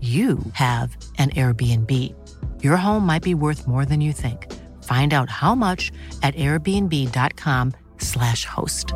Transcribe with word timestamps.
you 0.00 0.38
have 0.52 0.96
an 1.18 1.30
Airbnb. 1.30 1.90
Your 2.62 2.76
home 2.76 3.04
might 3.04 3.24
be 3.24 3.34
worth 3.34 3.66
more 3.66 3.84
than 3.84 4.00
you 4.00 4.12
think. 4.12 4.46
Find 4.84 5.12
out 5.12 5.28
how 5.28 5.56
much 5.56 5.90
at 6.22 6.36
airbnb.com/slash 6.36 8.44
host. 8.44 8.86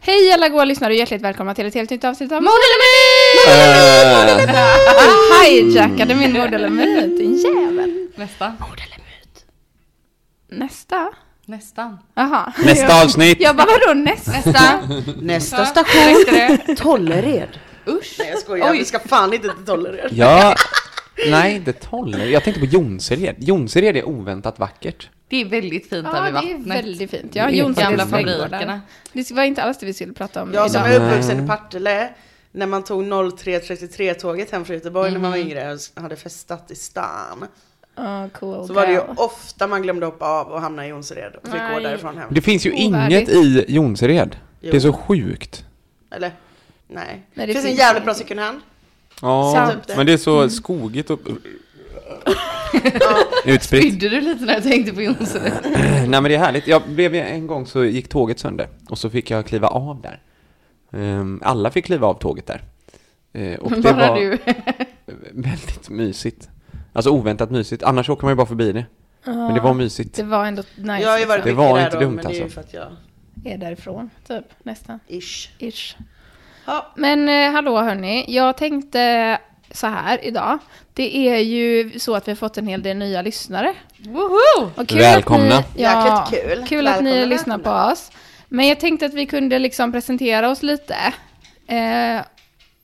Hej 0.00 0.32
alla 0.32 0.48
goa 0.48 0.64
lyssnare 0.64 0.92
och 0.92 0.96
hjärtligt 0.96 1.22
välkomna 1.22 1.54
till 1.54 1.66
ett 1.66 1.74
helt 1.74 1.90
nytt 1.90 2.04
avsnitt 2.04 2.32
av 2.32 2.42
Mord 2.42 2.52
eller 2.52 2.78
myt! 4.40 4.48
Hijackade 5.48 6.14
min 6.14 6.32
mord 6.32 6.54
eller 6.54 6.68
myt, 6.68 7.18
din 7.18 7.36
jävel. 7.36 8.08
Nästa. 8.16 8.48
Mord 8.48 8.80
eller 8.86 8.98
myt? 8.98 9.44
Nästa? 10.48 11.08
Nästan. 11.48 11.98
Jaha. 12.14 12.52
Nästa 12.64 13.02
avsnitt. 13.04 13.40
Jag 13.40 13.56
bara 13.56 13.66
vadå 13.86 14.00
nästa? 14.00 14.30
Nästa. 14.30 14.80
Nästa 15.20 15.56
Ja, 15.58 15.66
station? 15.66 16.76
Tollered. 16.76 17.48
Usch. 17.86 18.16
Nej 18.18 18.28
jag 18.30 18.38
skojar, 18.38 18.70
Oj. 18.70 18.78
vi 18.78 18.84
ska 18.84 18.98
fan 18.98 19.32
inte 19.32 19.48
till 19.48 19.64
Tollered. 19.66 20.08
Ja, 20.12 20.54
nej, 21.30 21.58
det 21.64 21.84
håller. 21.84 22.26
Jag 22.26 22.44
tänkte 22.44 22.60
på 22.60 22.66
Jonsered. 22.66 23.36
Jonsered 23.38 23.96
är 23.96 24.08
oväntat 24.08 24.58
vackert. 24.58 25.08
Det 25.28 25.36
är 25.40 25.44
väldigt 25.44 25.88
fint 25.90 26.06
där 26.12 26.16
Ja, 26.16 26.22
vid 26.24 26.34
det 26.34 26.38
är 26.50 26.56
vattnet. 26.58 26.76
väldigt 26.84 27.10
fint. 27.10 27.34
Ja, 27.34 27.46
Det 27.46 27.58
är 27.60 27.68
Gamla 27.82 28.06
fabrikerna. 28.06 28.80
Det 29.12 29.30
var 29.30 29.42
inte 29.42 29.62
alls 29.62 29.78
det 29.78 29.86
vi 29.86 29.94
skulle 29.94 30.12
prata 30.12 30.42
om 30.42 30.52
Jag 30.54 30.70
som 30.70 30.80
idag. 30.86 30.94
är 30.94 31.00
uppvuxen 31.10 31.44
i 31.44 31.48
Partille, 31.48 32.08
när 32.52 32.66
man 32.66 32.84
tog 32.84 33.04
03.33-tåget 33.04 34.50
hem 34.50 34.64
från 34.64 34.76
Göteborg 34.76 35.10
när 35.12 35.18
man 35.18 35.30
var 35.30 35.38
yngre 35.38 35.72
och 35.96 36.02
hade 36.02 36.16
festat 36.16 36.70
i 36.70 36.74
stan. 36.74 37.46
Oh, 37.98 38.28
cool 38.28 38.66
Så 38.66 38.72
var 38.72 38.86
det 38.86 38.92
ju 38.92 39.00
ofta 39.16 39.66
man 39.66 39.82
glömde 39.82 40.06
hoppa 40.06 40.26
av 40.26 40.46
och 40.48 40.60
hamna 40.60 40.86
i 40.86 40.88
Jonsered 40.88 41.34
och 41.34 41.42
fick 41.48 41.52
gå 41.60 41.68
Nej. 41.68 41.82
därifrån 41.82 42.18
hem. 42.18 42.28
Det 42.30 42.40
finns 42.40 42.66
ju 42.66 42.72
Ovärdigt. 42.88 43.28
inget 43.30 43.38
i 43.38 43.64
Jonsered. 43.74 44.36
Det 44.60 44.68
är 44.68 44.74
Jo. 44.74 44.80
så 44.80 44.92
sjukt. 44.92 45.64
Eller? 46.10 46.32
Nej. 46.88 47.22
Nej, 47.34 47.46
det, 47.46 47.52
finns 47.52 47.64
en 47.64 47.74
jävligt 47.74 48.04
bra 48.04 48.14
second 48.14 48.40
hand. 48.40 48.60
Ja, 49.22 49.52
Sant. 49.56 49.96
men 49.96 50.06
det 50.06 50.12
är 50.12 50.16
så 50.16 50.48
skogigt 50.50 51.10
och 51.10 51.20
utspritt. 53.44 53.82
Spydde 53.82 54.08
du 54.08 54.20
lite 54.20 54.44
när 54.44 54.54
jag 54.54 54.62
tänkte 54.62 54.92
på 54.94 55.02
Jonsered? 55.02 55.52
Nej 55.64 56.08
men 56.08 56.24
det 56.24 56.34
är 56.34 56.38
härligt. 56.38 56.66
Jag 56.66 56.82
blev 56.88 57.14
en 57.14 57.46
gång 57.46 57.66
så 57.66 57.84
gick 57.84 58.08
tåget 58.08 58.38
sönder 58.38 58.68
och 58.88 58.98
så 58.98 59.10
fick 59.10 59.30
jag 59.30 59.46
kliva 59.46 59.68
av 59.68 60.00
där. 60.02 60.20
Ehm, 60.92 61.40
Alla 61.44 61.70
fick 61.70 61.84
kliva 61.84 62.06
av 62.06 62.14
tåget 62.14 62.46
där. 62.46 62.62
Eh, 63.32 63.58
Och 63.58 63.70
det 63.76 63.80
Bara 63.80 64.08
var 64.10 64.16
du. 64.20 64.38
väldigt 65.32 65.90
mysigt. 65.90 66.48
Alltså 66.92 67.10
oväntat 67.10 67.50
mysigt. 67.50 67.82
Annars 67.82 68.08
åker 68.10 68.24
man 68.24 68.32
ju 68.32 68.36
bara 68.36 68.46
förbi 68.46 68.72
det. 68.72 68.84
Men 69.24 69.54
det 69.54 69.60
var 69.60 69.74
mysigt. 69.74 70.16
Det 70.16 70.22
var 70.22 70.44
ändå 70.46 70.62
nice. 70.76 70.98
Jag 71.02 71.10
har 71.10 71.18
ju 71.18 71.24
varit 71.24 71.44
Det 71.44 71.48
liksom. 71.50 71.64
mycket 71.64 71.70
var 71.72 71.78
där 71.78 71.84
inte 71.84 71.96
då, 71.96 72.00
dumt 72.02 72.14
men 72.16 72.24
det 72.24 72.32
är 72.32 72.36
ju 72.36 72.42
alltså. 72.42 72.54
för 72.60 72.68
att 72.68 72.74
jag, 73.44 73.52
Är 73.54 73.58
därifrån, 73.58 74.10
typ, 74.28 74.44
nästan. 74.62 75.00
ish. 75.08 75.48
Ish. 75.58 75.96
Ja, 76.66 76.92
Men 76.96 77.28
eh, 77.28 77.52
hallå 77.52 77.78
hörni, 77.80 78.24
jag 78.28 78.56
tänkte 78.56 79.38
så 79.70 79.86
här 79.86 80.24
idag. 80.24 80.58
Det 80.94 81.28
är 81.28 81.38
ju 81.38 81.98
så 81.98 82.14
att 82.14 82.28
vi 82.28 82.32
har 82.32 82.36
fått 82.36 82.58
en 82.58 82.66
hel 82.66 82.82
del 82.82 82.96
nya 82.96 83.22
lyssnare. 83.22 83.74
Woho! 83.98 84.70
Och 84.76 84.88
kul 84.88 84.98
Välkomna. 84.98 85.58
Att 85.58 85.76
ni, 85.76 85.82
ja, 85.82 86.24
Jäkligt 86.30 86.42
kul. 86.58 86.64
Kul 86.68 86.86
att 86.86 87.02
ni 87.02 87.10
Välkomna, 87.10 87.26
lyssnar 87.34 87.58
på 87.58 87.62
välkomna. 87.70 87.92
oss. 87.92 88.10
Men 88.48 88.68
jag 88.68 88.80
tänkte 88.80 89.06
att 89.06 89.14
vi 89.14 89.26
kunde 89.26 89.58
liksom 89.58 89.92
presentera 89.92 90.50
oss 90.50 90.62
lite. 90.62 90.96
Eh, 91.66 92.20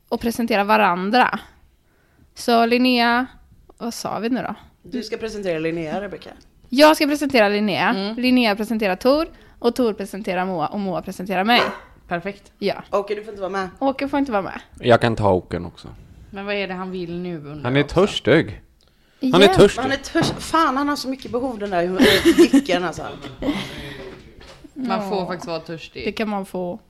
och 0.09 0.21
presentera 0.21 0.65
varandra. 0.65 1.39
Så 2.35 2.67
Linnea, 2.67 3.27
vad 3.79 3.95
sa 3.95 4.19
vi 4.19 4.29
nu 4.29 4.43
då? 4.43 4.55
Du 4.83 5.03
ska 5.03 5.17
presentera 5.17 5.59
Linnea, 5.59 6.01
Rebecka. 6.01 6.31
Jag 6.69 6.97
ska 6.97 7.07
presentera 7.07 7.49
Linnea, 7.49 7.91
Mm. 7.91 8.17
Linnea 8.17 8.57
presenterar 8.57 8.97
Tor 8.97 9.27
och 9.59 9.75
Tor 9.77 9.93
presenterar 9.93 10.45
Moa 10.47 10.67
och 10.67 10.81
Moa 10.81 11.03
presenterar 11.03 11.45
mig. 11.45 11.63
Perfekt. 12.09 12.53
Ja, 12.59 12.75
Okej, 12.91 13.17
du 13.17 13.23
får 13.25 13.31
inte 13.33 13.41
vara 13.41 13.51
med. 13.53 13.69
Åke 13.79 14.09
får 14.09 14.19
inte 14.19 14.33
vara 14.33 14.43
med. 14.43 14.61
Jag 14.81 15.01
kan 15.01 15.17
ta 15.17 15.33
Åken 15.33 15.67
också. 15.67 15.89
Men 16.31 16.47
vad 16.47 16.55
är 16.55 16.69
det 16.69 16.75
han 16.75 16.91
vill 16.91 17.19
nu 17.21 17.37
undrar 17.37 17.63
Han 17.65 17.73
är 17.73 17.77
jag 17.77 17.85
också. 17.85 17.95
törstig. 18.01 18.61
Han 19.33 19.43
är 19.43 19.47
törstig. 19.47 19.83
Han 19.83 19.93
är 19.93 19.97
törs... 19.97 20.33
Fan, 20.39 20.77
han 20.77 20.89
har 20.89 20.97
så 20.97 21.09
mycket 21.09 21.31
behov 21.31 21.59
den 21.59 21.71
där 21.71 21.83
eh, 21.85 22.37
Dicken 22.53 22.85
alltså. 22.85 23.03
Man 24.75 25.09
får 25.09 25.27
faktiskt 25.27 25.47
vara 25.47 25.59
Det 25.59 25.65
törstig. 25.65 26.17
kan 26.17 26.29
man 26.29 26.47
få. 26.47 26.81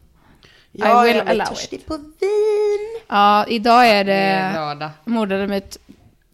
Jag 0.72 1.04
will 1.04 1.16
är 1.16 1.24
allow 1.30 1.44
törstig 1.46 1.86
på 1.86 1.96
vin. 1.96 3.00
Ja, 3.08 3.46
idag 3.48 3.88
är 3.88 4.04
Det 4.04 4.12
är 4.12 4.52
det 4.52 4.58
lördag. 4.60 4.90
mord 5.04 5.32
eller 5.32 5.46
myt 5.46 5.78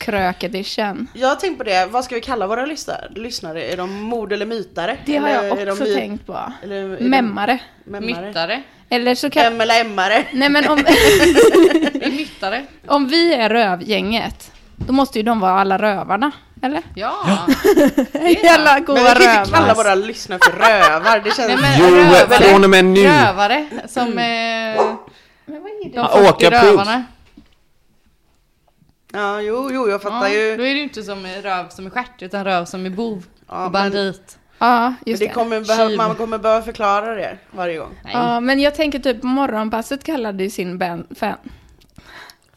krök 0.01 0.45
edition. 0.45 1.07
Jag 1.15 1.29
har 1.29 1.35
tänkt 1.37 1.59
på 1.59 1.65
det, 1.65 1.87
vad 1.91 2.05
ska 2.05 2.15
vi 2.15 2.21
kalla 2.21 2.47
våra 2.47 2.67
lyssnare? 2.67 3.65
Är 3.65 3.77
de 3.77 4.03
mord 4.03 4.33
eller 4.33 4.47
mytare? 4.47 4.97
Det 5.07 5.17
har 5.17 5.29
Eller 5.29 5.67
jag 5.67 5.73
också 5.73 5.85
tänkt 5.85 6.27
på. 6.27 6.53
Eller 6.63 7.01
Memmare. 7.01 7.59
Memmare? 7.85 8.27
Myttare. 8.27 8.63
Eller 8.89 9.15
så 9.15 9.31
kan... 9.31 9.43
M 9.45 9.61
eller 9.61 9.81
M-are? 9.81 10.25
Nej 10.33 10.49
men 10.49 10.69
om, 10.69 10.77
Vi 11.93 12.03
är 12.05 12.11
myttare. 12.17 12.65
om 12.87 13.07
vi 13.09 13.35
är 13.35 13.49
rövgänget, 13.49 14.51
då 14.77 14.93
måste 14.93 15.19
ju 15.19 15.23
de 15.23 15.41
vara 15.41 15.61
alla 15.61 15.79
rövarna. 15.79 16.31
Eller? 16.63 16.83
Ja. 16.95 17.15
Jävla 18.43 18.75
Men 18.75 18.85
goa 18.85 18.97
vi 18.97 19.25
kan 19.25 19.39
inte 19.39 19.51
kalla 19.53 19.69
rövar. 19.69 19.75
våra 19.75 19.95
lyssnare 19.95 20.39
för 20.43 20.53
rövar, 20.53 21.21
det 21.25 21.31
känns... 21.37 21.49
Nej, 21.49 21.57
men 21.61 21.73
Jo, 21.81 21.87
rövare. 21.97 22.45
från 22.51 22.65
och 22.65 22.71
med 22.71 22.85
nu. 22.85 23.03
Rövare 23.09 23.67
som 23.89 24.09
eh, 24.09 24.15
Men 24.15 24.77
vad 25.47 25.57
är 25.57 25.85
det? 25.85 25.91
de 25.91 25.97
Ja, 25.97 26.09
40 26.09 26.29
åka 26.47 26.51
puls. 26.61 26.89
Ja, 29.13 29.41
jo, 29.41 29.71
jo, 29.73 29.89
jag 29.89 30.03
fattar 30.03 30.29
Ja, 30.29 30.29
ju. 30.29 30.57
då 30.57 30.63
är 30.65 30.75
det 30.75 30.81
inte 30.81 31.03
som 31.03 31.27
röv 31.43 31.69
som 31.69 31.87
är 31.87 31.91
stjärt 31.91 32.23
utan 32.23 32.45
röv 32.45 32.65
som 32.65 32.87
är 32.87 32.91
bov 32.91 33.25
Ja, 33.49 33.55
och 33.67 33.73
men- 33.73 33.73
bandit. 33.73 34.39
Ja, 34.59 34.81
Men 34.89 34.97
just 35.07 35.21
det 35.21 35.27
det. 35.27 35.33
kommer 35.33 35.61
behöva, 35.61 35.97
man 36.07 36.17
kommer 36.17 36.39
behöva 36.39 36.63
förklara 36.63 37.15
det 37.15 37.39
varje 37.51 37.79
gång. 37.79 37.95
Nej. 38.05 38.13
Ja, 38.15 38.41
men 38.41 38.61
jag 38.61 38.75
tänker 38.75 38.99
typ 38.99 39.23
morgonpasset 39.23 40.05
kallade 40.05 40.45
ju 40.45 40.51
sin 40.51 40.79
band, 40.79 41.07
fan, 41.19 41.37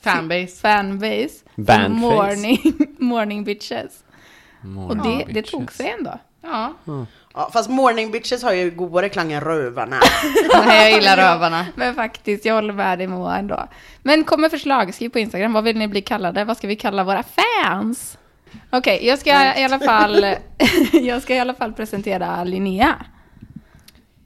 Fanbase. 0.02 0.48
fanbase 0.62 1.30
Bandface. 1.56 1.90
morning, 1.90 2.60
morning 3.00 3.44
bitches. 3.44 4.04
Och 4.90 4.98
det, 4.98 5.24
det 5.28 5.34
bitches. 5.34 5.52
tog 5.52 5.72
sig 5.72 5.90
ändå. 5.98 6.20
Ja. 6.42 6.74
Ja, 7.34 7.50
fast 7.54 7.70
morning 7.70 8.12
bitches 8.12 8.44
har 8.44 8.54
ju 8.54 8.72
godare 8.72 9.10
klang 9.10 9.32
än 9.32 9.42
rövarna. 9.42 10.00
Nej, 10.66 10.92
jag 10.92 11.00
gillar 11.00 11.18
rövarna. 11.34 11.66
Men 11.76 11.96
faktiskt, 11.96 12.46
jag 12.46 12.54
håller 12.56 12.74
med 12.74 12.98
dig 12.98 13.08
Moa 13.08 13.38
ändå. 13.38 13.68
Men 14.02 14.24
kommer 14.24 14.50
förslag, 14.50 14.94
skriv 14.94 15.10
på 15.10 15.20
Instagram. 15.20 15.54
Vad 15.54 15.64
vill 15.64 15.78
ni 15.78 15.88
bli 15.88 16.02
kallade? 16.02 16.46
Vad 16.46 16.58
ska 16.58 16.68
vi 16.68 16.76
kalla 16.76 17.04
våra 17.04 17.24
fans? 17.24 18.18
Okej, 18.70 19.08
jag 19.08 19.20
ska 19.20 19.30
i 19.60 19.64
alla 19.64 19.80
fall 19.80 20.26
jag 20.94 21.22
ska 21.22 21.36
i 21.36 21.40
alla 21.40 21.54
fall 21.54 21.74
presentera 21.74 22.44
Linnea. 22.44 22.96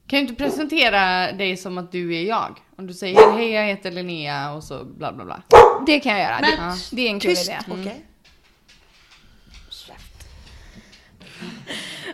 Kan 0.08 0.20
ju 0.20 0.28
inte 0.28 0.44
presentera 0.44 1.32
dig 1.32 1.58
som 1.58 1.78
att 1.78 1.92
du 1.92 2.16
är 2.16 2.24
jag? 2.24 2.58
Om 2.78 2.88
du 2.88 2.94
säger 2.94 3.32
hej 3.32 3.52
jag 3.52 3.66
heter 3.66 3.92
Linnea 3.92 4.52
och 4.52 4.64
så 4.64 4.84
bla 4.84 5.14
bla 5.14 5.26
bla. 5.26 5.42
Det 5.86 6.00
kan 6.00 6.12
jag 6.12 6.22
göra. 6.22 6.38
Men- 6.42 6.70
det, 6.70 6.96
det 6.96 7.02
är 7.02 7.10
en 7.10 7.20
kul 7.20 7.36
Tyst, 7.36 7.50
idé. 7.50 7.92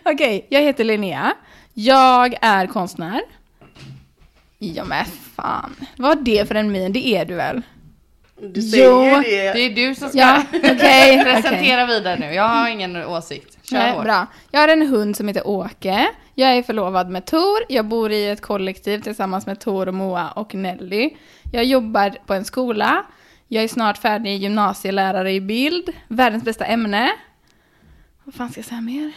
Okej? 0.04 0.14
Okej, 0.14 0.46
jag 0.50 0.60
heter 0.62 0.84
Linnea. 0.84 1.34
Jag 1.74 2.34
är 2.40 2.66
konstnär. 2.66 3.20
Ja 4.58 4.84
men 4.84 5.04
fan. 5.36 5.74
Vad 5.96 6.18
är 6.18 6.22
det 6.22 6.48
för 6.48 6.54
en 6.54 6.72
min? 6.72 6.92
Det 6.92 7.06
är 7.08 7.24
du 7.24 7.34
väl? 7.34 7.62
Du 8.40 8.62
säger 8.62 8.84
Jo, 8.90 9.22
det. 9.22 9.52
Det 9.52 9.60
är 9.60 9.74
du 9.74 9.94
som 9.94 10.08
ska 10.08 10.18
Ja, 10.18 10.42
okej. 10.52 11.24
presentera 11.24 11.86
vidare 11.86 12.18
nu. 12.18 12.26
Jag 12.34 12.48
har 12.48 12.68
ingen 12.68 12.96
åsikt. 12.96 13.58
Kör 13.62 13.78
Nej, 13.78 13.92
hårt. 13.92 14.04
bra. 14.04 14.26
Jag 14.50 14.60
har 14.60 14.68
en 14.68 14.86
hund 14.86 15.16
som 15.16 15.28
heter 15.28 15.46
Åke. 15.48 16.08
Jag 16.34 16.50
är 16.56 16.62
förlovad 16.62 17.10
med 17.10 17.24
Tor. 17.26 17.58
Jag 17.68 17.84
bor 17.84 18.12
i 18.12 18.28
ett 18.28 18.40
kollektiv 18.40 18.98
tillsammans 19.00 19.46
med 19.46 19.60
Tor 19.60 19.88
och 19.88 19.94
Moa 19.94 20.30
och 20.30 20.54
Nelly. 20.54 21.10
Jag 21.52 21.64
jobbar 21.64 22.16
på 22.26 22.34
en 22.34 22.44
skola. 22.44 23.04
Jag 23.48 23.64
är 23.64 23.68
snart 23.68 23.98
färdig 23.98 24.36
gymnasielärare 24.42 25.32
i 25.32 25.40
bild. 25.40 25.88
Världens 26.08 26.44
bästa 26.44 26.64
ämne. 26.64 27.10
Vad 28.24 28.34
fan 28.34 28.50
ska 28.50 28.58
jag 28.58 28.66
säga 28.66 28.80
mer? 28.80 29.12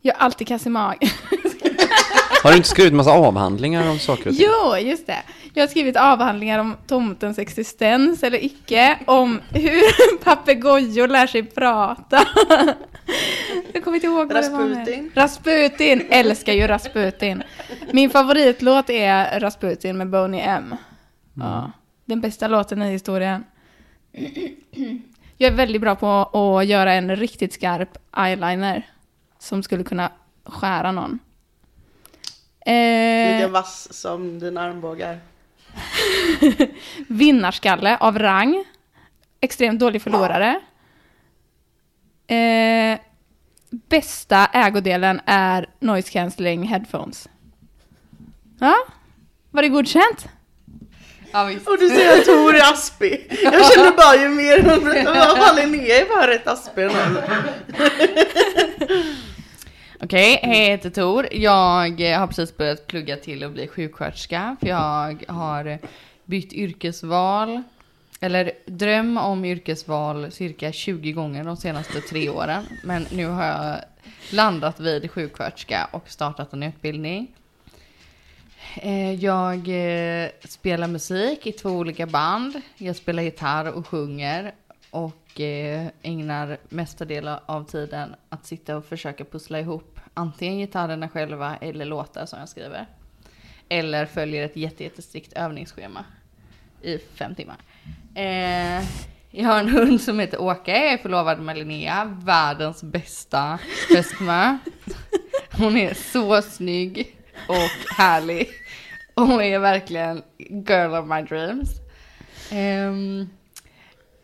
Jag 0.00 0.14
har 0.14 0.20
alltid 0.20 0.48
kass 0.48 0.66
i 0.66 0.68
magen. 0.68 1.10
Har 2.42 2.50
du 2.50 2.56
inte 2.56 2.68
skrivit 2.68 2.92
massa 2.92 3.10
avhandlingar 3.12 3.90
om 3.90 3.98
saker 3.98 4.30
och 4.30 4.36
ting? 4.36 4.46
Jo, 4.46 4.76
just 4.76 5.06
det. 5.06 5.22
Jag 5.54 5.62
har 5.62 5.68
skrivit 5.68 5.96
avhandlingar 5.96 6.58
om 6.58 6.76
tomtens 6.86 7.38
existens 7.38 8.22
eller 8.22 8.44
icke, 8.44 8.98
om 9.06 9.40
hur 9.50 10.18
papegojor 10.24 11.08
lär 11.08 11.26
sig 11.26 11.42
prata. 11.42 12.24
Jag 13.72 13.84
kommer 13.84 13.94
inte 13.94 14.06
ihåg 14.06 14.32
vad 14.32 14.42
det 14.44 14.48
var. 14.48 14.58
med. 14.64 14.76
Rasputin. 14.78 15.10
Rasputin! 15.14 16.06
Älskar 16.10 16.52
ju 16.52 16.66
Rasputin. 16.66 17.42
Min 17.92 18.10
favoritlåt 18.10 18.90
är 18.90 19.40
Rasputin 19.40 19.98
med 19.98 20.10
Boney 20.10 20.40
M. 20.40 20.74
Ja, 21.34 21.72
den 22.04 22.20
bästa 22.20 22.48
låten 22.48 22.82
i 22.82 22.90
historien. 22.90 23.44
Jag 25.36 25.52
är 25.52 25.56
väldigt 25.56 25.80
bra 25.80 25.94
på 25.96 26.58
att 26.58 26.66
göra 26.66 26.92
en 26.92 27.16
riktigt 27.16 27.52
skarp 27.52 27.98
eyeliner 28.16 28.86
som 29.38 29.62
skulle 29.62 29.84
kunna 29.84 30.12
skära 30.44 30.92
någon. 30.92 31.18
Eh, 32.66 33.36
Lika 33.36 33.48
vass 33.48 33.92
som 33.92 34.38
dina 34.38 34.60
armbågar. 34.60 35.20
Vinnarskalle 37.08 37.96
av 38.00 38.18
rang. 38.18 38.64
Extremt 39.40 39.80
dålig 39.80 40.02
förlorare. 40.02 40.60
Eh, 42.26 42.98
bästa 43.70 44.46
ägodelen 44.46 45.20
är 45.26 45.66
noise 45.80 46.10
cancelling 46.10 46.62
headphones. 46.62 47.28
Ja, 48.60 48.74
var 49.50 49.62
det 49.62 49.68
godkänt? 49.68 50.28
Ja, 51.32 51.44
visst. 51.44 51.68
Och 51.68 51.78
du 51.78 51.88
säger 51.88 52.18
att 52.18 52.24
Tor 52.24 52.54
är 52.54 52.72
aspig. 52.72 53.38
Jag 53.42 53.72
känner 53.72 53.96
bara 53.96 54.16
ju 54.16 54.28
mer 54.28 54.62
vad 55.38 55.56
Linnea 55.56 55.96
är 55.96 56.08
bara 56.08 56.26
rätt 56.30 56.46
aspig 56.46 56.84
Okej, 60.00 60.06
okay, 60.06 60.36
Okej, 60.36 60.50
hej 60.50 60.62
jag 60.62 60.76
heter 60.76 60.90
Tor. 60.90 61.28
Jag 61.32 62.00
eh, 62.00 62.18
har 62.18 62.26
precis 62.26 62.56
börjat 62.56 62.86
plugga 62.86 63.16
till 63.16 63.44
att 63.44 63.52
bli 63.52 63.68
sjuksköterska. 63.68 64.56
För 64.60 64.66
jag 64.66 65.24
har 65.28 65.78
bytt 66.24 66.52
yrkesval, 66.52 67.62
eller 68.20 68.52
dröm 68.66 69.18
om 69.18 69.44
yrkesval 69.44 70.32
cirka 70.32 70.72
20 70.72 71.12
gånger 71.12 71.44
de 71.44 71.56
senaste 71.56 72.00
tre 72.00 72.28
åren. 72.28 72.66
Men 72.84 73.06
nu 73.12 73.26
har 73.26 73.44
jag 73.44 73.76
landat 74.30 74.80
vid 74.80 75.10
sjuksköterska 75.10 75.88
och 75.90 76.10
startat 76.10 76.52
en 76.52 76.62
utbildning. 76.62 77.26
Eh, 78.76 79.14
jag 79.14 79.56
eh, 79.68 80.28
spelar 80.44 80.86
musik 80.86 81.46
i 81.46 81.52
två 81.52 81.70
olika 81.70 82.06
band. 82.06 82.60
Jag 82.76 82.96
spelar 82.96 83.22
gitarr 83.22 83.72
och 83.72 83.86
sjunger. 83.86 84.52
Och 84.90 85.27
och 85.38 85.92
ägnar 86.02 86.58
mesta 86.68 87.04
delen 87.04 87.38
av 87.46 87.64
tiden 87.64 88.14
att 88.28 88.46
sitta 88.46 88.76
och 88.76 88.84
försöka 88.84 89.24
pussla 89.24 89.60
ihop 89.60 90.00
antingen 90.14 90.58
gitarrerna 90.58 91.08
själva 91.08 91.56
eller 91.56 91.84
låtar 91.84 92.26
som 92.26 92.38
jag 92.38 92.48
skriver. 92.48 92.86
Eller 93.68 94.06
följer 94.06 94.44
ett 94.44 94.56
jätte, 94.56 94.84
jättestrikt 94.84 95.32
övningsschema 95.32 96.04
i 96.82 96.98
fem 96.98 97.34
timmar. 97.34 97.56
Eh, 98.14 98.84
jag 99.30 99.44
har 99.44 99.60
en 99.60 99.68
hund 99.68 100.00
som 100.00 100.18
heter 100.20 100.40
Åke, 100.40 100.84
jag 100.84 100.92
är 100.92 100.98
förlovad 100.98 101.40
med 101.40 101.58
Linnea, 101.58 102.04
världens 102.24 102.82
bästa 102.82 103.58
fästmö. 103.94 104.58
Hon 105.52 105.76
är 105.76 105.94
så 105.94 106.42
snygg 106.42 107.16
och 107.48 107.96
härlig. 107.96 108.48
Hon 109.14 109.40
är 109.40 109.58
verkligen 109.58 110.22
girl 110.48 110.94
of 110.94 111.08
my 111.08 111.22
dreams. 111.22 111.70
Ehm, 112.50 113.28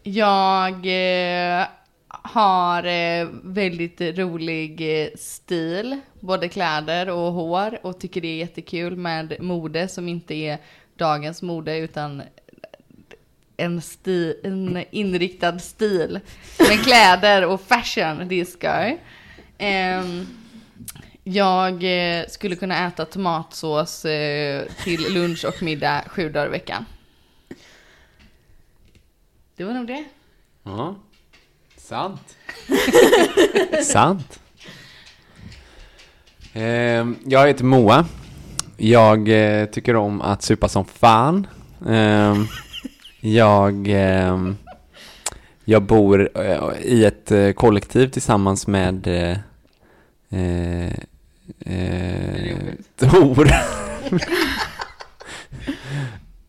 jag 0.04 0.74
eh, 0.86 1.66
har 2.08 2.84
eh, 2.84 3.28
väldigt 3.42 4.00
rolig 4.00 5.02
eh, 5.02 5.08
stil, 5.16 6.00
både 6.20 6.48
kläder 6.48 7.08
och 7.08 7.32
hår 7.32 7.78
och 7.82 8.00
tycker 8.00 8.20
det 8.20 8.28
är 8.28 8.36
jättekul 8.36 8.96
med 8.96 9.36
mode 9.40 9.88
som 9.88 10.08
inte 10.08 10.34
är 10.34 10.58
dagens 10.96 11.42
mode 11.42 11.78
utan 11.78 12.22
en, 13.56 13.82
sti, 13.82 14.34
en 14.44 14.84
inriktad 14.90 15.58
stil. 15.58 16.20
med 16.58 16.84
kläder 16.84 17.46
och 17.46 17.60
fashion, 17.60 18.28
det 18.28 18.40
är 18.40 18.44
skoj. 18.44 19.02
Ehm, 19.58 20.26
jag 21.24 21.84
eh, 21.84 22.24
skulle 22.28 22.56
kunna 22.56 22.86
äta 22.86 23.04
tomatsås 23.04 24.04
eh, 24.04 24.64
till 24.84 25.14
lunch 25.14 25.44
och 25.44 25.62
middag 25.62 26.04
sju 26.06 26.28
dagar 26.28 26.46
i 26.46 26.50
veckan. 26.50 26.84
Det 29.56 29.64
var 29.64 29.74
nog 29.74 29.86
det. 29.86 30.04
Ja. 30.62 30.94
Sant. 31.76 32.36
Sant. 33.84 34.40
Ehm, 36.52 37.16
jag 37.24 37.46
heter 37.46 37.64
Moa. 37.64 38.06
Jag 38.76 39.28
eh, 39.28 39.66
tycker 39.66 39.96
om 39.96 40.20
att 40.20 40.42
supa 40.42 40.68
som 40.68 40.84
fan. 40.84 41.46
Ehm, 41.88 42.46
jag, 43.20 43.88
ehm, 43.88 44.56
jag 45.64 45.82
bor 45.82 46.30
eh, 46.38 46.70
i 46.82 47.04
ett 47.04 47.30
eh, 47.30 47.50
kollektiv 47.52 48.08
tillsammans 48.08 48.66
med 48.66 49.06
eh, 49.06 49.38
eh, 50.40 50.92
eh, 51.60 52.56
Tor. 52.96 53.48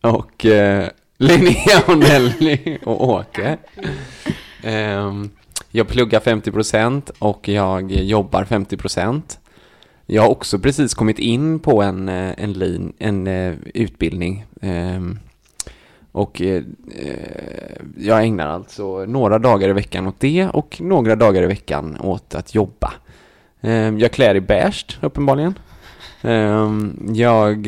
och 0.00 0.46
eh, 0.46 0.88
Linnea 1.18 1.82
och 1.86 1.98
Nelly 1.98 2.78
och 2.84 3.08
Åke. 3.08 3.58
Ehm, 4.62 5.30
jag 5.70 5.88
pluggar 5.88 6.20
50% 6.20 7.10
och 7.18 7.48
jag 7.48 7.92
jobbar 7.92 8.44
50%. 8.44 9.38
Jag 10.06 10.22
har 10.22 10.28
också 10.28 10.58
precis 10.58 10.94
kommit 10.94 11.18
in 11.18 11.58
på 11.58 11.82
en, 11.82 12.08
eh, 12.08 12.34
en, 12.36 12.52
lin, 12.52 12.92
en 12.98 13.26
eh, 13.26 13.54
utbildning. 13.74 14.44
Ehm, 14.60 15.18
och 16.12 16.42
eh, 16.42 16.62
eh, 16.96 17.76
jag 17.96 18.24
ägnar 18.24 18.46
alltså 18.46 19.04
några 19.04 19.38
dagar 19.38 19.68
i 19.68 19.72
veckan 19.72 20.06
åt 20.06 20.20
det 20.20 20.48
och 20.48 20.80
några 20.80 21.16
dagar 21.16 21.42
i 21.42 21.46
veckan 21.46 21.96
åt 22.00 22.34
att 22.34 22.54
jobba. 22.54 22.92
Ehm, 23.60 23.98
jag 23.98 24.12
klär 24.12 24.34
i 24.34 24.40
beige, 24.40 24.98
uppenbarligen. 25.00 25.58
Ehm, 26.22 27.10
jag, 27.14 27.66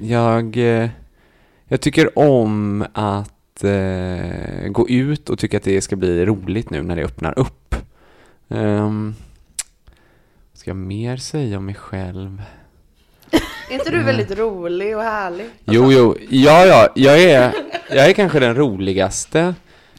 jag, 0.00 0.58
jag 1.72 1.80
tycker 1.80 2.18
om 2.18 2.84
att 2.92 3.64
eh, 3.64 4.68
gå 4.68 4.88
ut 4.88 5.30
och 5.30 5.38
tycker 5.38 5.56
att 5.56 5.62
det 5.62 5.80
ska 5.80 5.96
bli 5.96 6.26
roligt 6.26 6.70
nu 6.70 6.82
när 6.82 6.96
det 6.96 7.04
öppnar 7.04 7.38
upp. 7.38 7.74
Um, 8.48 9.14
ska 10.52 10.70
jag 10.70 10.76
mer 10.76 11.16
säga 11.16 11.58
om 11.58 11.66
mig 11.66 11.74
själv? 11.74 12.42
Är 13.70 13.74
inte 13.74 13.90
du 13.90 14.02
väldigt 14.02 14.38
rolig 14.38 14.96
och 14.96 15.02
härlig? 15.02 15.46
Jo, 15.64 15.92
jo, 15.92 16.16
ja, 16.30 16.66
ja, 16.66 16.88
jag 16.94 17.22
är, 17.22 17.52
jag 17.90 18.08
är 18.08 18.12
kanske 18.12 18.40
den 18.40 18.54
roligaste. 18.54 19.54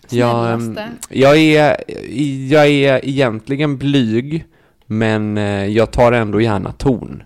Jag, 0.09 0.53
ehm, 0.53 0.79
jag, 1.09 1.37
är, 1.37 1.83
jag 2.51 2.67
är 2.67 3.05
egentligen 3.05 3.77
blyg, 3.77 4.45
men 4.85 5.37
eh, 5.37 5.65
jag 5.65 5.91
tar 5.91 6.11
ändå 6.11 6.41
gärna 6.41 6.71
ton. 6.71 7.23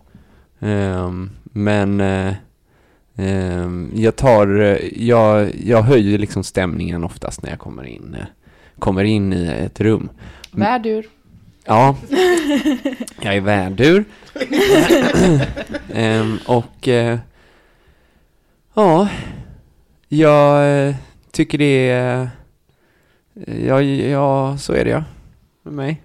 Ehm, 0.60 1.30
men 1.44 2.01
eh, 2.01 2.34
jag 3.94 4.16
tar, 4.16 4.60
eh, 4.60 5.04
jag, 5.08 5.52
jag 5.66 5.82
höjer 5.82 6.18
liksom 6.18 6.44
stämningen 6.44 7.04
oftast 7.04 7.44
när 7.44 7.50
jag 7.50 7.60
kommer 7.60 7.84
in, 7.84 8.16
eh, 8.20 8.26
kommer 8.80 9.04
in 9.04 9.34
i 9.34 9.48
ett 9.48 9.82
rum. 9.82 10.10
Värdur. 10.52 11.06
Ja, 11.66 11.96
jag 13.22 13.36
är 13.36 13.42
värdur. 13.42 14.06
Ehm, 15.94 16.38
och 16.46 16.88
eh, 16.88 17.20
ja, 18.74 19.08
jag 20.08 20.80
eh, 20.88 20.96
tycker 21.32 21.58
det 21.58 21.90
är, 21.90 22.30
ja, 23.68 23.82
ja, 23.82 24.58
så 24.58 24.74
är 24.74 24.86
det 24.86 24.92
ja, 24.92 25.04
med 25.64 25.74
mig. 25.74 26.02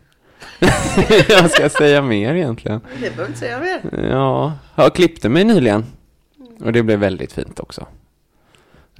jag 1.28 1.50
ska 1.50 1.68
säga 1.68 2.02
mer 2.02 2.34
egentligen. 2.34 2.80
Det 2.94 3.00
behöver 3.00 3.26
inte 3.26 3.38
säga 3.38 3.60
mer. 3.60 4.08
Ja, 4.10 4.52
jag 4.74 4.94
klippte 4.94 5.28
mig 5.28 5.44
nyligen. 5.44 5.84
Och 6.62 6.72
det 6.72 6.82
blev 6.82 6.98
väldigt 6.98 7.32
fint 7.32 7.60
också. 7.60 7.86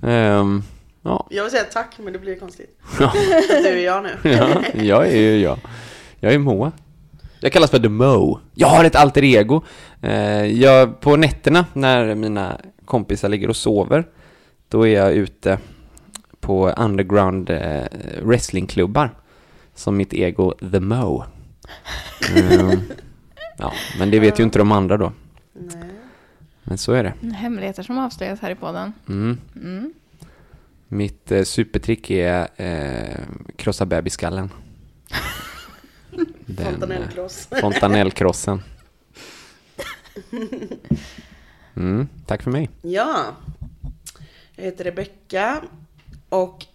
Ehm, 0.02 0.62
ja, 1.02 1.26
Jag 1.30 1.42
vill 1.42 1.50
säga 1.52 1.64
tack 1.64 1.98
men 1.98 2.12
det 2.12 2.18
blir 2.18 2.36
konstigt. 2.38 2.78
Ja. 3.00 3.12
Du 3.48 3.68
är 3.68 3.84
jag 3.84 4.02
nu. 4.02 4.10
ja, 4.30 4.62
jag 4.74 5.06
är 5.08 5.16
ju 5.16 5.36
jag. 5.38 5.58
Jag 6.20 6.32
är 6.34 6.38
Moa. 6.38 6.72
Jag 7.40 7.52
kallas 7.52 7.70
för 7.70 7.78
The 7.78 7.88
Mo. 7.88 8.38
Jag 8.54 8.68
har 8.68 8.84
ett 8.84 8.96
alter 8.96 9.24
ego. 9.24 9.62
Eh, 10.02 10.44
jag, 10.44 11.00
på 11.00 11.16
nätterna 11.16 11.66
när 11.72 12.14
mina 12.14 12.60
kompisar 12.84 13.28
ligger 13.28 13.48
och 13.48 13.56
sover, 13.56 14.04
då 14.68 14.86
är 14.86 14.94
jag 14.94 15.12
ute 15.12 15.58
på 16.40 16.68
underground 16.70 17.50
eh, 17.50 17.82
wrestlingklubbar 18.22 19.10
som 19.74 19.96
mitt 19.96 20.14
ego 20.14 20.54
The 20.72 20.80
Mo. 20.80 21.24
Ehm, 22.36 22.80
ja, 23.58 23.72
men 23.98 24.10
det 24.10 24.18
vet 24.20 24.38
ju 24.40 24.42
inte 24.44 24.58
de 24.58 24.72
andra 24.72 24.96
då. 24.96 25.12
Nej. 25.52 25.91
Men 26.64 26.78
så 26.78 26.92
är 26.92 27.04
det. 27.04 27.34
Hemligheter 27.34 27.82
som 27.82 27.98
avslöjas 27.98 28.40
här 28.40 28.50
i 28.50 28.54
podden. 28.54 28.92
Mm. 29.08 29.38
Mm. 29.56 29.92
Mitt 30.88 31.32
eh, 31.32 31.42
supertrick 31.42 32.10
är 32.10 32.48
eh, 32.56 33.18
krossa 33.56 33.86
bebisskallen. 33.86 34.50
Den, 36.46 36.66
eh, 36.66 36.72
Fontanellkross. 36.72 37.48
Fontanellkrossen. 37.60 38.62
Mm, 41.76 42.08
tack 42.26 42.42
för 42.42 42.50
mig. 42.50 42.70
Ja. 42.82 43.24
Jag 44.56 44.64
heter 44.64 44.84
Rebecka 44.84 45.62
och 46.28 46.66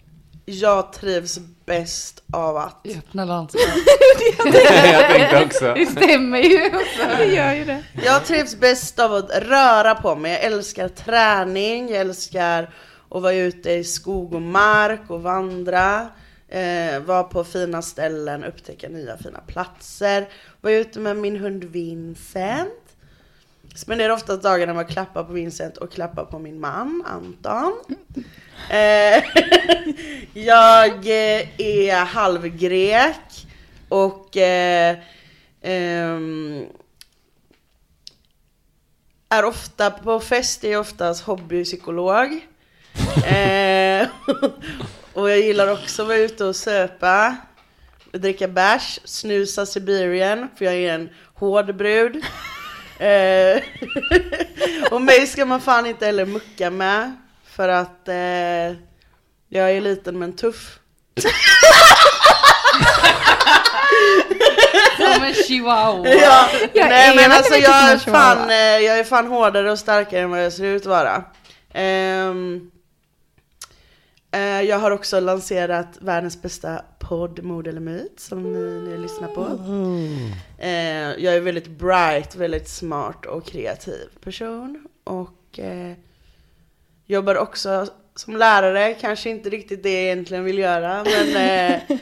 jag 0.50 0.94
trivs 0.94 1.40
bäst 1.66 2.24
av 2.34 2.58
att... 2.58 2.88
Öppna 2.88 3.26
landskap. 3.26 3.62
jag 4.46 5.10
tänkte 5.10 5.44
också. 5.46 5.74
Det 5.74 5.86
stämmer 5.86 6.40
ju. 6.40 6.72
Det 7.18 7.26
gör 7.26 7.54
ju 7.54 7.66
det. 7.66 7.84
Jag 8.06 8.26
trivs 8.26 8.60
bäst 8.60 9.00
av 9.00 9.14
att 9.14 9.30
röra 9.30 9.96
på 9.96 10.16
mig. 10.16 10.32
Jag 10.32 10.42
älskar 10.44 10.88
träning, 10.90 11.90
jag 11.90 12.00
älskar 12.00 12.64
att 13.10 13.22
vara 13.22 13.34
ute 13.34 13.72
i 13.72 13.84
skog 13.84 14.34
och 14.34 14.42
mark 14.42 15.10
och 15.10 15.22
vandra. 15.22 16.08
Eh, 16.48 17.00
vara 17.00 17.24
på 17.24 17.44
fina 17.44 17.82
ställen, 17.82 18.44
upptäcka 18.44 18.90
nya 18.90 19.18
fina 19.18 19.40
platser. 19.40 20.28
Vara 20.62 20.74
ute 20.74 21.00
med 21.00 21.18
min 21.18 21.36
hund 21.36 21.64
Vincent. 21.64 22.87
Spenderar 23.78 24.14
ofta 24.14 24.38
dagarna 24.38 24.74
med 24.74 24.86
att 24.86 24.92
klappa 24.92 25.24
på 25.24 25.34
Vincent 25.34 25.78
och 25.78 25.92
klappa 25.92 26.26
på 26.26 26.40
min 26.40 26.60
man 26.60 27.04
Anton. 27.08 27.74
Eh, 28.70 29.24
jag 30.34 30.92
eh, 30.92 31.62
är 31.62 32.06
halvgrek 32.06 33.48
och 33.90 34.38
eh, 34.38 34.98
ehm, 35.62 36.66
är 39.30 39.46
ofta 39.46 39.92
på 39.92 40.20
fest, 40.20 40.64
är 40.64 40.80
oftast 40.80 41.24
hobbypsykolog. 41.24 42.34
eh, 43.26 44.08
och 45.14 45.30
jag 45.30 45.40
gillar 45.40 45.72
också 45.72 46.02
att 46.02 46.08
vara 46.08 46.18
ute 46.18 46.46
och 46.46 46.56
söpa, 46.56 47.38
dricka 48.12 48.48
bärs, 48.48 49.00
snusa 49.04 49.66
Sibirien, 49.66 50.48
för 50.58 50.66
jag 50.66 50.74
är 50.74 50.94
en 50.94 51.10
hård 51.34 51.76
brud. 51.76 52.24
Eh, 53.00 53.64
och 54.92 55.02
mig 55.02 55.28
ska 55.28 55.46
man 55.46 55.62
fan 55.62 55.86
inte 55.86 56.06
heller 56.06 56.26
mucka 56.26 56.70
med, 56.70 57.16
för 57.52 57.70
att 57.70 58.08
eh, 58.08 58.78
jag 59.50 59.72
är 59.72 59.82
liten 59.82 60.20
men 60.20 60.36
tuff. 60.36 60.80
Som 64.98 65.24
en 65.24 65.34
chihuahua. 65.34 66.08
Ja, 66.14 66.50
Jag 66.74 66.90
nej 66.90 67.10
är 67.12 67.16
men 67.16 67.32
alltså 67.32 67.56
jag 67.56 67.92
är, 67.92 67.98
fan, 67.98 68.50
eh, 68.50 68.56
jag 68.56 69.00
är 69.00 69.04
fan 69.04 69.28
hårdare 69.28 69.72
och 69.72 69.80
starkare 69.80 70.22
än 70.22 70.30
vad 70.30 70.46
jag 70.46 70.54
ser 70.54 70.64
ut 70.66 70.82
att 70.82 70.88
vara. 70.88 71.24
Ehm, 71.74 72.72
eh, 74.32 74.62
jag 74.62 74.80
har 74.80 74.92
också 74.92 75.20
lanserat 75.20 75.88
världens 76.02 76.42
bästa 76.42 76.82
podd, 77.08 77.44
Mord 77.44 77.68
eller 77.68 77.80
Myt, 77.80 78.20
som 78.20 78.54
ni, 78.54 78.90
ni 78.90 78.98
lyssnar 78.98 79.28
på. 79.28 79.42
Eh, 80.58 81.24
jag 81.24 81.36
är 81.36 81.42
väldigt 81.42 81.68
bright, 81.68 82.36
väldigt 82.36 82.70
smart 82.70 83.26
och 83.26 83.46
kreativ 83.46 84.08
person. 84.24 84.88
Och 85.04 85.60
eh, 85.60 85.94
jobbar 87.06 87.36
också 87.36 87.88
som 88.16 88.36
lärare, 88.36 88.94
kanske 88.94 89.30
inte 89.30 89.50
riktigt 89.50 89.84
det 89.84 89.94
jag 89.94 90.04
egentligen 90.04 90.44
vill 90.44 90.58
göra, 90.58 91.04
men 91.04 91.36
eh, 91.36 91.82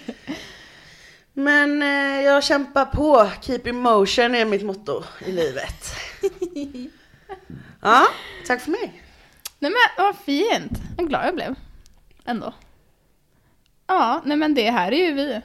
men 1.33 1.81
eh, 1.81 2.21
jag 2.25 2.43
kämpar 2.43 2.85
på. 2.85 3.29
Keep 3.41 3.61
in 3.65 3.75
motion 3.75 4.35
är 4.35 4.45
mitt 4.45 4.63
motto 4.63 5.03
i 5.25 5.31
livet. 5.31 5.95
Ja, 7.81 8.07
tack 8.47 8.61
för 8.61 8.71
mig. 8.71 9.01
Nej 9.59 9.71
men 9.71 10.05
vad 10.05 10.15
fint. 10.15 10.71
Vad 10.97 11.09
glad 11.09 11.27
jag 11.27 11.35
blev. 11.35 11.55
Ändå. 12.25 12.53
Ja, 13.87 14.21
nej 14.25 14.37
men 14.37 14.53
det 14.55 14.71
här 14.71 14.91
är 14.91 15.05
ju 15.05 15.13
vi. 15.13 15.41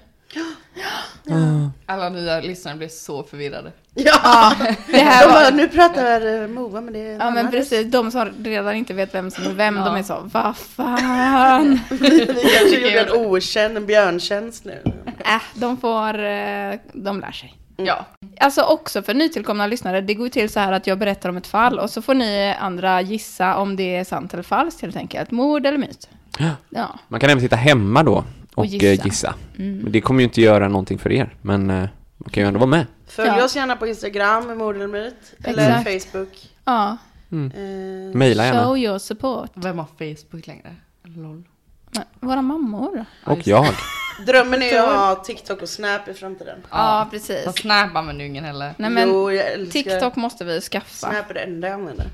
Alla 1.87 2.09
nya 2.09 2.41
lyssnare 2.41 2.77
blev 2.77 2.89
så 2.89 3.23
förvirrade. 3.23 3.73
Ja, 3.95 4.53
Det 4.91 4.97
här 4.99 5.27
de 5.27 5.33
bara, 5.33 5.45
var... 5.45 5.51
nu 5.57 5.69
pratar 5.69 6.43
eh, 6.43 6.49
Moa 6.49 6.81
men 6.81 6.93
det 6.93 6.99
är 6.99 7.07
en 7.13 7.19
Ja 7.19 7.31
men 7.31 7.39
annan 7.39 7.51
precis, 7.51 7.87
de 7.91 8.11
som 8.11 8.29
redan 8.45 8.75
inte 8.75 8.95
vet 8.95 9.15
vem 9.15 9.31
som 9.31 9.45
är 9.45 9.51
vem, 9.51 9.77
Ja. 9.77 9.85
de 9.85 9.97
är 9.97 10.03
så, 10.03 10.17
vad 10.33 10.57
fan. 10.57 11.81
röst. 11.91 12.03
Vi 12.11 12.27
kanske 12.59 12.77
gjorde 12.81 13.01
en 13.01 13.13
okänd, 13.27 13.77
en 13.77 13.87
björntjänst 13.87 14.65
nu. 14.65 14.83
Äh, 15.25 15.43
de 15.55 15.77
får, 15.77 16.25
eh, 16.25 16.75
de 16.93 17.21
lär 17.21 17.33
sig. 17.33 17.55
Ja. 17.77 18.05
Alltså 18.41 18.63
också 18.63 19.03
för 19.03 19.15
nytillkomna 19.15 19.67
lyssnare, 19.67 20.01
det 20.01 20.15
går 20.15 20.27
ju 20.27 20.31
till 20.31 20.51
så 20.51 20.61
här 20.61 20.73
att 20.73 20.87
jag 20.87 20.99
berättar 20.99 21.29
om 21.29 21.37
ett 21.37 21.47
fall 21.47 21.79
och 21.79 21.91
så 21.91 22.03
får 22.03 22.15
ni 22.15 22.55
andra 22.61 23.01
gissa 23.01 23.57
om 23.57 23.77
det 23.77 23.97
är 23.97 24.05
sant 24.05 24.33
eller 24.35 24.43
falskt 24.43 24.83
helt 24.83 24.97
enkelt. 24.97 25.31
Mord 25.31 25.67
eller 25.67 25.79
myt. 25.79 26.09
Ja. 26.41 26.51
Ja. 26.71 26.99
Man 27.09 27.21
kan 27.21 27.31
även 27.31 27.41
sitta 27.41 27.57
hemma 27.57 28.03
då 28.03 28.25
och 28.55 28.67
gissa. 28.67 28.87
gissa. 28.87 29.05
gissa. 29.05 29.35
Men 29.57 29.93
det 29.93 30.01
kommer 30.01 30.21
ju 30.21 30.25
inte 30.25 30.41
göra 30.41 30.69
någonting 30.69 30.99
för 30.99 31.13
er, 31.13 31.35
men 31.43 31.71
eh, 31.71 31.89
man 32.17 32.31
kan 32.31 32.43
ju 32.43 32.47
ändå 32.47 32.59
vara 32.61 32.71
med. 32.71 32.87
Följ 33.07 33.29
Ja. 33.29 33.45
oss 33.45 33.57
gärna 33.57 33.77
på 33.77 33.87
Instagram, 33.87 34.59
Mord 34.59 34.77
eller. 34.77 36.01
Facebook. 36.01 36.49
ja. 36.65 36.97
Eh, 37.33 38.17
Mejla 38.17 38.45
gärna. 38.45 38.65
Show 38.65 38.79
your 38.79 38.99
support. 38.99 39.51
Vem 39.55 39.79
har 39.79 39.87
Facebook 39.99 40.47
längre? 40.47 40.77
Lol. 41.03 41.43
Men, 41.91 42.05
våra 42.21 42.43
mammor. 42.43 43.05
Och 43.27 43.47
jag. 43.47 43.67
drömmen 44.27 44.63
är 44.63 44.67
ju 44.73 44.79
att 44.79 44.95
ha 44.95 45.15
TikTok 45.15 45.63
och 45.63 45.69
Snap 45.69 46.09
i 46.09 46.15
framtiden. 46.15 46.59
Ja, 46.71 47.09
precis. 47.11 47.45
Fast 47.45 47.59
Snap 47.59 47.97
använder 47.97 48.25
ju 48.25 48.31
ingen 48.31 48.45
heller. 48.45 48.75
Nej 48.77 48.91
men 48.91 49.09
Jo, 49.09 49.31
TikTok 49.71 50.17
måste 50.17 50.45
vi 50.45 50.61
skaffa. 50.61 51.11
Snap 51.11 51.31
är 51.31 51.35
det 51.35 51.41
enda 51.41 51.69
jag 51.69 51.75
använder. 51.75 52.07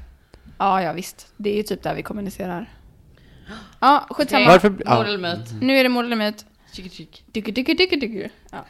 Ja, 0.59 0.83
ja 0.83 0.92
visst. 0.92 1.26
Det 1.37 1.50
är 1.50 1.56
ju 1.56 1.62
typ 1.62 1.83
där 1.83 1.95
vi 1.95 2.02
kommunicerar. 2.02 2.71
Ja, 3.80 4.06
skitsamma. 4.10 4.46
Varför- 4.46 4.82
ja. 4.84 5.04
eller 5.04 5.18
myt? 5.18 5.52
Nu 5.60 5.78
är 5.78 5.82
det 5.82 5.88
mord 5.88 6.04
eller 6.04 6.16
myt. 6.16 6.44
Chick, 6.72 6.92
chick. 6.92 7.24
Dyker, 7.32 7.52
dyker, 7.52 7.74
dyker, 7.74 7.96
dyker. 7.96 8.30
Ja. 8.52 8.64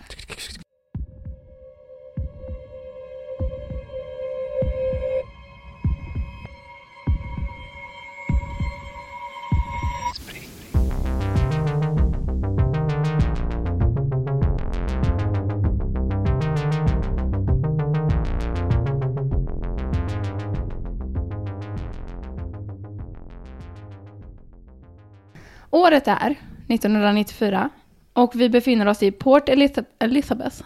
Året 25.76 26.08
är 26.08 26.34
1994 26.68 27.70
och 28.12 28.32
vi 28.34 28.48
befinner 28.48 28.86
oss 28.86 29.02
i 29.02 29.10
Port 29.10 29.48
Elisa- 29.48 29.84
Elizabeth. 29.98 30.62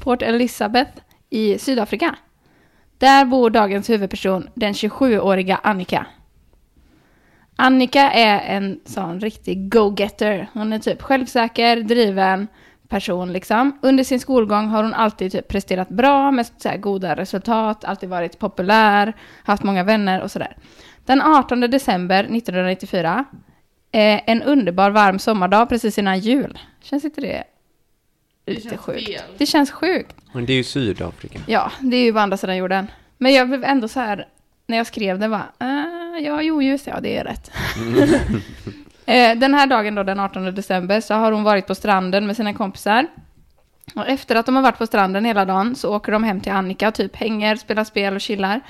Port 0.00 0.22
Elizabeth 0.22 0.90
i 1.30 1.58
Sydafrika. 1.58 2.14
Där 2.98 3.24
bor 3.24 3.50
dagens 3.50 3.90
huvudperson, 3.90 4.48
den 4.54 4.72
27-åriga 4.72 5.60
Annika. 5.62 6.06
Annika 7.56 8.10
är 8.12 8.56
en 8.56 8.80
sån 8.84 9.20
riktig 9.20 9.72
go-getter. 9.72 10.48
Hon 10.52 10.72
är 10.72 10.78
typ 10.78 11.02
självsäker, 11.02 11.76
driven 11.76 12.48
person 12.88 13.32
liksom. 13.32 13.78
Under 13.82 14.04
sin 14.04 14.20
skolgång 14.20 14.68
har 14.68 14.82
hon 14.82 14.94
alltid 14.94 15.32
typ 15.32 15.48
presterat 15.48 15.88
bra 15.88 16.30
med 16.30 16.46
så 16.46 16.70
goda 16.78 17.16
resultat, 17.16 17.84
alltid 17.84 18.08
varit 18.08 18.38
populär, 18.38 19.12
haft 19.44 19.62
många 19.62 19.84
vänner 19.84 20.20
och 20.22 20.30
sådär. 20.30 20.56
Den 21.04 21.22
18 21.22 21.60
december 21.60 22.24
1994, 22.24 23.24
eh, 23.92 24.20
en 24.26 24.42
underbar 24.42 24.90
varm 24.90 25.18
sommardag 25.18 25.68
precis 25.68 25.98
innan 25.98 26.18
jul. 26.18 26.58
Känns 26.80 27.04
inte 27.04 27.20
det 27.20 27.44
lite 28.46 28.68
känns 28.68 28.80
sjukt? 28.80 29.06
fel. 29.06 29.22
Det 29.38 29.46
känns 29.46 29.70
sjukt. 29.70 30.16
Men 30.32 30.46
det 30.46 30.52
är 30.52 30.56
ju 30.56 30.64
Sydafrika. 30.64 31.38
Ja, 31.46 31.72
det 31.80 31.96
är 31.96 32.04
ju 32.04 32.12
på 32.12 32.18
andra 32.18 32.36
sidan 32.36 32.56
jorden. 32.56 32.86
Men 33.18 33.32
jag 33.32 33.48
blev 33.48 33.64
ändå 33.64 33.88
så 33.88 34.00
här, 34.00 34.28
när 34.66 34.76
jag 34.76 34.86
skrev 34.86 35.18
det 35.18 35.28
var, 35.28 35.42
äh, 35.60 36.24
ja, 36.24 36.42
jo, 36.42 36.62
just 36.62 36.84
det, 36.84 36.90
ja, 36.90 37.00
det 37.00 37.16
är 37.16 37.24
rätt. 37.24 37.50
Eh, 39.06 39.38
den 39.38 39.54
här 39.54 39.66
dagen 39.66 39.94
då, 39.94 40.02
den 40.02 40.20
18 40.20 40.54
december, 40.54 41.00
så 41.00 41.14
har 41.14 41.32
hon 41.32 41.42
varit 41.42 41.66
på 41.66 41.74
stranden 41.74 42.26
med 42.26 42.36
sina 42.36 42.54
kompisar. 42.54 43.06
Och 43.94 44.08
efter 44.08 44.36
att 44.36 44.46
de 44.46 44.56
har 44.56 44.62
varit 44.62 44.78
på 44.78 44.86
stranden 44.86 45.24
hela 45.24 45.44
dagen 45.44 45.76
så 45.76 45.96
åker 45.96 46.12
de 46.12 46.24
hem 46.24 46.40
till 46.40 46.52
Annika 46.52 46.88
och 46.88 46.94
typ 46.94 47.16
hänger, 47.16 47.56
spelar 47.56 47.84
spel 47.84 48.14
och 48.14 48.20
chillar. 48.20 48.60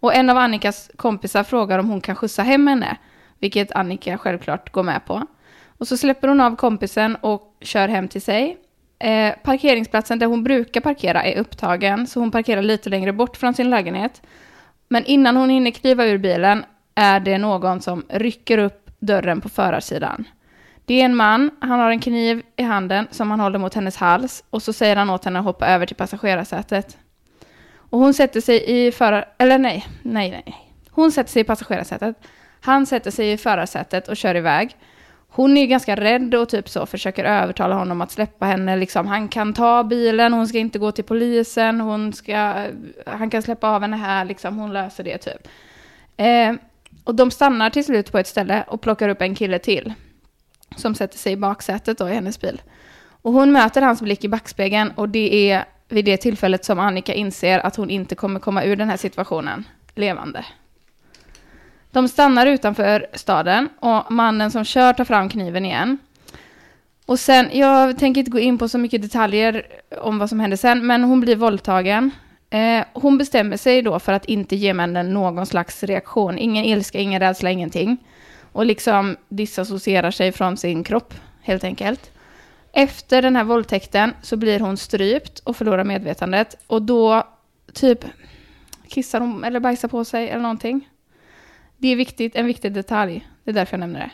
Och 0.00 0.14
en 0.14 0.30
av 0.30 0.38
Annikas 0.38 0.90
kompisar 0.96 1.44
frågar 1.44 1.78
om 1.78 1.88
hon 1.88 2.00
kan 2.00 2.16
skjutsa 2.16 2.42
hem 2.42 2.66
henne, 2.66 2.96
vilket 3.42 3.72
Annika 3.72 4.18
självklart 4.18 4.72
går 4.72 4.82
med 4.82 5.04
på. 5.06 5.26
Och 5.66 5.88
så 5.88 5.96
släpper 5.96 6.28
hon 6.28 6.40
av 6.40 6.56
kompisen 6.56 7.16
och 7.16 7.56
kör 7.60 7.88
hem 7.88 8.08
till 8.08 8.22
sig. 8.22 8.56
Eh, 8.98 9.34
parkeringsplatsen 9.42 10.18
där 10.18 10.26
hon 10.26 10.44
brukar 10.44 10.80
parkera 10.80 11.24
är 11.24 11.38
upptagen, 11.38 12.06
så 12.06 12.20
hon 12.20 12.30
parkerar 12.30 12.62
lite 12.62 12.90
längre 12.90 13.12
bort 13.12 13.36
från 13.36 13.54
sin 13.54 13.70
lägenhet. 13.70 14.22
Men 14.88 15.04
innan 15.04 15.36
hon 15.36 15.50
hinner 15.50 15.70
kliva 15.70 16.06
ur 16.06 16.18
bilen 16.18 16.64
är 16.94 17.20
det 17.20 17.38
någon 17.38 17.80
som 17.80 18.04
rycker 18.08 18.58
upp 18.58 18.90
dörren 18.98 19.40
på 19.40 19.48
förarsidan. 19.48 20.24
Det 20.84 21.00
är 21.00 21.04
en 21.04 21.16
man, 21.16 21.50
han 21.60 21.80
har 21.80 21.90
en 21.90 22.00
kniv 22.00 22.42
i 22.56 22.62
handen 22.62 23.06
som 23.10 23.30
han 23.30 23.40
håller 23.40 23.58
mot 23.58 23.74
hennes 23.74 23.96
hals 23.96 24.44
och 24.50 24.62
så 24.62 24.72
säger 24.72 24.96
han 24.96 25.10
åt 25.10 25.24
henne 25.24 25.38
att 25.38 25.44
hoppa 25.44 25.66
över 25.66 25.86
till 25.86 25.96
passagerarsätet. 25.96 26.98
Och 27.76 27.98
hon 27.98 28.14
sätter 28.14 28.40
sig 28.40 28.86
i 28.86 28.92
förar... 28.92 29.24
Eller 29.38 29.58
nej, 29.58 29.86
nej, 30.02 30.30
nej. 30.30 30.54
Hon 30.90 31.12
sätter 31.12 31.30
sig 31.30 31.42
i 31.42 31.44
passagerarsätet. 31.44 32.16
Han 32.64 32.86
sätter 32.86 33.10
sig 33.10 33.32
i 33.32 33.36
förarsätet 33.36 34.08
och 34.08 34.16
kör 34.16 34.34
iväg. 34.34 34.76
Hon 35.28 35.56
är 35.56 35.66
ganska 35.66 35.96
rädd 35.96 36.34
och 36.34 36.48
typ 36.48 36.68
så 36.68 36.86
försöker 36.86 37.24
övertala 37.24 37.74
honom 37.74 38.00
att 38.00 38.10
släppa 38.10 38.46
henne. 38.46 38.76
Liksom, 38.76 39.06
han 39.06 39.28
kan 39.28 39.54
ta 39.54 39.84
bilen, 39.84 40.32
hon 40.32 40.48
ska 40.48 40.58
inte 40.58 40.78
gå 40.78 40.92
till 40.92 41.04
polisen, 41.04 41.80
hon 41.80 42.12
ska, 42.12 42.66
han 43.06 43.30
kan 43.30 43.42
släppa 43.42 43.68
av 43.68 43.82
henne 43.82 43.96
här, 43.96 44.24
liksom, 44.24 44.58
hon 44.58 44.72
löser 44.72 45.04
det 45.04 45.18
typ. 45.18 45.48
Eh, 46.16 46.54
och 47.04 47.14
de 47.14 47.30
stannar 47.30 47.70
till 47.70 47.84
slut 47.84 48.12
på 48.12 48.18
ett 48.18 48.26
ställe 48.26 48.64
och 48.66 48.80
plockar 48.80 49.08
upp 49.08 49.22
en 49.22 49.34
kille 49.34 49.58
till. 49.58 49.92
Som 50.76 50.94
sätter 50.94 51.18
sig 51.18 51.32
i 51.32 51.36
baksätet 51.36 51.98
då 51.98 52.08
i 52.08 52.14
hennes 52.14 52.40
bil. 52.40 52.62
Och 53.22 53.32
hon 53.32 53.52
möter 53.52 53.82
hans 53.82 54.02
blick 54.02 54.24
i 54.24 54.28
backspegeln 54.28 54.90
och 54.90 55.08
det 55.08 55.50
är 55.50 55.64
vid 55.88 56.04
det 56.04 56.16
tillfället 56.16 56.64
som 56.64 56.78
Annika 56.78 57.14
inser 57.14 57.58
att 57.58 57.76
hon 57.76 57.90
inte 57.90 58.14
kommer 58.14 58.40
komma 58.40 58.64
ur 58.64 58.76
den 58.76 58.88
här 58.88 58.96
situationen 58.96 59.64
levande. 59.94 60.44
De 61.92 62.08
stannar 62.08 62.46
utanför 62.46 63.06
staden 63.14 63.68
och 63.80 64.12
mannen 64.12 64.50
som 64.50 64.64
kör 64.64 64.92
tar 64.92 65.04
fram 65.04 65.28
kniven 65.28 65.64
igen. 65.64 65.98
Och 67.06 67.18
sen, 67.18 67.50
jag 67.52 67.98
tänker 67.98 68.18
inte 68.18 68.30
gå 68.30 68.38
in 68.38 68.58
på 68.58 68.68
så 68.68 68.78
mycket 68.78 69.02
detaljer 69.02 69.66
om 70.00 70.18
vad 70.18 70.28
som 70.28 70.40
händer 70.40 70.56
sen, 70.56 70.86
men 70.86 71.04
hon 71.04 71.20
blir 71.20 71.36
våldtagen. 71.36 72.10
Eh, 72.50 72.84
hon 72.92 73.18
bestämmer 73.18 73.56
sig 73.56 73.82
då 73.82 73.98
för 73.98 74.12
att 74.12 74.24
inte 74.24 74.56
ge 74.56 74.74
männen 74.74 75.14
någon 75.14 75.46
slags 75.46 75.82
reaktion, 75.82 76.38
ingen 76.38 76.64
ilska, 76.64 76.98
ingen 76.98 77.20
rädsla, 77.20 77.50
ingenting. 77.50 77.96
Och 78.52 78.66
liksom 78.66 79.16
disassocierar 79.28 80.10
sig 80.10 80.32
från 80.32 80.56
sin 80.56 80.84
kropp, 80.84 81.14
helt 81.42 81.64
enkelt. 81.64 82.10
Efter 82.72 83.22
den 83.22 83.36
här 83.36 83.44
våldtäkten 83.44 84.14
så 84.22 84.36
blir 84.36 84.60
hon 84.60 84.76
strypt 84.76 85.38
och 85.38 85.56
förlorar 85.56 85.84
medvetandet. 85.84 86.56
Och 86.66 86.82
då 86.82 87.22
typ 87.72 88.04
kissar 88.88 89.20
hon 89.20 89.44
eller 89.44 89.60
bajsar 89.60 89.88
på 89.88 90.04
sig 90.04 90.28
eller 90.28 90.42
någonting. 90.42 90.88
Det 91.82 91.88
är 91.88 91.96
viktigt, 91.96 92.36
en 92.36 92.46
viktig 92.46 92.72
detalj. 92.72 93.28
Det 93.44 93.50
är 93.50 93.54
därför 93.54 93.74
jag 93.74 93.80
nämner 93.80 94.00
det. 94.00 94.10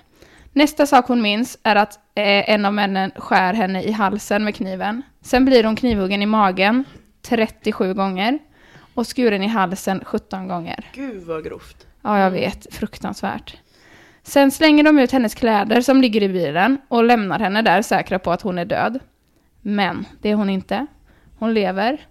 Nästa 0.52 0.86
sak 0.86 1.08
hon 1.08 1.22
minns 1.22 1.58
är 1.62 1.76
att 1.76 1.94
eh, 2.14 2.50
en 2.50 2.64
av 2.64 2.74
männen 2.74 3.10
skär 3.16 3.54
henne 3.54 3.82
i 3.82 3.92
halsen 3.92 4.44
med 4.44 4.54
kniven. 4.54 5.02
Sen 5.20 5.44
blir 5.44 5.64
hon 5.64 5.76
knivhuggen 5.76 6.22
i 6.22 6.26
magen 6.26 6.84
37 7.22 7.94
gånger 7.94 8.38
och 8.94 9.16
skuren 9.16 9.42
i 9.42 9.46
halsen 9.46 10.02
17 10.04 10.48
gånger. 10.48 10.84
Gud 10.94 11.22
vad 11.22 11.44
grovt. 11.44 11.86
Ja, 12.02 12.18
jag 12.18 12.30
vet. 12.30 12.74
Fruktansvärt. 12.74 13.56
Sen 14.22 14.50
slänger 14.50 14.84
de 14.84 14.98
ut 14.98 15.12
hennes 15.12 15.34
kläder 15.34 15.80
som 15.80 16.00
ligger 16.00 16.22
i 16.22 16.28
bilen 16.28 16.78
och 16.88 17.04
lämnar 17.04 17.38
henne 17.38 17.62
där 17.62 17.82
säkra 17.82 18.18
på 18.18 18.32
att 18.32 18.42
hon 18.42 18.58
är 18.58 18.64
död. 18.64 18.98
Men 19.62 20.06
det 20.22 20.30
är 20.30 20.34
hon 20.34 20.50
inte. 20.50 20.86
Hon 21.38 21.54
lever. 21.54 22.06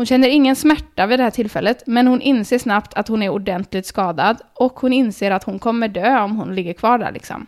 Hon 0.00 0.06
känner 0.06 0.28
ingen 0.28 0.56
smärta 0.56 1.06
vid 1.06 1.18
det 1.18 1.22
här 1.22 1.30
tillfället, 1.30 1.82
men 1.86 2.06
hon 2.06 2.20
inser 2.20 2.58
snabbt 2.58 2.94
att 2.94 3.08
hon 3.08 3.22
är 3.22 3.28
ordentligt 3.28 3.86
skadad 3.86 4.40
och 4.54 4.80
hon 4.80 4.92
inser 4.92 5.30
att 5.30 5.44
hon 5.44 5.58
kommer 5.58 5.88
dö 5.88 6.20
om 6.20 6.36
hon 6.36 6.54
ligger 6.54 6.72
kvar 6.72 6.98
där 6.98 7.12
liksom. 7.12 7.46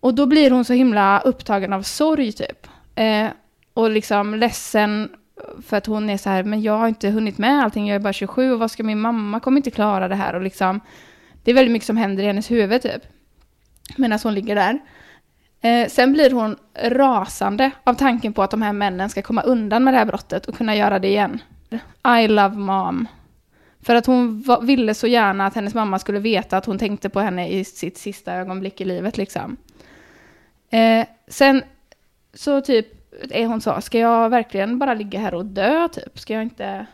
Och 0.00 0.14
då 0.14 0.26
blir 0.26 0.50
hon 0.50 0.64
så 0.64 0.72
himla 0.72 1.20
upptagen 1.20 1.72
av 1.72 1.82
sorg 1.82 2.32
typ. 2.32 2.66
Eh, 2.94 3.26
och 3.74 3.90
liksom 3.90 4.34
ledsen 4.34 5.08
för 5.66 5.76
att 5.76 5.86
hon 5.86 6.10
är 6.10 6.16
så 6.16 6.30
här, 6.30 6.42
men 6.42 6.62
jag 6.62 6.78
har 6.78 6.88
inte 6.88 7.08
hunnit 7.10 7.38
med 7.38 7.64
allting, 7.64 7.88
jag 7.88 7.94
är 7.94 8.00
bara 8.00 8.12
27 8.12 8.52
och 8.52 8.58
vad 8.58 8.70
ska 8.70 8.82
min 8.82 9.00
mamma, 9.00 9.40
kommer 9.40 9.56
inte 9.56 9.70
klara 9.70 10.08
det 10.08 10.16
här 10.16 10.34
och 10.34 10.42
liksom 10.42 10.80
det 11.44 11.50
är 11.50 11.54
väldigt 11.54 11.72
mycket 11.72 11.86
som 11.86 11.96
händer 11.96 12.22
i 12.22 12.26
hennes 12.26 12.50
huvud 12.50 12.82
typ. 12.82 13.02
Medan 13.96 14.18
hon 14.22 14.34
ligger 14.34 14.54
där. 14.54 14.78
Eh, 15.62 15.88
sen 15.88 16.12
blir 16.12 16.30
hon 16.30 16.56
rasande 16.82 17.70
av 17.84 17.94
tanken 17.94 18.32
på 18.32 18.42
att 18.42 18.50
de 18.50 18.62
här 18.62 18.72
männen 18.72 19.10
ska 19.10 19.22
komma 19.22 19.42
undan 19.42 19.84
med 19.84 19.94
det 19.94 19.98
här 19.98 20.06
brottet 20.06 20.46
och 20.46 20.56
kunna 20.56 20.76
göra 20.76 20.98
det 20.98 21.08
igen. 21.08 21.42
I 22.22 22.28
love 22.28 22.56
mom. 22.56 23.08
För 23.82 23.94
att 23.94 24.06
hon 24.06 24.44
ville 24.62 24.94
så 24.94 25.06
gärna 25.06 25.46
att 25.46 25.54
hennes 25.54 25.74
mamma 25.74 25.98
skulle 25.98 26.18
veta 26.18 26.56
att 26.56 26.66
hon 26.66 26.78
tänkte 26.78 27.08
på 27.08 27.20
henne 27.20 27.48
i 27.48 27.64
sitt 27.64 27.98
sista 27.98 28.34
ögonblick 28.34 28.80
i 28.80 28.84
livet 28.84 29.16
liksom. 29.16 29.56
Eh, 30.70 31.06
sen 31.28 31.62
så 32.34 32.60
typ 32.60 32.86
är 33.30 33.46
hon 33.46 33.60
så, 33.60 33.80
ska 33.80 33.98
jag 33.98 34.30
verkligen 34.30 34.78
bara 34.78 34.94
ligga 34.94 35.20
här 35.20 35.34
och 35.34 35.46
dö 35.46 35.88
typ? 35.88 36.18
Ska 36.18 36.34
jag 36.34 36.42
inte 36.42 36.86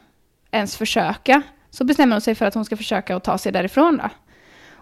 ens 0.50 0.76
försöka? 0.76 1.42
Så 1.70 1.84
bestämmer 1.84 2.14
hon 2.14 2.20
sig 2.20 2.34
för 2.34 2.46
att 2.46 2.54
hon 2.54 2.64
ska 2.64 2.76
försöka 2.76 3.16
att 3.16 3.24
ta 3.24 3.38
sig 3.38 3.52
därifrån 3.52 3.96
då. 3.96 4.10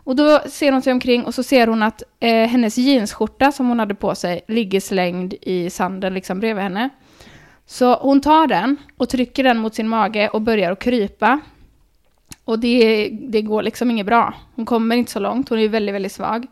Och 0.07 0.17
då 0.17 0.41
ser 0.49 0.73
hon 0.73 0.83
sig 0.83 0.93
omkring 0.93 1.25
och 1.25 1.35
så 1.35 1.43
ser 1.43 1.67
hon 1.67 1.83
att 1.83 2.03
eh, 2.21 2.49
hennes 2.49 2.79
jeansskjorta 2.79 3.53
som 3.53 3.69
hon 3.69 3.79
hade 3.79 3.95
på 3.95 4.15
sig 4.15 4.41
ligger 4.49 4.81
slängd 4.81 5.35
i 5.43 5.71
sanden 5.71 6.15
liksom 6.15 6.41
bredvid 6.41 6.63
henne. 6.63 6.91
Så 7.67 7.95
hon 7.95 8.21
tar 8.21 8.47
den 8.47 8.77
och 8.97 9.09
trycker 9.09 9.45
den 9.45 9.59
mot 9.59 9.75
sin 9.75 9.89
mage 9.89 10.29
och 10.29 10.43
börjar 10.43 10.73
att 10.73 10.79
krypa. 10.79 11.41
Och 12.45 12.59
det, 12.59 13.09
det 13.13 13.43
går 13.43 13.63
liksom 13.63 13.91
inget 13.91 14.07
bra. 14.07 14.35
Hon 14.55 14.65
kommer 14.65 14.97
inte 14.97 15.13
så 15.13 15.19
långt, 15.19 15.49
hon 15.49 15.59
är 15.59 15.69
väldigt, 15.69 15.95
väldigt 15.95 16.13
svag. 16.13 16.47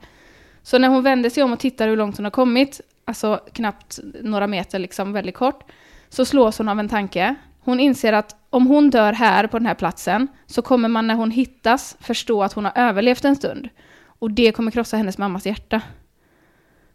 Så 0.62 0.79
när 0.79 0.88
hon 0.88 1.03
vänder 1.03 1.31
sig 1.31 1.43
om 1.43 1.53
och 1.53 1.59
tittar 1.59 1.88
hur 1.88 1.97
långt 1.97 2.17
hon 2.17 2.25
har 2.25 2.31
kommit, 2.31 2.81
alltså 3.05 3.40
knappt 3.53 3.99
några 4.23 4.47
meter, 4.47 4.79
liksom 4.79 5.12
väldigt 5.12 5.35
kort, 5.35 5.71
så 6.09 6.25
slås 6.25 6.59
hon 6.59 6.69
av 6.69 6.81
en 6.81 6.88
tanke. 6.88 7.35
Hon 7.64 7.81
inser 7.81 8.12
att 8.12 8.37
om 8.50 8.66
hon 8.66 8.90
dör 8.90 9.12
här 9.12 9.46
på 9.46 9.59
den 9.59 9.66
här 9.66 9.74
platsen 9.74 10.29
så 10.46 10.62
kommer 10.62 10.88
man 10.88 11.07
när 11.07 11.14
hon 11.14 11.31
hittas 11.31 11.96
förstå 12.00 12.42
att 12.42 12.53
hon 12.53 12.64
har 12.64 12.72
överlevt 12.77 13.24
en 13.24 13.37
stund. 13.37 13.68
Och 14.07 14.31
det 14.31 14.53
kommer 14.53 14.70
krossa 14.70 14.96
hennes 14.96 15.18
mammas 15.18 15.46
hjärta. 15.46 15.81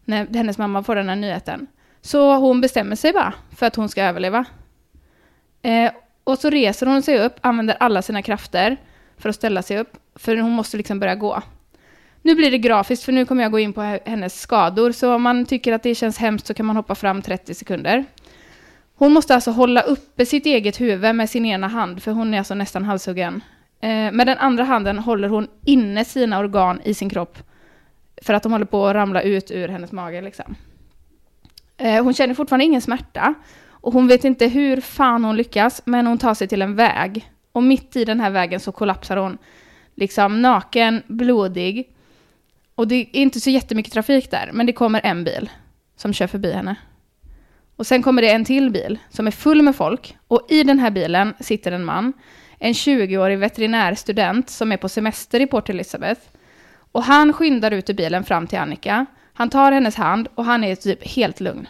När 0.06 0.34
hennes 0.34 0.58
mamma 0.58 0.84
får 0.84 0.96
den 0.96 1.10
här 1.10 1.16
nyheten. 1.16 1.68
Så 2.02 2.36
hon 2.36 2.62
bestämmer 2.62 2.96
sig 2.96 3.14
bara 3.14 3.34
för 3.56 3.66
att 3.66 3.76
hon 3.76 3.90
ska 3.90 4.04
överleva. 4.04 4.46
Eh, 5.62 5.92
och 6.24 6.38
så 6.38 6.50
reser 6.50 6.86
hon 6.86 7.02
sig 7.02 7.20
upp, 7.20 7.36
använder 7.42 7.76
alla 7.80 8.02
sina 8.02 8.22
krafter 8.22 8.78
för 9.18 9.30
att 9.30 9.36
ställa 9.36 9.62
sig 9.62 9.80
upp. 9.80 9.98
För 10.16 10.38
hon 10.38 10.52
måste 10.52 10.78
liksom 10.78 11.00
börja 11.00 11.16
gå. 11.16 11.42
Nu 12.22 12.36
blir 12.36 12.52
det 12.52 12.58
grafiskt 12.58 13.04
för 13.04 13.12
nu 13.12 13.26
kommer 13.26 13.44
jag 13.44 13.52
gå 13.52 13.60
in 13.60 13.74
på 13.74 13.82
hennes 14.06 14.42
skador. 14.42 14.92
Så 14.92 15.16
om 15.16 15.22
man 15.22 15.46
tycker 15.46 15.74
att 15.74 15.84
det 15.84 15.96
känns 15.96 16.18
hemskt 16.18 16.48
så 16.48 16.54
kan 16.54 16.66
man 16.66 16.76
hoppa 16.76 16.96
fram 16.96 17.22
30 17.22 17.54
sekunder. 17.54 18.06
Hon 19.00 19.14
måste 19.14 19.36
alltså 19.36 19.52
hålla 19.52 19.82
uppe 19.82 20.26
sitt 20.26 20.46
eget 20.46 20.82
huvud 20.82 21.16
med 21.16 21.30
sin 21.30 21.46
ena 21.46 21.68
hand, 21.68 22.04
för 22.04 22.12
hon 22.12 22.34
är 22.34 22.38
alltså 22.38 22.56
nästan 22.56 22.86
halshuggen. 22.86 23.44
Eh, 23.82 24.12
med 24.12 24.28
den 24.28 24.38
andra 24.38 24.64
handen 24.64 25.00
håller 25.00 25.30
hon 25.30 25.48
inne 25.66 26.06
sina 26.06 26.40
organ 26.40 26.82
i 26.84 26.94
sin 26.94 27.10
kropp, 27.10 27.38
för 28.22 28.34
att 28.34 28.44
de 28.44 28.52
håller 28.52 28.66
på 28.66 28.88
att 28.88 28.96
ramla 28.96 29.22
ut 29.22 29.52
ur 29.52 29.68
hennes 29.68 29.92
mage. 29.92 30.22
Liksom. 30.22 30.56
Eh, 31.78 32.04
hon 32.04 32.14
känner 32.14 32.34
fortfarande 32.34 32.66
ingen 32.66 32.82
smärta, 32.82 33.34
och 33.70 33.94
hon 33.94 34.08
vet 34.08 34.24
inte 34.24 34.48
hur 34.48 34.82
fan 34.82 35.24
hon 35.26 35.36
lyckas, 35.38 35.82
men 35.86 36.08
hon 36.08 36.18
tar 36.18 36.34
sig 36.34 36.48
till 36.48 36.62
en 36.62 36.76
väg. 36.76 37.32
Och 37.52 37.64
mitt 37.64 37.96
i 37.96 38.06
den 38.06 38.20
här 38.20 38.30
vägen 38.30 38.60
så 38.60 38.72
kollapsar 38.72 39.18
hon, 39.18 39.38
liksom 39.96 40.42
naken, 40.42 41.04
blodig. 41.08 41.90
Och 42.76 42.88
det 42.88 42.96
är 42.96 43.08
inte 43.16 43.40
så 43.40 43.50
jättemycket 43.50 43.94
trafik 43.94 44.32
där, 44.32 44.50
men 44.54 44.66
det 44.66 44.74
kommer 44.74 45.02
en 45.04 45.24
bil 45.24 45.50
som 45.96 46.14
kör 46.14 46.28
förbi 46.28 46.52
henne. 46.52 46.76
Och 47.80 47.88
sen 47.88 48.04
kommer 48.04 48.22
det 48.22 48.32
en 48.32 48.46
till 48.46 48.70
bil 48.70 49.00
som 49.10 49.28
är 49.28 49.32
full 49.32 49.62
med 49.62 49.76
folk. 49.76 50.18
Och 50.28 50.48
i 50.50 50.64
den 50.64 50.80
här 50.80 50.92
bilen 50.92 51.34
sitter 51.40 51.72
en 51.72 51.86
man, 51.86 52.14
en 52.58 52.74
20-årig 52.74 53.38
veterinärstudent 53.40 54.50
som 54.50 54.72
är 54.72 54.78
på 54.78 54.90
semester 54.90 55.40
i 55.40 55.48
Port 55.48 55.70
Elizabeth. 55.70 56.22
Och 56.92 57.04
han 57.04 57.34
skyndar 57.34 57.72
ut 57.72 57.90
ur 57.90 57.94
bilen 57.94 58.24
fram 58.24 58.48
till 58.48 58.60
Annika. 58.60 59.06
Han 59.34 59.50
tar 59.50 59.72
hennes 59.72 59.96
hand 59.96 60.28
och 60.36 60.46
han 60.46 60.64
är 60.64 60.76
typ 60.76 61.08
helt 61.08 61.40
lugn. 61.40 61.68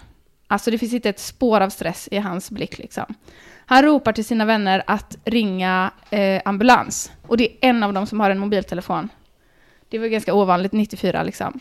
Alltså 0.47 0.71
det 0.71 0.77
finns 0.77 0.93
inte 0.93 1.09
ett 1.09 1.19
spår 1.19 1.61
av 1.61 1.69
stress 1.69 2.09
i 2.11 2.17
hans 2.17 2.51
blick 2.51 2.77
liksom. 2.77 3.15
Han 3.65 3.83
ropar 3.83 4.13
till 4.13 4.25
sina 4.25 4.45
vänner 4.45 4.83
att 4.87 5.17
ringa 5.25 5.91
eh, 6.09 6.41
ambulans. 6.45 7.11
Och 7.27 7.37
det 7.37 7.51
är 7.51 7.69
en 7.69 7.83
av 7.83 7.93
dem 7.93 8.07
som 8.07 8.19
har 8.19 8.29
en 8.29 8.39
mobiltelefon. 8.39 9.09
Det 9.89 9.99
var 9.99 10.07
ganska 10.07 10.33
ovanligt 10.33 10.71
94 10.71 11.23
liksom. 11.23 11.59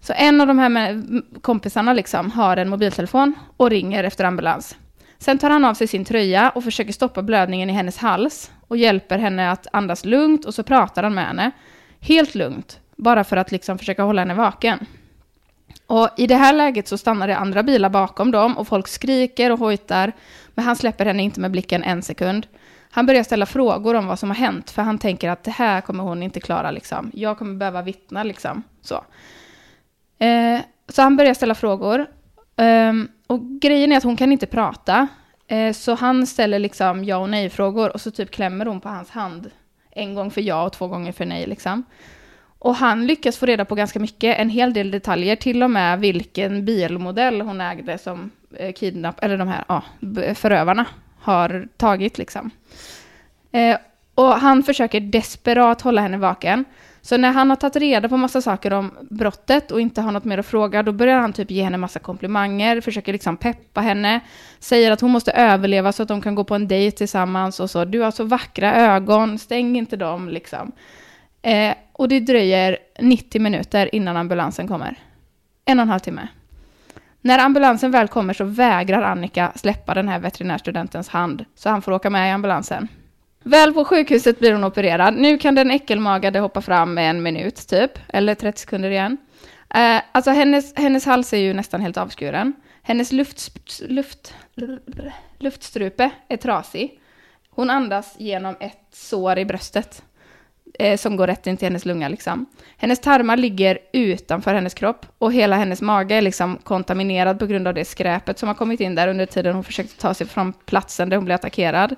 Så 0.00 0.12
en 0.16 0.40
av 0.40 0.46
de 0.46 0.58
här 0.58 1.02
kompisarna 1.40 1.92
liksom 1.92 2.30
har 2.30 2.56
en 2.56 2.68
mobiltelefon 2.68 3.34
och 3.56 3.70
ringer 3.70 4.04
efter 4.04 4.24
ambulans. 4.24 4.76
Sen 5.18 5.38
tar 5.38 5.50
han 5.50 5.64
av 5.64 5.74
sig 5.74 5.86
sin 5.86 6.04
tröja 6.04 6.50
och 6.50 6.64
försöker 6.64 6.92
stoppa 6.92 7.22
blödningen 7.22 7.70
i 7.70 7.72
hennes 7.72 7.98
hals 7.98 8.50
och 8.68 8.76
hjälper 8.76 9.18
henne 9.18 9.50
att 9.50 9.66
andas 9.72 10.04
lugnt 10.04 10.44
och 10.44 10.54
så 10.54 10.62
pratar 10.62 11.02
han 11.02 11.14
med 11.14 11.26
henne. 11.26 11.50
Helt 12.00 12.34
lugnt, 12.34 12.80
bara 12.96 13.24
för 13.24 13.36
att 13.36 13.52
liksom 13.52 13.78
försöka 13.78 14.02
hålla 14.02 14.20
henne 14.20 14.34
vaken. 14.34 14.86
Och 15.86 16.08
i 16.16 16.26
det 16.26 16.36
här 16.36 16.52
läget 16.52 16.88
så 16.88 16.98
stannar 16.98 17.28
det 17.28 17.36
andra 17.36 17.62
bilar 17.62 17.88
bakom 17.88 18.30
dem 18.30 18.58
och 18.58 18.68
folk 18.68 18.88
skriker 18.88 19.52
och 19.52 19.58
hojtar, 19.58 20.12
men 20.54 20.64
han 20.64 20.76
släpper 20.76 21.06
henne 21.06 21.22
inte 21.22 21.40
med 21.40 21.50
blicken 21.50 21.82
en 21.82 22.02
sekund. 22.02 22.46
Han 22.90 23.06
börjar 23.06 23.22
ställa 23.22 23.46
frågor 23.46 23.94
om 23.94 24.06
vad 24.06 24.18
som 24.18 24.30
har 24.30 24.36
hänt, 24.36 24.70
för 24.70 24.82
han 24.82 24.98
tänker 24.98 25.30
att 25.30 25.44
det 25.44 25.50
här 25.50 25.80
kommer 25.80 26.04
hon 26.04 26.22
inte 26.22 26.40
klara 26.40 26.70
liksom. 26.70 27.10
Jag 27.14 27.38
kommer 27.38 27.54
behöva 27.54 27.82
vittna 27.82 28.22
liksom. 28.22 28.62
Så. 28.82 29.04
Eh, 30.18 30.60
så 30.88 31.02
han 31.02 31.16
börjar 31.16 31.34
ställa 31.34 31.54
frågor. 31.54 32.06
Eh, 32.56 32.92
och 33.26 33.40
grejen 33.60 33.92
är 33.92 33.96
att 33.96 34.04
hon 34.04 34.16
kan 34.16 34.32
inte 34.32 34.46
prata. 34.46 35.08
Eh, 35.48 35.72
så 35.72 35.94
han 35.94 36.26
ställer 36.26 36.58
liksom 36.58 37.04
ja 37.04 37.16
och 37.16 37.30
nej-frågor 37.30 37.92
och 37.92 38.00
så 38.00 38.10
typ 38.10 38.30
klämmer 38.30 38.66
hon 38.66 38.80
på 38.80 38.88
hans 38.88 39.10
hand. 39.10 39.50
En 39.90 40.14
gång 40.14 40.30
för 40.30 40.40
ja 40.40 40.62
och 40.62 40.72
två 40.72 40.86
gånger 40.86 41.12
för 41.12 41.24
nej 41.24 41.46
liksom. 41.46 41.84
Och 42.58 42.74
han 42.74 43.06
lyckas 43.06 43.38
få 43.38 43.46
reda 43.46 43.64
på 43.64 43.74
ganska 43.74 44.00
mycket, 44.00 44.38
en 44.38 44.50
hel 44.50 44.72
del 44.72 44.90
detaljer, 44.90 45.36
till 45.36 45.62
och 45.62 45.70
med 45.70 46.00
vilken 46.00 46.64
bilmodell 46.64 47.40
hon 47.40 47.60
ägde 47.60 47.98
som 47.98 48.30
eh, 48.56 48.72
kidnapp, 48.72 49.24
eller 49.24 49.38
de 49.38 49.48
här 49.48 49.64
ja, 49.68 49.82
förövarna 50.34 50.86
har 51.20 51.68
tagit 51.76 52.18
liksom. 52.18 52.50
Eh, 53.52 53.76
och 54.14 54.32
han 54.32 54.62
försöker 54.62 55.00
desperat 55.00 55.80
hålla 55.80 56.00
henne 56.00 56.16
vaken. 56.16 56.64
Så 57.08 57.16
när 57.16 57.32
han 57.32 57.50
har 57.50 57.56
tagit 57.56 57.76
reda 57.76 58.08
på 58.08 58.16
massa 58.16 58.42
saker 58.42 58.72
om 58.72 58.90
brottet 59.10 59.70
och 59.70 59.80
inte 59.80 60.00
har 60.00 60.12
något 60.12 60.24
mer 60.24 60.38
att 60.38 60.46
fråga, 60.46 60.82
då 60.82 60.92
börjar 60.92 61.18
han 61.18 61.32
typ 61.32 61.50
ge 61.50 61.62
henne 61.62 61.78
massa 61.78 61.98
komplimanger, 61.98 62.80
försöker 62.80 63.12
liksom 63.12 63.36
peppa 63.36 63.80
henne, 63.80 64.20
säger 64.58 64.90
att 64.90 65.00
hon 65.00 65.10
måste 65.10 65.32
överleva 65.32 65.92
så 65.92 66.02
att 66.02 66.08
de 66.08 66.20
kan 66.20 66.34
gå 66.34 66.44
på 66.44 66.54
en 66.54 66.68
dejt 66.68 66.96
tillsammans 66.96 67.60
och 67.60 67.70
så. 67.70 67.84
Du 67.84 68.00
har 68.00 68.10
så 68.10 68.24
vackra 68.24 68.74
ögon, 68.74 69.38
stäng 69.38 69.76
inte 69.76 69.96
dem 69.96 70.28
liksom. 70.28 70.72
Eh, 71.42 71.74
och 71.92 72.08
det 72.08 72.20
dröjer 72.20 72.78
90 73.00 73.40
minuter 73.40 73.94
innan 73.94 74.16
ambulansen 74.16 74.68
kommer. 74.68 74.98
En 75.64 75.78
och 75.78 75.82
en 75.82 75.88
halv 75.88 76.00
timme. 76.00 76.28
När 77.20 77.38
ambulansen 77.38 77.90
väl 77.90 78.08
kommer 78.08 78.34
så 78.34 78.44
vägrar 78.44 79.02
Annika 79.02 79.52
släppa 79.54 79.94
den 79.94 80.08
här 80.08 80.18
veterinärstudentens 80.18 81.08
hand, 81.08 81.44
så 81.54 81.70
han 81.70 81.82
får 81.82 81.92
åka 81.92 82.10
med 82.10 82.28
i 82.28 82.32
ambulansen. 82.32 82.88
Väl 83.48 83.72
på 83.72 83.84
sjukhuset 83.84 84.38
blir 84.38 84.52
hon 84.52 84.64
opererad. 84.64 85.14
Nu 85.14 85.38
kan 85.38 85.54
den 85.54 85.70
äckelmagade 85.70 86.38
hoppa 86.38 86.60
fram 86.60 86.94
med 86.94 87.10
en 87.10 87.22
minut, 87.22 87.68
typ. 87.68 87.90
Eller 88.08 88.34
30 88.34 88.60
sekunder 88.60 88.90
igen. 88.90 89.16
Eh, 89.74 90.02
alltså 90.12 90.30
hennes, 90.30 90.76
hennes 90.76 91.06
hals 91.06 91.32
är 91.32 91.38
ju 91.38 91.54
nästan 91.54 91.80
helt 91.80 91.96
avskuren. 91.96 92.52
Hennes 92.82 93.12
luft, 93.12 93.50
luft, 93.88 94.34
luftstrupe 95.38 96.10
är 96.28 96.36
trasig. 96.36 97.00
Hon 97.50 97.70
andas 97.70 98.14
genom 98.18 98.56
ett 98.60 98.86
sår 98.92 99.38
i 99.38 99.44
bröstet 99.44 100.02
eh, 100.78 100.96
som 100.96 101.16
går 101.16 101.26
rätt 101.26 101.46
in 101.46 101.56
till 101.56 101.66
hennes 101.66 101.84
lunga. 101.84 102.08
Liksom. 102.08 102.46
Hennes 102.76 103.00
tarmar 103.00 103.36
ligger 103.36 103.78
utanför 103.92 104.54
hennes 104.54 104.74
kropp 104.74 105.06
och 105.18 105.32
hela 105.32 105.56
hennes 105.56 105.82
mage 105.82 106.14
är 106.14 106.22
liksom 106.22 106.56
kontaminerad 106.56 107.38
på 107.38 107.46
grund 107.46 107.68
av 107.68 107.74
det 107.74 107.84
skräpet 107.84 108.38
som 108.38 108.48
har 108.48 108.54
kommit 108.54 108.80
in 108.80 108.94
där 108.94 109.08
under 109.08 109.26
tiden 109.26 109.54
hon 109.54 109.64
försökte 109.64 110.00
ta 110.00 110.14
sig 110.14 110.26
från 110.26 110.52
platsen 110.52 111.08
där 111.08 111.16
hon 111.16 111.24
blev 111.24 111.34
attackerad. 111.34 111.96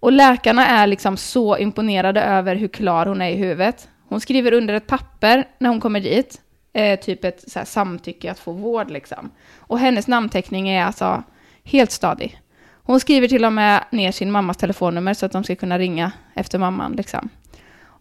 Och 0.00 0.12
läkarna 0.12 0.66
är 0.66 0.86
liksom 0.86 1.16
så 1.16 1.58
imponerade 1.58 2.22
över 2.22 2.56
hur 2.56 2.68
klar 2.68 3.06
hon 3.06 3.22
är 3.22 3.30
i 3.30 3.36
huvudet. 3.36 3.88
Hon 4.08 4.20
skriver 4.20 4.52
under 4.52 4.74
ett 4.74 4.86
papper 4.86 5.48
när 5.58 5.68
hon 5.68 5.80
kommer 5.80 6.00
dit, 6.00 6.40
eh, 6.72 7.00
typ 7.00 7.24
ett 7.24 7.50
så 7.50 7.58
här, 7.58 7.66
samtycke 7.66 8.30
att 8.30 8.38
få 8.38 8.52
vård 8.52 8.90
liksom. 8.90 9.30
Och 9.58 9.78
hennes 9.78 10.08
namnteckning 10.08 10.68
är 10.68 10.84
alltså 10.84 11.22
helt 11.64 11.90
stadig. 11.90 12.40
Hon 12.82 13.00
skriver 13.00 13.28
till 13.28 13.44
och 13.44 13.52
med 13.52 13.84
ner 13.92 14.12
sin 14.12 14.30
mammas 14.30 14.56
telefonnummer 14.56 15.14
så 15.14 15.26
att 15.26 15.32
de 15.32 15.44
ska 15.44 15.56
kunna 15.56 15.78
ringa 15.78 16.12
efter 16.34 16.58
mamman 16.58 16.92
liksom. 16.92 17.28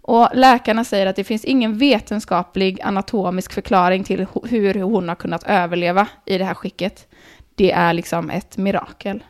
Och 0.02 0.30
läkarna 0.34 0.84
säger 0.84 1.08
att 1.08 1.16
det 1.16 1.24
finns 1.24 1.46
ingen 1.46 1.78
vetenskaplig 1.78 2.82
anatomisk 2.82 3.54
förklaring 3.54 4.04
till 4.04 4.28
hur 4.44 4.82
hon 4.82 5.10
har 5.10 5.16
kunnat 5.16 5.44
överleva 5.44 6.08
i 6.26 6.38
det 6.38 6.46
här 6.46 6.54
skicket. 6.54 7.08
Det 7.56 7.72
är 7.72 7.94
liksom 7.94 8.30
ett 8.30 8.58
mirakel. 8.58 9.24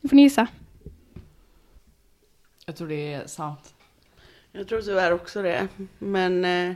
Nu 0.00 0.08
får 0.08 0.16
ni 0.16 0.22
gissa. 0.22 0.46
Jag 2.68 2.76
tror 2.76 2.88
det 2.88 3.12
är 3.12 3.26
sant. 3.26 3.74
Jag 4.52 4.68
tror 4.68 4.80
tyvärr 4.80 5.12
också 5.12 5.42
det. 5.42 5.68
Men 5.98 6.44
eh, 6.44 6.74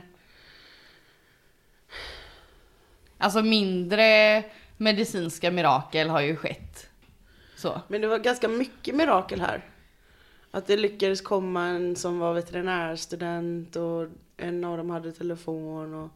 Alltså 3.17 3.41
mindre 3.41 4.43
medicinska 4.77 5.51
mirakel 5.51 6.09
har 6.09 6.21
ju 6.21 6.35
skett. 6.35 6.89
Så. 7.55 7.81
Men 7.87 8.01
det 8.01 8.07
var 8.07 8.19
ganska 8.19 8.47
mycket 8.47 8.95
mirakel 8.95 9.41
här. 9.41 9.65
Att 10.51 10.67
det 10.67 10.77
lyckades 10.77 11.21
komma 11.21 11.65
en 11.65 11.95
som 11.95 12.19
var 12.19 12.33
veterinärstudent 12.33 13.75
och 13.75 14.07
en 14.37 14.63
av 14.63 14.77
dem 14.77 14.89
hade 14.89 15.11
telefon 15.11 15.93
och 15.93 16.09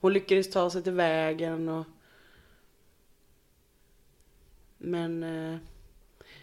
hon 0.00 0.12
lyckades 0.12 0.50
ta 0.50 0.70
sig 0.70 0.82
till 0.82 0.92
vägen 0.92 1.68
och 1.68 1.86
Men 4.78 5.22
eh, 5.22 5.58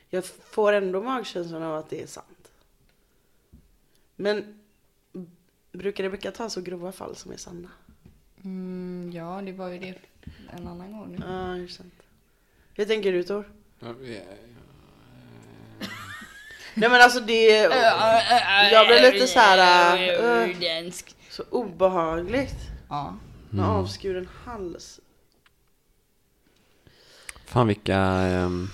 jag 0.09 0.25
får 0.25 0.73
ändå 0.73 1.01
magkänslan 1.01 1.63
av 1.63 1.75
att 1.75 1.89
det 1.89 2.01
är 2.01 2.07
sant. 2.07 2.36
Men 4.19 4.59
brukar 5.71 6.03
Rebecka 6.03 6.31
ta 6.31 6.49
så 6.49 6.61
grova 6.61 6.91
fall 6.91 7.15
som 7.15 7.31
är 7.31 7.37
sanna? 7.37 7.69
Mm, 8.43 9.11
ja, 9.13 9.41
det 9.45 9.51
var 9.51 9.69
ju 9.69 9.79
det 9.79 9.95
en 10.49 10.67
annan 10.67 10.91
gång. 10.91 11.11
nu. 11.11 11.25
Ja, 11.25 11.33
det 11.33 11.63
är 11.63 11.67
sant. 11.67 11.93
Hur 12.73 12.85
tänker 12.85 13.11
du 13.11 13.23
Tor? 13.23 13.51
Nej 16.73 16.89
men 16.89 17.01
alltså 17.01 17.19
det... 17.19 17.47
Jag 18.71 18.87
blev 18.87 19.13
lite 19.13 19.27
så 19.27 19.39
här... 19.39 19.97
äh, 20.83 20.91
så 21.29 21.43
obehagligt. 21.49 22.55
Ja. 22.89 23.17
Med 23.49 23.65
avskuren 23.65 24.29
hals. 24.45 24.99
Fan 27.45 27.67
vilka, 27.67 27.97
ehm, 27.97 28.67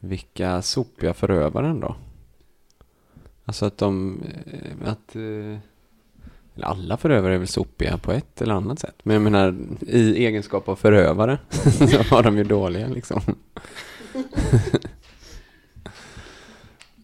vilka 0.00 0.62
sopiga 0.62 1.14
förövare 1.14 1.66
ändå. 1.66 1.96
Alltså 3.48 3.66
att 3.66 3.78
de, 3.78 4.22
eh, 4.52 4.90
att, 4.90 5.16
eller 5.16 5.60
alla 6.62 6.96
förövare 6.96 7.34
är 7.34 7.38
väl 7.38 7.48
sopiga 7.48 7.98
på 7.98 8.12
ett 8.12 8.42
eller 8.42 8.54
annat 8.54 8.78
sätt. 8.78 8.94
Men 9.02 9.14
jag 9.14 9.22
menar, 9.22 9.56
i 9.80 10.26
egenskap 10.26 10.68
av 10.68 10.76
förövare 10.76 11.38
så 11.90 12.02
var 12.10 12.22
de 12.22 12.36
ju 12.36 12.44
dåliga 12.44 12.88
liksom. 12.88 13.20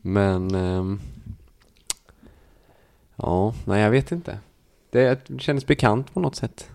Men, 0.03 0.55
ehm, 0.55 1.01
ja, 3.17 3.55
nej 3.65 3.83
jag 3.83 3.91
vet 3.91 4.13
inte. 4.13 4.39
Det 4.91 5.41
kändes 5.41 5.67
bekant 5.67 6.15
på 6.15 6.21
något 6.21 6.37
sätt. 6.37 6.71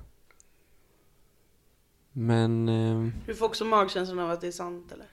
Men, 2.11 2.69
ehm, 2.69 3.13
Du 3.25 3.35
får 3.35 3.45
också 3.45 3.65
magkänslan 3.65 4.19
av 4.19 4.31
att 4.31 4.41
det 4.41 4.47
är 4.47 4.51
sant 4.51 4.91
eller? 4.91 5.07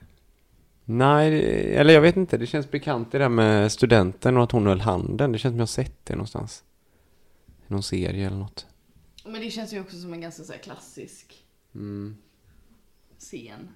Nej, 0.85 1.35
eller 1.75 1.93
jag 1.93 2.01
vet 2.01 2.17
inte. 2.17 2.37
Det 2.37 2.47
känns 2.47 2.71
bekant 2.71 3.11
det 3.11 3.17
där 3.17 3.29
med 3.29 3.71
studenten 3.71 4.37
och 4.37 4.43
att 4.43 4.51
hon 4.51 4.67
höll 4.67 4.81
handen. 4.81 5.31
Det 5.31 5.37
känns 5.37 5.51
som 5.51 5.57
jag 5.59 5.61
har 5.61 5.67
sett 5.67 6.05
det 6.05 6.13
någonstans. 6.13 6.63
I 7.47 7.73
någon 7.73 7.83
serie 7.83 8.27
eller 8.27 8.37
något. 8.37 8.65
Men 9.25 9.41
det 9.41 9.51
känns 9.51 9.73
ju 9.73 9.79
också 9.81 9.97
som 10.01 10.13
en 10.13 10.21
ganska 10.21 10.43
så 10.43 10.51
här 10.53 10.59
klassisk 10.59 11.41
Mm. 11.75 12.17
scen. 13.19 13.69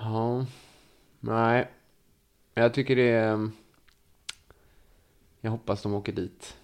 Ja. 0.00 0.46
Nej. 1.20 1.68
Jag 2.54 2.74
tycker 2.74 2.96
det 2.96 3.08
är... 3.10 3.50
Jag 5.40 5.50
hoppas 5.50 5.82
de 5.82 5.94
åker 5.94 6.12
dit. 6.12 6.56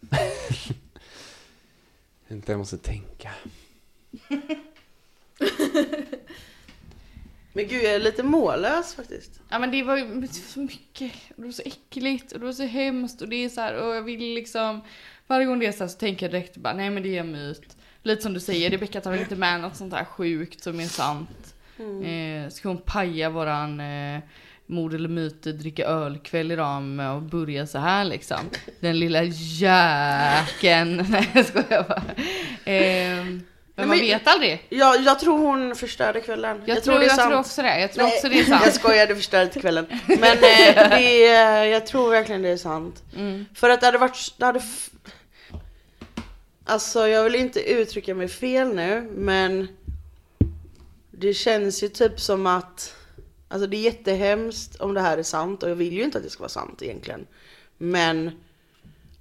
inte 2.28 2.52
jag 2.52 2.58
måste 2.58 2.78
tänka. 2.78 3.32
Men 7.52 7.68
gud 7.68 7.82
jag 7.84 7.94
är 7.94 8.00
lite 8.00 8.22
mållös 8.22 8.94
faktiskt. 8.94 9.40
Ja 9.48 9.58
men 9.58 9.70
det 9.70 9.82
var 9.82 9.96
ju 9.96 10.28
så 10.28 10.60
mycket, 10.60 11.12
och 11.36 11.36
det 11.36 11.44
var 11.44 11.52
så 11.52 11.62
äckligt 11.62 12.32
och 12.32 12.40
det 12.40 12.46
var 12.46 12.52
så 12.52 12.62
hemskt 12.62 13.22
och 13.22 13.28
det 13.28 13.36
är 13.36 13.48
så 13.48 13.60
här, 13.60 13.74
och 13.74 13.94
jag 13.94 14.02
vill 14.02 14.34
liksom 14.34 14.80
Varje 15.26 15.46
gång 15.46 15.58
det 15.58 15.66
är 15.66 15.72
så 15.72 15.84
här 15.84 15.88
så 15.88 15.98
tänker 15.98 16.26
jag 16.26 16.32
direkt 16.32 16.56
bara, 16.56 16.74
nej 16.74 16.90
men 16.90 17.02
det 17.02 17.16
är 17.16 17.20
en 17.20 17.32
myt. 17.32 17.76
Lite 18.02 18.22
som 18.22 18.34
du 18.34 18.40
säger, 18.40 18.70
Rebecka 18.70 19.00
tar 19.00 19.10
väl 19.10 19.20
inte 19.20 19.36
med 19.36 19.60
något 19.60 19.76
sånt 19.76 19.94
här 19.94 20.04
sjukt 20.04 20.62
som 20.62 20.80
är 20.80 20.86
sant. 20.86 21.54
Eh, 22.04 22.50
ska 22.50 22.68
hon 22.68 22.78
paja 22.78 23.30
våran 23.30 23.80
eh, 23.80 24.20
mord 24.66 24.94
eller 24.94 25.08
myt 25.08 25.42
dricka 25.42 25.84
ölkväll 25.84 26.52
idag 26.52 26.82
med 26.82 27.10
att 27.10 27.22
börja 27.22 27.66
så 27.66 27.78
här 27.78 28.04
liksom. 28.04 28.38
Den 28.80 28.98
lilla 28.98 29.22
jäkeln. 29.22 30.96
Nej 31.10 31.30
jag 31.34 31.46
skojar 31.46 31.84
bara. 31.88 32.02
Eh, 32.74 33.26
men 33.74 33.88
man 33.88 33.98
vet 33.98 34.26
aldrig. 34.26 34.66
Jag, 34.68 35.02
jag 35.02 35.20
tror 35.20 35.38
hon 35.38 35.76
förstörde 35.76 36.20
kvällen. 36.20 36.62
Jag, 36.66 36.84
tror, 36.84 36.94
det 36.94 37.00
är 37.00 37.02
jag 37.02 37.16
sant. 37.16 37.28
tror 37.28 37.40
också 37.40 37.62
det. 37.62 37.80
Jag 37.80 37.92
tror 37.92 38.04
Nej, 38.04 38.16
också 38.16 38.28
det 38.28 38.40
är 38.40 38.44
sant. 38.44 38.62
Jag 38.64 38.74
skojar, 38.74 39.06
du 39.06 39.14
förstörde 39.14 39.44
inte 39.44 39.60
kvällen. 39.60 39.86
Men 40.06 40.32
eh, 40.32 40.90
det 40.90 41.26
jag 41.68 41.86
tror 41.86 42.10
verkligen 42.10 42.42
det 42.42 42.48
är 42.48 42.56
sant. 42.56 43.02
Mm. 43.16 43.46
För 43.54 43.70
att 43.70 43.80
det 43.80 43.86
hade 43.86 43.98
varit, 43.98 44.34
det 44.36 44.46
hade 44.46 44.62
Alltså 46.64 47.08
jag 47.08 47.24
vill 47.24 47.34
inte 47.34 47.60
uttrycka 47.72 48.14
mig 48.14 48.28
fel 48.28 48.74
nu, 48.74 49.10
men 49.14 49.68
det 51.10 51.34
känns 51.34 51.82
ju 51.82 51.88
typ 51.88 52.20
som 52.20 52.46
att 52.46 52.94
Alltså 53.48 53.66
det 53.66 53.76
är 53.76 53.82
jättehemskt 53.82 54.76
om 54.80 54.94
det 54.94 55.00
här 55.00 55.18
är 55.18 55.22
sant 55.22 55.62
och 55.62 55.70
jag 55.70 55.74
vill 55.74 55.92
ju 55.92 56.02
inte 56.02 56.18
att 56.18 56.24
det 56.24 56.30
ska 56.30 56.40
vara 56.40 56.48
sant 56.48 56.82
egentligen. 56.82 57.26
Men 57.78 58.30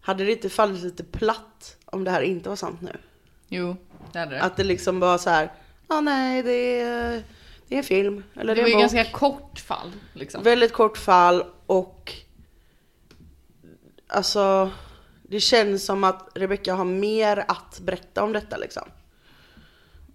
hade 0.01 0.23
det 0.23 0.31
inte 0.31 0.49
fallit 0.49 0.83
lite 0.83 1.03
platt 1.03 1.77
om 1.85 2.03
det 2.03 2.11
här 2.11 2.21
inte 2.21 2.49
var 2.49 2.55
sant 2.55 2.81
nu? 2.81 2.97
Jo, 3.47 3.75
det. 4.13 4.41
Att 4.41 4.57
det 4.57 4.63
liksom 4.63 4.99
bara 4.99 5.17
så 5.17 5.29
här, 5.29 5.51
ja 5.89 5.95
ah, 5.97 6.01
nej 6.01 6.43
det 6.43 6.81
är, 6.81 7.23
det 7.67 7.75
är 7.75 7.77
en 7.77 7.83
film. 7.83 8.23
Eller 8.35 8.55
det 8.55 8.61
det, 8.61 8.61
var 8.61 8.69
är 8.69 8.73
ju 8.73 8.79
ganska 8.79 9.03
kort 9.05 9.59
fall 9.59 9.91
liksom. 10.13 10.43
Väldigt 10.43 10.73
kort 10.73 10.97
fall 10.97 11.43
och 11.65 12.13
alltså 14.07 14.71
det 15.23 15.39
känns 15.39 15.85
som 15.85 16.03
att 16.03 16.29
Rebecca 16.35 16.73
har 16.73 16.85
mer 16.85 17.45
att 17.47 17.79
berätta 17.79 18.23
om 18.23 18.33
detta 18.33 18.57
liksom. 18.57 18.83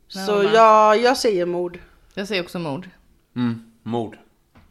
Ja, 0.09 0.27
Så 0.27 0.43
jag, 0.55 0.99
jag 1.01 1.17
säger 1.17 1.47
mord. 1.47 1.79
Jag 2.15 2.29
säger 2.29 2.43
också 2.43 2.59
mord. 2.59 2.89
Mm. 3.37 3.73
Mord. 3.83 4.19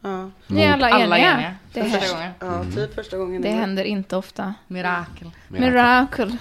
Ja, 0.00 0.30
Ni 0.46 0.62
är 0.62 0.72
alla 0.72 0.86
Alla 0.88 1.18
eniga. 1.18 1.32
eniga. 1.34 1.54
Det, 1.72 1.84
Första 1.90 2.14
gången. 2.14 2.32
ja 2.40 2.64
typ 2.74 2.94
första 2.94 3.16
gången. 3.18 3.42
det 3.42 3.48
händer 3.48 3.84
inte 3.84 4.16
ofta. 4.16 4.54
Mirakel. 4.66 5.30
Miracle. 5.48 6.36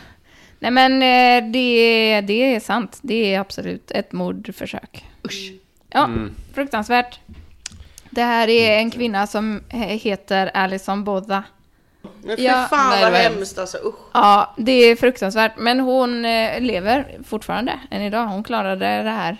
Nej 0.65 0.71
men 0.71 0.93
eh, 0.93 1.51
det, 1.51 2.21
det 2.21 2.55
är 2.55 2.59
sant. 2.59 2.99
Det 3.01 3.33
är 3.35 3.39
absolut 3.39 3.91
ett 3.91 4.11
mordförsök. 4.11 5.05
Usch. 5.25 5.51
Ja, 5.89 6.09
fruktansvärt. 6.53 7.19
Det 8.09 8.21
här 8.23 8.47
är 8.47 8.77
en 8.77 8.91
kvinna 8.91 9.27
som 9.27 9.61
he- 9.69 9.97
heter 9.97 10.51
Alison 10.53 11.03
Bodda. 11.03 11.43
Men 12.23 12.37
fy 12.37 12.43
Ja, 12.43 12.67
fan 12.69 13.01
vad 13.01 13.13
hemskt 13.13 13.57
alltså, 13.59 13.77
usch. 13.77 13.95
Ja, 14.13 14.53
det 14.57 14.71
är 14.71 14.95
fruktansvärt. 14.95 15.51
Men 15.57 15.79
hon 15.79 16.25
eh, 16.25 16.59
lever 16.61 17.17
fortfarande 17.27 17.79
än 17.91 18.01
idag. 18.01 18.25
Hon 18.27 18.43
klarade 18.43 18.85
det 19.03 19.09
här 19.09 19.37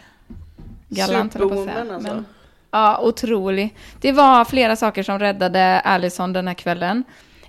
galant. 0.90 1.34
Superwoman 1.34 1.92
alltså. 1.92 2.14
Men, 2.14 2.26
ja, 2.72 3.00
otrolig. 3.02 3.76
Det 4.02 4.12
var 4.12 4.46
flera 4.46 4.76
saker 4.76 5.04
som 5.04 5.20
räddade 5.20 5.80
Allison 5.80 6.34
den 6.34 6.48
här 6.48 6.56
kvällen. 6.56 7.04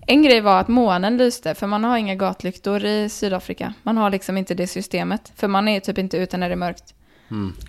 En 0.06 0.22
grej 0.22 0.40
var 0.40 0.60
att 0.60 0.68
månen 0.68 1.16
lyste, 1.16 1.54
för 1.54 1.66
man 1.66 1.84
har 1.84 1.96
inga 1.96 2.14
gatlyktor 2.14 2.84
i 2.84 3.08
Sydafrika. 3.08 3.74
Man 3.82 3.96
har 3.96 4.10
liksom 4.10 4.36
inte 4.36 4.54
det 4.54 4.66
systemet, 4.66 5.32
för 5.36 5.48
man 5.48 5.68
är 5.68 5.80
typ 5.80 5.98
inte 5.98 6.16
ute 6.16 6.36
när 6.36 6.48
det 6.48 6.54
är 6.54 6.56
mörkt. 6.56 6.94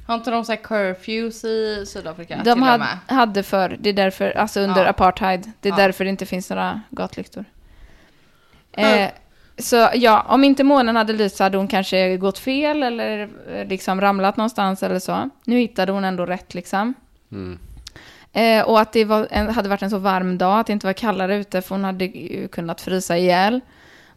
Har 0.08 0.15
inte 0.15 0.32
de 0.32 0.45
så 0.45 0.52
här 0.52 0.60
curfews 0.63 1.43
i 1.43 1.86
Sydafrika? 1.88 2.36
till 2.36 2.43
De 2.45 2.62
och 2.62 2.67
had, 2.67 2.80
med? 2.80 2.97
hade 3.08 3.43
för, 3.43 3.78
det 3.80 3.89
är 3.89 3.93
därför, 3.93 4.38
alltså 4.38 4.60
under 4.60 4.84
Ja. 4.84 4.89
apartheid, 4.89 5.52
det 5.62 5.69
är 5.69 5.73
Ja. 5.73 5.78
därför 5.78 6.04
det 6.04 6.10
inte 6.10 6.26
finns 6.26 6.50
några 6.50 6.82
gatlyktor. 6.89 7.45
Eh, 8.71 9.10
så 9.58 9.89
ja, 9.93 10.26
om 10.30 10.43
inte 10.43 10.63
månen 10.63 10.95
hade 10.95 11.13
lyst 11.13 11.36
så 11.38 11.43
hade 11.43 11.58
hon 11.58 11.67
kanske 11.67 12.17
gått 12.17 12.39
fel 12.39 12.84
eller 12.84 13.30
eh, 13.54 13.65
liksom 13.67 14.02
ramlat 14.02 14.38
någonstans 14.38 14.84
eller 14.84 15.00
så. 15.00 15.30
Nu 15.45 15.58
hittade 15.58 15.91
hon 15.91 16.04
ändå 16.06 16.26
rätt 16.26 16.54
liksom. 16.54 16.93
Mm. 17.32 17.60
Eh, 18.34 18.63
och 18.63 18.80
att 18.80 18.94
det 18.94 19.06
var 19.06 19.28
en, 19.32 19.50
hade 19.50 19.70
varit 19.70 19.82
en 19.82 19.90
så 19.90 19.98
varm 19.98 20.38
dag, 20.38 20.60
att 20.60 20.68
det 20.68 20.74
inte 20.74 20.86
var 20.88 20.94
kallare 20.94 21.36
ute, 21.36 21.62
för 21.62 21.76
hon 21.76 21.84
hade 21.84 22.06
ju 22.06 22.48
kunnat 22.48 22.82
frysa 22.82 23.18
ihjäl 23.18 23.62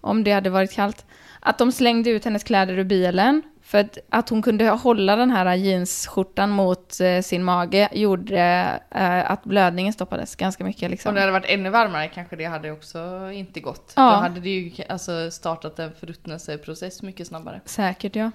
om 0.01 0.25
det 0.25 0.33
hade 0.33 0.51
varit 0.51 0.73
kallt. 0.73 1.07
Att 1.41 1.59
de 1.59 1.73
slängde 1.73 2.11
ut 2.11 2.25
hennes 2.25 2.45
kläder 2.45 2.79
ur 2.79 2.85
bilen, 2.85 3.43
för 3.63 3.79
att, 3.79 3.99
att 4.09 4.29
hon 4.29 4.43
kunde 4.43 4.69
hålla 4.69 5.17
den 5.17 5.31
här 5.31 5.55
jeansskjortan 5.55 6.51
mot 6.51 7.01
eh, 7.01 7.21
sin 7.21 7.45
mage 7.45 7.89
gjorde 7.93 8.41
eh, 8.91 9.31
att 9.31 9.45
blödningen 9.45 9.93
stoppades 9.93 10.37
ganska 10.37 10.65
mycket. 10.65 10.91
Liksom. 10.91 11.09
Om 11.09 11.15
det 11.15 11.21
hade 11.21 11.33
varit 11.33 11.51
ännu 11.51 11.71
varmare 11.71 12.09
kanske 12.09 12.37
det 12.37 12.45
hade 12.45 12.71
också 12.71 13.31
inte 13.33 13.61
gått. 13.61 13.93
Ja. 13.97 14.11
Då 14.11 14.17
hade 14.17 14.41
det 14.41 14.49
ju 14.49 14.85
alltså 14.89 15.31
startat 15.31 15.79
en 15.79 15.93
förruttnelseprocess 16.01 17.03
mycket 17.03 17.27
snabbare. 17.27 17.61
Säkert, 17.65 18.17
ja. 18.17 18.31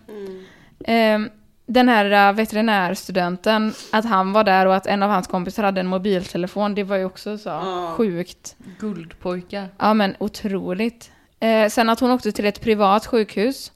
Mm. 0.88 1.30
Den 1.68 1.90
här 1.90 2.30
uh, 2.32 2.36
veterinärstudenten, 2.36 3.74
att 3.92 4.06
han 4.06 4.34
var 4.34 4.44
där 4.44 4.66
och 4.66 4.76
att 4.76 4.88
en 4.88 5.04
av 5.04 5.10
hans 5.10 5.28
kompisar 5.28 5.64
hade 5.64 5.80
en 5.80 5.88
mobiltelefon, 5.88 6.76
det 6.76 6.84
var 6.84 6.96
ju 6.98 7.06
också 7.06 7.38
så 7.38 7.50
Ja. 7.50 7.94
sjukt. 7.98 8.56
Guldpojkar. 8.80 9.68
Ja, 9.80 9.94
men 9.94 10.16
otroligt. 10.20 11.12
Eh, 11.40 11.70
sen 11.70 11.90
att 11.90 12.00
hon 12.00 12.12
åkte 12.12 12.32
till 12.32 12.46
ett 12.46 12.62
privat 12.62 13.06
sjukhus, 13.06 13.72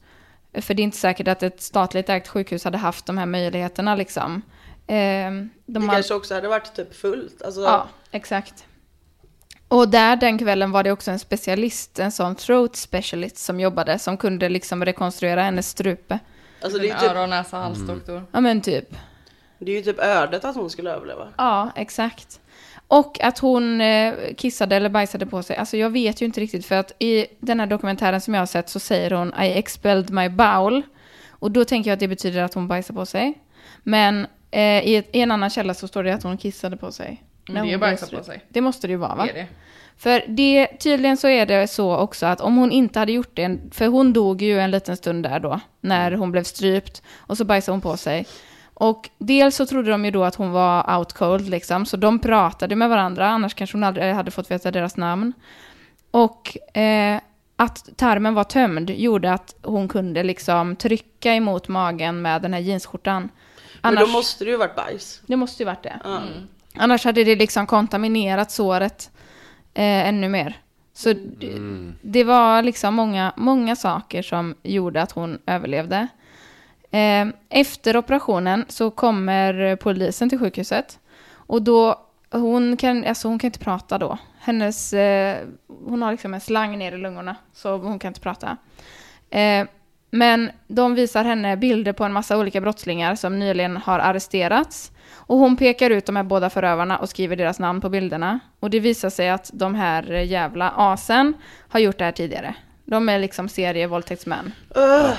eh, 0.54 0.62
för 0.62 0.74
det 0.74 0.82
är 0.82 0.84
inte 0.84 0.98
säkert 0.98 1.28
att 1.28 1.44
ett 1.44 1.62
statligt 1.62 2.10
ägt 2.10 2.28
sjukhus 2.28 2.64
hade 2.64 2.78
haft 2.78 3.06
de 3.06 3.18
här 3.18 3.26
möjligheterna 3.26 3.96
liksom. 3.96 4.42
Ehm, 4.88 5.50
de 5.66 5.74
Det 5.74 5.80
hade- 5.80 5.94
kanske 5.94 6.14
också 6.14 6.34
hade 6.36 6.48
varit 6.48 6.76
typ 6.76 6.96
fullt. 6.96 7.42
Alltså, 7.42 7.62
Ja, 7.62 7.88
exakt. 8.12 8.66
Och 9.68 9.90
där 9.90 10.16
den 10.16 10.38
kvällen 10.38 10.72
var 10.72 10.84
det 10.84 10.92
också 10.92 11.12
en 11.12 11.20
specialist, 11.20 12.00
en 12.00 12.12
sån 12.12 12.36
throat 12.36 12.76
specialist 12.76 13.38
som 13.38 13.60
jobbade, 13.60 14.00
som 14.00 14.18
kunde 14.18 14.50
liksom 14.50 14.86
rekonstruera 14.86 15.42
hennes 15.44 15.70
strupe. 15.70 16.20
Alltså 16.62 16.80
det, 16.80 16.90
är 16.90 17.00
typ, 17.00 17.10
öron, 17.10 17.30
näsa, 17.30 17.58
halsdoktor. 17.58 18.24
Ja 18.32 18.40
men 18.40 18.62
typ. 18.62 18.96
det 19.60 19.72
är 19.72 19.76
ju 19.76 19.82
typ 19.82 20.00
ödet 20.00 20.46
att 20.46 20.56
hon 20.56 20.70
skulle 20.70 20.92
överleva. 20.92 21.28
Ja, 21.38 21.72
exakt. 21.76 22.40
Och 22.88 23.24
att 23.24 23.40
hon 23.40 23.82
eh, 23.82 24.14
kissade 24.38 24.76
eller 24.76 24.90
bajsade 24.90 25.26
på 25.26 25.44
sig. 25.44 25.56
Alltså 25.56 25.78
jag 25.78 25.90
vet 25.90 26.22
ju 26.22 26.26
inte 26.26 26.42
riktigt 26.42 26.66
för 26.66 26.76
att 26.76 26.92
i 27.00 27.26
den 27.40 27.60
här 27.60 27.68
dokumentären 27.68 28.22
som 28.22 28.34
jag 28.34 28.42
har 28.42 28.46
sett 28.46 28.70
så 28.70 28.80
säger 28.80 29.12
hon 29.12 29.34
I 29.42 29.58
expelled 29.58 30.10
my 30.12 30.30
bowel. 30.30 30.82
Och 31.30 31.52
då 31.52 31.66
tänker 31.66 31.90
jag 31.90 31.94
att 31.94 32.00
det 32.00 32.08
betyder 32.08 32.42
att 32.42 32.54
hon 32.54 32.68
bajsar 32.68 32.94
på 32.94 33.06
sig. 33.06 33.34
Men 33.84 34.28
eh, 34.52 34.62
i, 34.62 34.96
ett, 34.96 35.10
i 35.16 35.22
en 35.22 35.32
annan 35.32 35.50
källa 35.50 35.74
så 35.74 35.88
står 35.88 36.04
det 36.04 36.14
att 36.14 36.24
hon 36.24 36.38
kissade 36.38 36.78
på 36.78 36.92
sig. 36.92 37.24
Men 37.50 37.68
det 37.68 37.74
är 37.74 37.78
bajsa 37.78 38.18
på 38.18 38.24
sig. 38.24 38.46
Det 38.50 38.62
måste 38.62 38.88
det 38.88 38.92
ju 38.92 38.98
vara 38.98 39.16
va? 39.16 39.24
Det 39.24 39.32
är 39.32 39.34
det. 39.34 39.48
För 40.00 40.24
det, 40.28 40.68
tydligen 40.68 41.18
så 41.18 41.28
är 41.28 41.46
det 41.46 41.68
så 41.68 41.96
också 41.98 42.26
att 42.26 42.42
om 42.42 42.58
hon 42.58 42.72
inte 42.72 43.00
hade 43.00 43.12
gjort 43.12 43.36
det, 43.36 43.60
för 43.72 43.88
hon 43.88 44.14
dog 44.14 44.42
ju 44.42 44.60
en 44.60 44.72
liten 44.72 44.98
stund 44.98 45.24
där 45.24 45.40
då, 45.40 45.60
när 45.82 46.12
hon 46.12 46.32
blev 46.32 46.44
strypt, 46.44 47.02
och 47.18 47.38
så 47.38 47.46
bajsade 47.46 47.74
hon 47.74 47.82
på 47.82 47.98
sig. 47.98 48.26
Och 48.74 49.10
dels 49.18 49.56
så 49.56 49.66
trodde 49.66 49.92
de 49.92 50.06
ju 50.06 50.12
då 50.12 50.24
att 50.24 50.36
hon 50.36 50.52
var 50.52 50.98
out 50.98 51.14
cold 51.14 51.50
liksom, 51.50 51.86
så 51.86 51.98
de 51.98 52.20
pratade 52.20 52.76
med 52.76 52.90
varandra, 52.90 53.30
annars 53.30 53.54
kanske 53.54 53.78
hon 53.78 53.84
aldrig 53.84 54.14
hade 54.14 54.32
fått 54.32 54.52
veta 54.52 54.72
deras 54.72 54.98
namn. 54.98 55.34
Och 56.12 56.78
eh, 56.78 57.20
att 57.56 57.90
tarmen 57.96 58.34
var 58.34 58.44
tömd 58.44 58.90
gjorde 58.90 59.34
att 59.34 59.56
hon 59.64 59.88
kunde 59.88 60.24
liksom 60.24 60.76
trycka 60.76 61.34
emot 61.34 61.68
magen 61.68 62.22
med 62.22 62.42
den 62.42 62.54
här 62.54 62.62
jeansskjortan. 62.62 63.22
Men 63.22 63.30
Annars, 63.82 64.08
då 64.08 64.12
måste 64.12 64.46
det 64.46 64.52
ju 64.52 64.58
varit 64.58 64.76
bajs. 64.76 65.22
Det 65.26 65.36
måste 65.36 65.64
ju 65.64 65.66
varit 65.68 65.84
det. 65.84 66.00
Ja. 66.04 66.22
Annars 66.76 67.06
hade 67.06 67.24
det 67.24 67.36
liksom 67.36 67.68
kontaminerat 67.68 68.52
såret 68.52 69.12
eh, 69.80 70.08
ännu 70.08 70.30
mer. 70.30 70.58
Så 70.94 71.14
det, 71.14 71.60
det 72.02 72.24
var 72.24 72.62
liksom 72.62 72.96
många, 72.96 73.34
många 73.36 73.76
saker 73.76 74.22
som 74.22 74.56
gjorde 74.64 75.02
att 75.02 75.12
hon 75.12 75.40
överlevde. 75.46 76.08
Eh, 76.92 77.28
efter 77.50 77.98
operationen 77.98 78.66
så 78.68 78.92
kommer 78.92 79.76
polisen 79.76 80.30
till 80.30 80.40
sjukhuset. 80.40 81.00
Och 81.32 81.62
då, 81.62 81.96
hon 82.32 82.78
kan, 82.78 83.06
alltså 83.06 83.28
hon 83.28 83.40
kan 83.40 83.48
inte 83.48 83.60
prata 83.60 83.98
då. 83.98 84.18
Hennes, 84.40 84.94
eh, 84.94 85.38
hon 85.68 86.02
har 86.02 86.12
liksom 86.12 86.34
en 86.34 86.42
slang 86.42 86.78
ner 86.78 86.92
i 86.92 86.98
lungorna, 86.98 87.36
så 87.54 87.78
hon 87.78 88.00
kan 88.00 88.10
inte 88.10 88.22
prata. 88.22 88.58
Eh, 89.30 89.68
men 90.10 90.52
de 90.68 90.96
visar 90.96 91.24
henne 91.24 91.58
bilder 91.58 91.94
på 91.94 92.04
en 92.04 92.14
massa 92.14 92.38
olika 92.38 92.62
brottslingar 92.62 93.16
som 93.16 93.40
nyligen 93.40 93.78
har 93.78 94.00
arresterats. 94.00 94.92
Och 95.14 95.38
hon 95.38 95.58
pekar 95.58 95.90
ut 95.90 96.06
de 96.06 96.16
här 96.16 96.24
båda 96.24 96.50
förövarna 96.50 96.98
och 96.98 97.10
skriver 97.10 97.36
deras 97.36 97.60
namn 97.60 97.82
på 97.82 97.90
bilderna. 97.90 98.40
Och 98.60 98.70
det 98.70 98.80
visar 98.80 99.10
sig 99.10 99.30
att 99.30 99.50
de 99.54 99.76
här 99.76 100.04
jävla 100.12 100.74
asen 100.78 101.34
har 101.70 101.80
gjort 101.80 101.98
det 101.98 102.06
här 102.06 102.12
tidigare. 102.12 102.56
De 102.86 103.10
är 103.10 103.20
liksom 103.20 103.50
serievåldtäktsmän. 103.50 104.52
Ugh. 104.76 105.12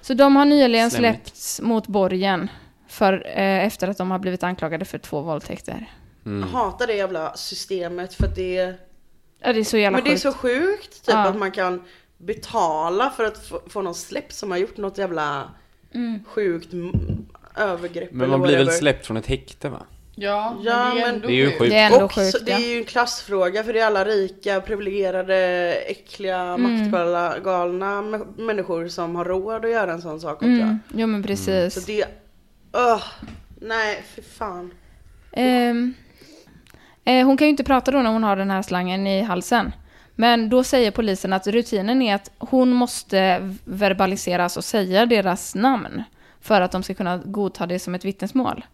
Så 0.00 0.14
de 0.14 0.36
har 0.36 0.44
nyligen 0.44 0.90
Slemmigt. 0.90 1.26
släppts 1.26 1.60
mot 1.60 1.86
borgen 1.86 2.50
för, 2.88 3.26
eh, 3.26 3.64
efter 3.66 3.88
att 3.88 3.98
de 3.98 4.10
har 4.10 4.18
blivit 4.18 4.42
anklagade 4.42 4.84
för 4.84 4.98
två 4.98 5.20
våldtäkter. 5.20 5.90
Jag 6.24 6.46
hatar 6.46 6.86
det 6.86 6.94
jävla 6.94 7.36
systemet 7.36 8.14
för 8.14 8.24
att 8.26 8.34
det 8.36 8.56
är... 8.58 8.76
Ja, 9.40 9.52
det 9.52 9.60
är 9.60 9.64
så 9.64 9.76
jävla 9.76 9.98
Men 9.98 10.04
det 10.04 10.10
är 10.10 10.12
sjukt. 10.12 10.22
så 10.22 10.32
sjukt 10.32 10.92
typ 11.06 11.14
Ja. 11.14 11.28
att 11.28 11.36
man 11.36 11.50
kan 11.50 11.82
betala 12.18 13.10
för 13.10 13.24
att 13.24 13.46
få, 13.46 13.60
få 13.68 13.82
någon 13.82 13.94
släppt 13.94 14.32
som 14.34 14.50
har 14.50 14.58
gjort 14.58 14.76
något 14.76 14.98
jävla 14.98 15.50
Mm. 15.94 16.24
sjukt 16.24 16.68
övergrepp 17.56 18.12
Men 18.12 18.30
man 18.30 18.42
blir 18.42 18.56
väl 18.56 18.70
släppt 18.70 19.06
från 19.06 19.16
ett 19.16 19.26
häkte 19.26 19.68
va? 19.68 19.82
Ja, 20.14 20.56
Ja, 20.62 20.84
men 20.84 20.94
det 20.94 21.00
är 21.00 21.06
men- 21.06 21.14
ändå 21.14 21.26
Det 21.28 21.32
är 21.32 21.36
ju 21.36 21.50
sjukt. 21.58 21.70
Det 21.70 21.78
är 21.78 21.86
ändå 21.92 22.04
och 22.04 22.12
sjukt, 22.14 22.30
så, 22.38 22.44
det 22.44 22.50
ja. 22.50 22.56
är 22.58 22.68
ju 22.68 22.78
en 22.78 22.84
klassfråga 22.84 23.64
för 23.64 23.72
det 23.72 23.80
är 23.80 23.86
alla 23.86 24.04
rika, 24.04 24.60
privilegierade, 24.60 25.36
äckliga, 25.86 26.38
Mm. 26.40 26.62
maktgalna 26.80 27.38
galna 27.38 28.02
mä- 28.02 28.40
människor 28.40 28.88
som 28.88 29.16
har 29.16 29.24
råd 29.24 29.64
att 29.64 29.70
göra 29.70 29.92
en 29.92 30.02
sån 30.02 30.20
sak 30.20 30.34
också. 30.34 30.46
Mm. 30.46 30.78
Jo, 30.94 31.06
men 31.06 31.22
precis. 31.22 31.74
Så 31.74 31.80
det, 31.80 32.04
öh, 32.72 33.02
nej 33.60 34.04
för 34.14 34.22
fan. 34.22 34.70
Ehm, 35.32 35.94
eh, 37.04 37.26
hon 37.26 37.36
kan 37.36 37.46
ju 37.46 37.50
inte 37.50 37.64
prata 37.64 37.90
då 37.90 37.98
när 38.02 38.10
hon 38.12 38.22
har 38.24 38.36
den 38.36 38.50
här 38.50 38.62
slangen 38.62 39.06
i 39.06 39.22
halsen. 39.22 39.72
Men 40.20 40.48
då 40.48 40.64
säger 40.64 40.90
polisen 40.90 41.32
att 41.32 41.46
rutinen 41.46 42.02
är 42.02 42.14
att 42.14 42.30
hon 42.38 42.72
måste 42.72 43.50
verbaliseras 43.64 44.56
och 44.56 44.64
säga 44.64 45.06
deras 45.06 45.54
namn 45.54 46.02
för 46.40 46.60
att 46.60 46.72
de 46.72 46.82
ska 46.82 46.94
kunna 46.94 47.16
godta 47.16 47.66
det 47.66 47.78
som 47.78 47.94
ett 47.94 48.04
vittnesmål. 48.04 48.64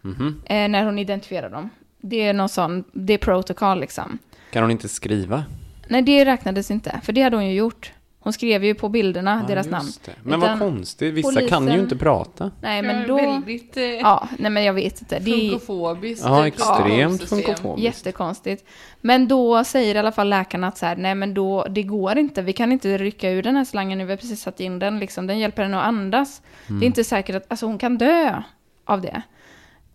Mhm. 0.00 0.42
Eh, 0.44 0.68
när 0.68 0.84
hon 0.84 0.98
identifierar 0.98 1.50
dem. 1.50 1.70
Det 2.00 2.22
är 2.22 2.32
någon 2.32 2.48
sån, 2.48 2.84
det 2.92 3.12
är 3.12 3.18
protocol 3.18 3.80
liksom. 3.80 4.18
Kan 4.52 4.62
hon 4.62 4.70
inte 4.70 4.88
skriva? 4.88 5.44
Nej, 5.88 6.02
det 6.02 6.24
räknades 6.24 6.70
inte, 6.70 7.00
för 7.02 7.12
det 7.12 7.22
hade 7.22 7.36
hon 7.36 7.46
ju 7.46 7.54
gjort. 7.54 7.92
Hon 8.22 8.32
skrev 8.32 8.64
ju 8.64 8.74
på 8.74 8.88
bilderna 8.88 9.38
Ja, 9.42 9.54
deras 9.54 9.66
namn. 9.66 9.88
det. 10.04 10.12
Men 10.22 10.38
Utan- 10.42 10.58
vad 10.58 10.58
konstigt, 10.58 11.14
vissa 11.14 11.32
kan 11.32 11.42
ju 11.42 11.48
polisen- 11.50 11.80
inte 11.80 11.96
prata. 11.96 12.50
Nej, 12.60 12.82
Men 12.82 13.08
då... 13.08 13.16
Väldigt 13.16 13.76
eh, 13.76 13.82
Ja, 13.84 14.28
nej 14.38 14.50
men 14.50 14.64
jag 14.64 14.72
vet 14.72 15.00
inte. 15.00 15.18
Det 15.18 15.30
är 15.30 15.50
funkofobiskt. 15.50 16.24
Ja, 16.24 16.38
eh, 16.40 16.44
extremt 16.44 17.22
funkofobiskt. 17.28 17.84
jättekonstigt. 17.84 18.64
Men 19.00 19.28
då 19.28 19.64
säger 19.64 19.94
i 19.94 19.98
alla 19.98 20.12
fall 20.12 20.28
läkarna 20.28 20.68
att 20.68 20.78
så 20.78 20.86
här, 20.86 20.96
nej 20.96 21.14
men 21.14 21.34
då, 21.34 21.64
det 21.70 21.82
går 21.82 22.18
inte. 22.18 22.42
Vi 22.42 22.52
kan 22.52 22.72
inte 22.72 22.98
rycka 22.98 23.30
ur 23.30 23.42
den 23.42 23.56
här 23.56 23.64
slangen 23.64 23.98
nu. 23.98 24.04
Vi 24.04 24.10
har 24.12 24.16
precis 24.16 24.42
satt 24.42 24.60
in 24.60 24.78
den 24.78 24.98
liksom. 24.98 25.26
Den 25.26 25.38
hjälper 25.38 25.62
henne 25.62 25.78
att 25.78 25.86
andas. 25.86 26.42
Det 26.66 26.84
är 26.84 26.86
inte 26.86 27.04
säkert 27.04 27.36
att, 27.36 27.44
alltså 27.48 27.66
hon 27.66 27.78
kan 27.78 27.98
dö 27.98 28.42
av 28.84 29.00
det. 29.00 29.22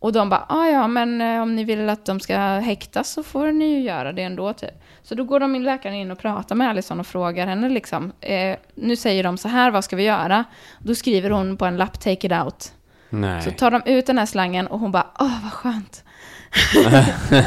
Och 0.06 0.14
de 0.14 0.30
bara, 0.30 0.46
ah, 0.50 0.66
ja 0.66 0.88
men 0.88 1.22
eh, 1.22 1.42
om 1.42 1.56
ni 1.56 1.64
vill 1.64 1.90
att 1.90 2.06
de 2.06 2.20
ska 2.20 2.38
häktas 2.38 3.10
så 3.10 3.24
får 3.24 3.52
ni 3.52 3.66
ju 3.66 3.80
göra 3.80 4.14
det 4.14 4.22
ändå 4.22 4.54
typ. 4.54 4.84
Så 5.04 5.16
då 5.16 5.24
går 5.24 5.40
de 5.40 5.56
in, 5.56 5.64
läkaren 5.64 5.96
in 5.96 6.12
och 6.12 6.20
pratar 6.20 6.56
med 6.56 6.70
Alison 6.70 7.00
och 7.00 7.08
frågar 7.08 7.48
henne 7.48 7.70
liksom. 7.70 8.12
Eh, 8.22 8.58
nu 8.76 8.96
säger 8.96 9.24
de 9.24 9.38
så 9.38 9.48
här, 9.48 9.72
vad 9.72 9.84
ska 9.84 9.96
vi 9.96 10.04
göra? 10.04 10.44
Då 10.80 10.96
skriver 10.96 11.30
hon 11.30 11.58
på 11.58 11.66
en 11.66 11.78
lapp, 11.78 12.00
take 12.00 12.28
it 12.28 12.32
out. 12.32 12.62
Så 12.62 12.72
Nej, 13.10 13.56
tar 13.58 13.72
de 13.72 13.82
ut 13.86 14.06
den 14.06 14.18
här 14.18 14.26
slangen 14.26 14.68
och 14.68 14.80
hon 14.80 14.92
bara, 14.92 15.08
åh 15.20 15.44
vad 15.44 15.54
skönt. 15.54 16.04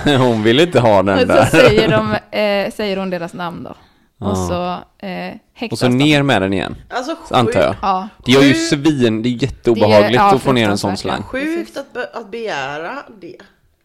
hon 0.18 0.42
vill 0.42 0.60
inte 0.60 0.80
ha 0.80 1.02
den 1.02 1.14
Och 1.14 1.20
så 1.20 1.26
där. 1.26 1.44
säger, 1.44 1.88
de, 1.88 2.12
eh, 2.38 2.72
säger 2.72 2.96
hon 2.96 3.10
deras 3.10 3.34
namn 3.34 3.62
då. 3.62 3.74
Och 4.18 4.36
så 4.36 4.72
eh, 5.06 5.34
häktas 5.54 5.72
Och 5.72 5.78
så 5.78 5.86
de. 5.86 5.96
ner 5.98 6.22
med 6.22 6.42
den 6.42 6.52
igen, 6.52 6.76
Alltså 6.90 7.14
sjukt, 7.14 7.32
antar 7.32 7.60
jag. 7.60 7.74
Ja, 7.82 8.08
Det 8.24 8.32
gör 8.32 8.42
ju 8.42 8.52
Sjukt. 8.54 8.68
svin, 8.68 9.22
det 9.22 9.28
är 9.28 9.42
jätteobehagligt 9.42 10.08
Det 10.08 10.14
är- 10.14 10.28
ja, 10.28 10.34
att 10.34 10.42
få 10.42 10.52
ner 10.52 10.68
en 10.70 10.78
sån 10.78 10.96
fruktansvärt, 10.96 11.30
slang. 11.30 11.42
sjukt 11.56 11.76
att, 11.76 11.92
be, 11.92 12.08
att 12.14 12.30
begära 12.30 12.98
det. 13.20 13.36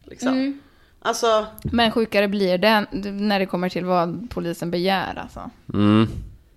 Liksom. 0.04 0.28
Mm. 0.28 0.58
Alltså, 1.02 1.46
Men 1.62 1.90
sjukare 1.90 2.28
blir 2.28 2.58
det 2.58 2.86
när 3.10 3.38
det 3.38 3.46
kommer 3.46 3.68
till 3.68 3.84
vad 3.84 4.26
polisen 4.30 4.70
begär 4.70 5.18
alltså. 5.22 5.50
Mm, 5.74 6.08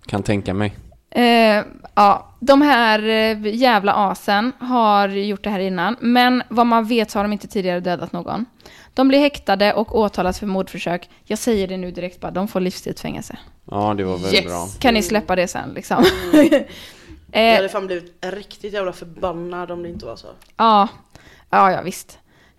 kan 0.06 0.22
tänka 0.22 0.54
mig. 0.54 0.76
Eh, 1.10 1.64
ja, 1.94 2.28
de 2.40 2.62
här 2.62 3.02
eh, 3.08 3.54
jävla 3.56 3.92
asen 3.94 4.52
har 4.58 5.08
gjort 5.08 5.44
det 5.44 5.50
här 5.50 5.60
innan, 5.60 5.96
men 6.00 6.42
vad 6.48 6.66
man 6.66 6.84
vet 6.84 7.10
så 7.10 7.18
har 7.18 7.24
de 7.24 7.32
inte 7.32 7.48
tidigare 7.48 7.80
dödat 7.80 8.12
någon. 8.12 8.44
De 8.98 9.08
blir 9.08 9.18
häktade 9.18 9.72
och 9.74 9.98
åtalas 9.98 10.38
för 10.38 10.46
mordförsök. 10.46 11.08
Jag 11.24 11.38
säger 11.38 11.68
det 11.68 11.76
nu 11.76 11.90
direkt 11.90 12.20
bara, 12.20 12.30
de 12.30 12.48
får 12.48 12.60
livstidsfängelse. 12.60 13.38
Ja, 13.70 13.94
det 13.94 14.04
var 14.04 14.12
väldigt 14.18 14.34
Yes. 14.34 14.44
bra. 14.44 14.68
Kan 14.78 14.94
ni 14.94 15.02
släppa 15.02 15.36
det 15.36 15.48
sen 15.48 15.72
liksom? 15.74 16.04
jag 17.32 17.50
eh, 17.50 17.56
hade 17.56 17.68
fan 17.68 17.86
blivit 17.86 18.24
riktigt 18.26 18.72
jävla 18.72 18.92
förbannad 18.92 19.70
om 19.70 19.82
det 19.82 19.88
inte 19.88 20.06
var 20.06 20.16
så. 20.16 20.26
ja, 20.56 20.88
ja, 21.50 21.72
ja 21.72 21.82
visst. 21.82 22.18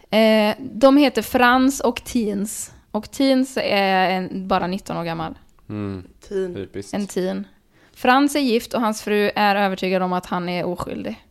Eh, 0.10 0.56
de 0.60 0.97
heter 0.97 1.21
Frans 1.21 1.80
och 1.80 2.04
Teens. 2.04 2.71
Och 2.91 3.12
Teens 3.12 3.58
är 3.58 4.10
en, 4.10 4.47
bara 4.47 4.67
19 4.67 4.97
år 4.97 5.04
gammal. 5.04 5.38
Mm, 5.69 6.04
Teen. 6.30 6.54
typiskt. 6.54 6.93
En 6.93 7.08
teen. 7.08 7.47
Frans 7.93 8.36
är 8.36 8.39
gift 8.39 8.73
och 8.73 8.82
hans 8.82 9.02
fru 9.02 9.32
är 9.36 9.56
övertygad 9.56 10.02
om 10.02 10.13
att 10.13 10.25
han 10.25 10.49
är 10.49 10.63
oskyldig. 10.65 11.25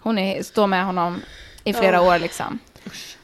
Hon 0.00 0.18
är, 0.18 0.42
står 0.42 0.66
med 0.66 0.84
honom 0.86 1.20
i 1.64 1.72
flera 1.72 2.00
år 2.02 2.18
liksom. 2.18 2.58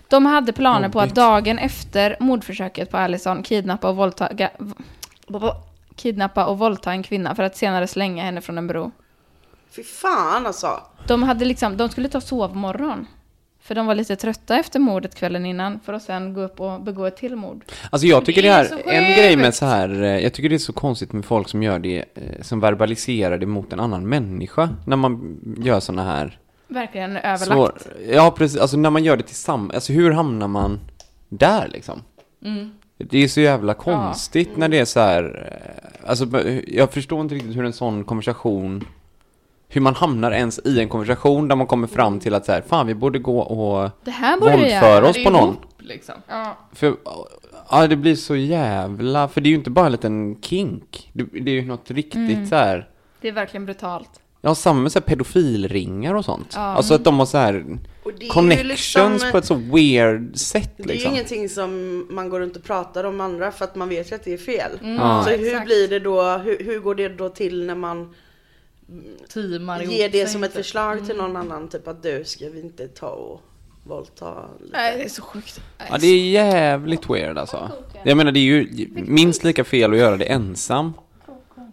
De 0.09 0.27
hade 0.27 0.53
planer 0.53 0.89
på 0.89 1.01
att 1.01 1.15
dagen 1.15 1.59
efter 1.59 2.17
mordförsöket 2.21 2.91
på 2.91 2.97
Allison 2.97 3.43
kidnappa 3.43 3.89
och 3.89 3.97
våldta, 3.97 4.29
ga, 4.33 4.51
kidnappa 5.97 6.47
och 6.47 6.59
våldta 6.59 6.91
en 6.91 7.03
kvinna 7.03 7.35
för 7.35 7.43
att 7.43 7.57
senare 7.57 7.87
slänga 7.87 8.25
henne 8.25 8.41
från 8.41 8.59
en 8.59 8.67
bro. 8.67 8.91
Fy 9.77 9.83
fan 9.83 10.47
alltså. 10.47 10.81
De, 11.07 11.23
hade 11.23 11.45
liksom, 11.45 11.77
de 11.77 11.89
skulle 11.89 12.09
ta 12.09 12.21
sovmorgon. 12.21 13.07
För 13.61 13.75
de 13.75 13.87
var 13.87 13.95
lite 13.95 14.17
trötta 14.17 14.57
efter 14.57 14.79
mordet 14.79 15.15
kvällen 15.15 15.47
innan 15.47 15.81
för 15.81 15.93
att 15.93 16.03
sen 16.03 16.35
gå 16.35 16.41
upp 16.41 16.61
och 16.61 16.81
begå 16.81 17.07
ett 17.07 17.17
till 17.17 17.37
mord. 17.37 17.65
Alltså 17.91 18.07
jag 18.07 18.25
tycker 18.25 18.43
Det 18.43 18.49
det, 18.49 18.55
är 18.55 18.65
här, 18.65 18.83
en 18.87 19.17
grej 19.17 19.37
med 19.37 19.55
så 19.55 19.67
här, 19.67 20.03
eh, 20.03 20.19
jag 20.19 20.33
tycker 20.33 20.49
det 20.49 20.55
är 20.55 20.59
så 20.59 20.73
konstigt 20.73 21.13
med 21.13 21.25
folk 21.25 21.49
som 21.49 21.63
gör 21.63 21.79
det, 21.79 22.05
eh, 22.15 22.43
som 22.43 22.61
verbaliserar 22.61 23.39
det 23.39 23.47
mot 23.47 23.73
en 23.73 23.81
annan 23.81 24.09
människa, 24.09 24.69
när 24.87 24.97
man 24.97 25.41
gör 25.59 25.81
såna 25.81 26.05
här 26.05 26.39
Verkligen 26.69 27.17
överlagt. 27.17 27.45
svår, 27.45 27.73
Ja 28.11 28.31
precis, 28.31 28.61
alltså 28.61 28.77
när 28.77 28.91
man 28.91 29.05
gör 29.05 29.17
det 29.17 29.23
tillsammans, 29.23 29.75
alltså 29.75 29.93
hur 29.93 30.11
hamnar 30.11 30.49
man 30.49 30.81
där 31.29 31.69
liksom? 31.69 32.03
Mm. 32.45 32.71
Det 32.99 33.19
är 33.19 33.29
så 33.29 33.41
jävla 33.41 33.75
konstigt 33.75 34.57
när 34.57 34.69
det 34.69 34.79
är 34.79 34.85
så 34.85 35.01
här, 35.01 35.49
eh, 36.05 36.09
alltså 36.11 36.27
jag 36.67 36.93
förstår 36.93 37.21
inte 37.21 37.35
riktigt 37.35 37.57
hur 37.57 37.65
en 37.65 37.73
sån 37.73 38.05
konversation, 38.05 38.85
hur 39.69 39.81
man 39.81 39.95
hamnar 39.95 40.33
ens 40.33 40.59
i 40.65 40.81
en 40.81 40.89
konversation 40.89 41.49
där 41.49 41.57
man 41.57 41.67
kommer 41.67 41.87
fram 41.87 42.21
till 42.21 42.35
att 42.35 42.47
så 42.47 42.53
här, 42.53 42.61
fan 42.61 42.87
vi 42.87 42.95
borde 42.95 43.19
gå 43.19 43.39
och 43.41 43.91
Det 44.05 44.11
här 44.11 44.41
borde 44.41 44.53
våldföra 44.57 45.09
oss 45.09 45.25
på 45.25 45.31
någon. 45.31 45.43
ihop, 45.45 45.61
liksom. 45.79 46.15
Ja. 46.29 46.57
För, 46.73 46.97
ja 47.71 47.87
det 47.87 47.97
blir 47.97 48.15
så 48.15 48.37
jävla, 48.37 49.29
för 49.29 49.41
det 49.41 49.49
är 49.49 49.51
ju 49.51 49.57
inte 49.57 49.71
bara 49.71 49.87
en 49.87 49.93
liten 49.93 50.41
kink. 50.43 51.11
Det, 51.13 51.25
det 51.25 51.51
är 51.51 51.55
ju 51.55 51.65
något 51.67 51.91
riktigt 51.91 52.17
Mm. 52.37 52.47
så 52.47 52.55
här. 52.57 52.89
Det 53.21 53.29
är 53.29 53.33
verkligen 53.33 53.65
brutalt. 53.67 54.11
Ja, 54.47 54.55
samma 54.55 54.81
med 54.81 54.93
så 54.93 54.99
här 54.99 55.07
pedofilringar 55.07 56.15
och 56.15 56.25
sånt. 56.25 56.53
Ja. 56.55 56.61
Alltså 56.61 56.95
att 56.95 57.05
de 57.05 57.19
har 57.19 57.27
så 57.27 57.39
här 57.39 57.53
ju 58.21 58.29
connections 58.29 59.13
liksom- 59.13 59.31
på 59.33 59.39
ett 59.39 59.45
så 59.45 59.55
weird 59.55 60.37
sätt 60.37 60.71
Det 60.77 60.83
är 60.83 60.87
liksom. 60.87 61.11
ju 61.11 61.17
ingenting 61.17 61.49
som 61.49 62.07
man 62.11 62.29
går 62.29 62.41
runt 62.41 62.57
och 62.57 62.63
pratar 62.65 63.05
om 63.05 63.21
andra 63.21 63.53
för 63.53 63.65
att 63.65 63.75
man 63.77 63.89
vet 63.89 64.11
ju 64.13 64.15
att 64.15 64.25
det 64.25 64.33
är 64.33 64.39
fel. 64.39 64.71
Ja. 64.83 65.23
Så 65.25 65.31
hur 65.31 65.47
exakt. 65.47 65.67
blir 65.67 65.89
det 65.89 65.99
då, 65.99 66.23
hur, 66.23 66.59
hur 66.65 66.81
går 66.81 66.95
det 66.95 67.09
då 67.09 67.29
till 67.29 67.67
när 67.67 67.75
man 67.75 68.15
Teamar 69.35 69.83
ger 69.83 70.09
det 70.09 70.27
som 70.27 70.45
ett 70.45 70.51
typ. 70.51 70.57
förslag 70.65 71.07
till 71.07 71.17
någon 71.17 71.37
annan? 71.37 71.69
Typ 71.69 71.89
att 71.89 72.03
du 72.03 72.25
ska 72.25 72.49
vi 72.49 72.61
inte 72.61 72.89
ta 72.89 73.09
och 73.09 73.41
våldta 73.85 74.35
lite? 74.61 74.77
Nej, 74.77 74.97
det 74.99 75.05
är 75.05 75.09
så 75.09 75.23
sjukt. 75.23 75.61
Ja, 75.91 75.97
det 76.01 76.07
är 76.07 76.29
jävligt 76.31 77.11
weird 77.11 77.39
alltså. 77.39 77.71
Jag 78.05 78.17
menar 78.17 78.33
det 78.33 78.41
är 78.41 78.43
ju 78.43 78.89
minst 79.07 79.45
lika 79.45 79.65
fel 79.65 79.93
att 79.93 79.99
göra 79.99 80.17
det 80.17 80.25
ensam. 80.25 80.93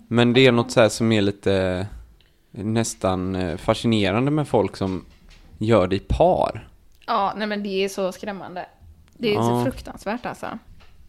Men 0.08 0.34
det 0.34 0.48
är 0.48 0.52
något 0.52 0.72
så 0.72 0.82
här 0.82 0.90
som 0.90 1.12
är 1.12 1.22
lite 1.22 1.88
nästan 2.56 3.36
eh, 3.36 3.58
fascinerande 3.58 4.32
med 4.32 4.48
folk 4.48 4.78
som 4.78 5.06
gör 5.58 5.88
det 5.88 5.96
i 5.96 6.00
par. 6.00 6.68
Ja, 7.08 7.34
nej 7.38 7.48
men 7.48 7.64
det 7.64 7.84
är 7.84 7.90
så 7.90 8.12
skrämmande. 8.12 8.66
Det 9.18 9.30
är 9.30 9.34
Ja. 9.34 9.42
så 9.44 9.64
fruktansvärt 9.64 10.26
alltså. 10.26 10.48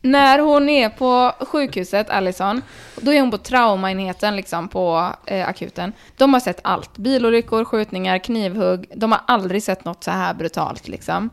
När 0.03 0.39
hon 0.39 0.69
är 0.69 0.89
på 0.89 1.33
sjukhuset, 1.47 2.11
Allison, 2.11 2.63
då 3.01 3.13
är 3.13 3.21
hon 3.21 3.31
på 3.31 3.39
traumaenheten 3.39 4.37
liksom 4.37 4.69
på 4.69 5.13
eh, 5.27 5.49
akuten. 5.49 5.93
De 6.17 6.33
har 6.33 6.41
sett 6.41 6.61
allt. 6.65 6.97
Bilolyckor, 6.99 7.65
skjutningar, 7.65 8.19
knivhugg. 8.19 8.87
De 8.97 9.13
har 9.13 9.21
aldrig 9.27 9.63
sett 9.63 9.85
något 9.85 10.05
så 10.05 10.11
här 10.11 10.35
brutalt 10.35 10.89
liksom. 10.89 11.31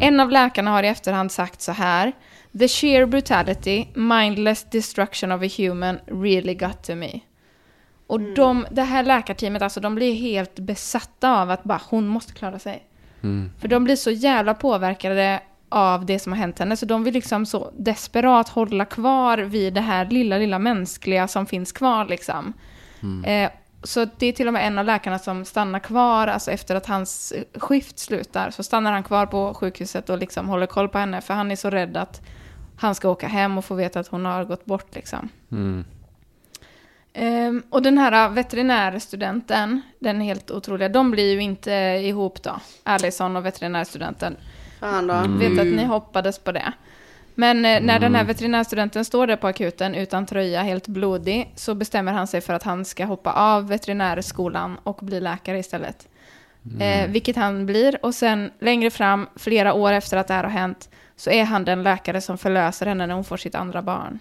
En 0.00 0.20
av 0.20 0.30
läkarna 0.30 0.70
har 0.70 0.82
i 0.82 0.88
efterhand 0.88 1.32
sagt 1.32 1.60
så 1.60 1.72
här. 1.72 2.12
The 2.58 2.68
sheer 2.68 3.06
brutality, 3.06 3.86
mindless 3.94 4.64
destruction 4.70 5.32
of 5.32 5.42
a 5.42 5.48
human 5.58 5.98
really 6.06 6.54
got 6.54 6.82
to 6.84 6.94
me. 6.94 7.20
Och 8.12 8.20
de, 8.20 8.66
det 8.70 8.82
här 8.82 9.02
läkarteamet, 9.02 9.62
alltså 9.62 9.80
de 9.80 9.94
blir 9.94 10.14
helt 10.14 10.58
besatta 10.58 11.40
av 11.40 11.50
att 11.50 11.64
bara 11.64 11.80
hon 11.90 12.06
måste 12.06 12.32
klara 12.32 12.58
sig. 12.58 12.86
För 13.58 13.68
de 13.68 13.84
blir 13.84 13.96
så 13.96 14.10
jävla 14.10 14.54
påverkade 14.54 15.40
av 15.68 16.06
det 16.06 16.18
som 16.18 16.32
har 16.32 16.38
hänt 16.38 16.58
henne, 16.58 16.76
så 16.76 16.86
de 16.86 17.04
vill 17.04 17.14
liksom 17.14 17.46
så 17.46 17.70
desperat 17.78 18.48
hålla 18.48 18.84
kvar 18.84 19.38
vid 19.38 19.74
det 19.74 19.80
här 19.80 20.10
lilla, 20.10 20.38
lilla 20.38 20.58
mänskliga 20.58 21.28
som 21.28 21.46
finns 21.46 21.72
kvar 21.72 22.06
liksom. 22.06 22.52
Eh, 23.26 23.50
så 23.82 24.06
det 24.18 24.26
är 24.26 24.32
till 24.32 24.46
och 24.46 24.52
med 24.52 24.66
en 24.66 24.78
av 24.78 24.84
läkarna 24.84 25.18
som 25.18 25.44
stannar 25.44 25.78
kvar, 25.78 26.26
alltså 26.26 26.50
efter 26.50 26.74
att 26.74 26.86
hans 26.86 27.32
skift 27.54 27.98
slutar, 27.98 28.50
så 28.50 28.62
stannar 28.62 28.92
han 28.92 29.02
kvar 29.02 29.26
på 29.26 29.54
sjukhuset 29.54 30.10
och 30.10 30.18
liksom 30.18 30.48
håller 30.48 30.66
koll 30.66 30.88
på 30.88 30.98
henne, 30.98 31.20
för 31.20 31.34
han 31.34 31.50
är 31.50 31.56
så 31.56 31.70
rädd 31.70 31.96
att 31.96 32.22
han 32.76 32.94
ska 32.94 33.08
åka 33.08 33.28
hem 33.28 33.58
och 33.58 33.64
få 33.64 33.74
veta 33.74 34.00
att 34.00 34.08
hon 34.08 34.24
har 34.24 34.44
gått 34.44 34.64
bort 34.64 34.94
liksom. 34.94 35.28
Mm. 35.52 35.84
Ehm, 37.14 37.62
och 37.70 37.82
den 37.82 37.98
här 37.98 38.28
veterinärstudenten, 38.28 39.80
den 39.98 40.22
är 40.22 40.24
helt 40.24 40.50
otroliga, 40.50 40.88
de 40.88 41.10
blir 41.10 41.32
ju 41.32 41.42
inte 41.42 41.72
ihop 42.02 42.42
då. 42.42 42.60
Allison 42.82 43.36
och 43.36 43.46
veterinärstudenten. 43.46 44.36
Fan 44.80 45.06
då. 45.06 45.14
Mm. 45.14 45.38
Vet 45.38 45.60
att 45.60 45.76
ni 45.76 45.84
hoppades 45.84 46.38
på 46.38 46.52
det. 46.52 46.72
Men 47.34 47.64
eh, 47.64 47.80
när 47.80 48.00
den 48.00 48.14
här 48.14 48.24
veterinärstudenten 48.24 49.04
står 49.04 49.26
där 49.26 49.36
på 49.36 49.46
akuten 49.46 49.94
utan 49.94 50.26
tröja, 50.26 50.62
helt 50.62 50.88
blodig, 50.88 51.52
så 51.56 51.74
bestämmer 51.74 52.12
han 52.12 52.26
sig 52.26 52.40
för 52.40 52.52
att 52.52 52.62
han 52.62 52.84
ska 52.84 53.04
hoppa 53.04 53.32
av 53.32 53.68
veterinärskolan 53.68 54.78
och 54.82 54.98
bli 55.02 55.20
läkare 55.20 55.58
istället. 55.58 56.08
Eh, 56.80 57.10
vilket 57.10 57.36
han 57.36 57.66
blir. 57.66 57.98
Och 58.02 58.14
sen 58.14 58.50
längre 58.60 58.90
fram, 58.90 59.26
flera 59.36 59.74
år 59.74 59.92
efter 59.92 60.16
att 60.16 60.28
det 60.28 60.34
här 60.34 60.44
har 60.44 60.50
hänt, 60.50 60.88
så 61.16 61.30
är 61.30 61.44
han 61.44 61.64
den 61.64 61.82
läkare 61.82 62.20
som 62.20 62.38
förlöser 62.38 62.86
henne 62.86 63.06
när 63.06 63.14
hon 63.14 63.24
får 63.24 63.36
sitt 63.36 63.54
andra 63.54 63.82
barn. 63.82 64.18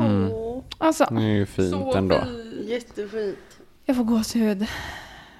Åh, 0.00 0.62
Alltså, 0.78 1.04
Det 1.10 1.22
är 1.22 1.34
ju 1.34 1.46
fint 1.46 1.70
Så 1.70 1.94
ändå. 1.96 2.14
fint. 2.24 2.68
jättefint. 2.70 3.38
Jag 3.84 3.96
får 3.96 4.04
gåshud. 4.04 4.66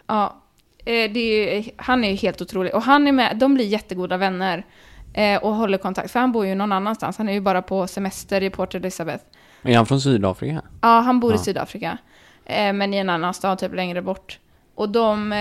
Ja, 0.07 0.37
eh, 0.79 0.85
det 1.12 1.21
är, 1.21 1.61
ju- 1.61 1.71
han 1.77 2.05
är 2.05 2.11
ju 2.11 2.14
helt 2.17 2.43
otrolig. 2.43 2.75
Och 2.75 2.83
han 2.83 3.07
är 3.07 3.12
med, 3.12 3.37
de 3.38 3.55
blir 3.55 3.64
jättegoda 3.67 4.17
vänner. 4.17 4.67
eh, 5.14 5.43
Och 5.43 5.55
håller 5.55 5.79
kontakt, 5.79 6.11
för 6.11 6.21
han 6.21 6.33
bor 6.33 6.47
ju 6.47 6.55
någon 6.55 6.73
annanstans. 6.73 7.19
Han 7.19 7.29
är 7.29 7.33
ju 7.33 7.40
bara 7.40 7.62
på 7.62 7.87
semester 7.87 8.43
i 8.43 8.51
Port 8.51 8.75
Elizabeth. 8.75 9.25
Är 9.62 9.77
han 9.77 9.87
från 9.87 10.01
Sydafrika? 10.01 10.62
Ja, 10.81 11.01
han 11.01 11.21
bor 11.21 11.33
i 11.33 11.35
Ja. 11.37 11.38
Sydafrika. 11.43 11.99
eh, 12.45 12.73
Men 12.73 12.95
i 12.95 12.97
en 12.97 13.11
annan 13.11 13.35
stad, 13.35 13.59
typ 13.59 13.75
längre 13.75 14.03
bort. 14.03 14.38
Och 14.75 14.88
de, 14.88 15.35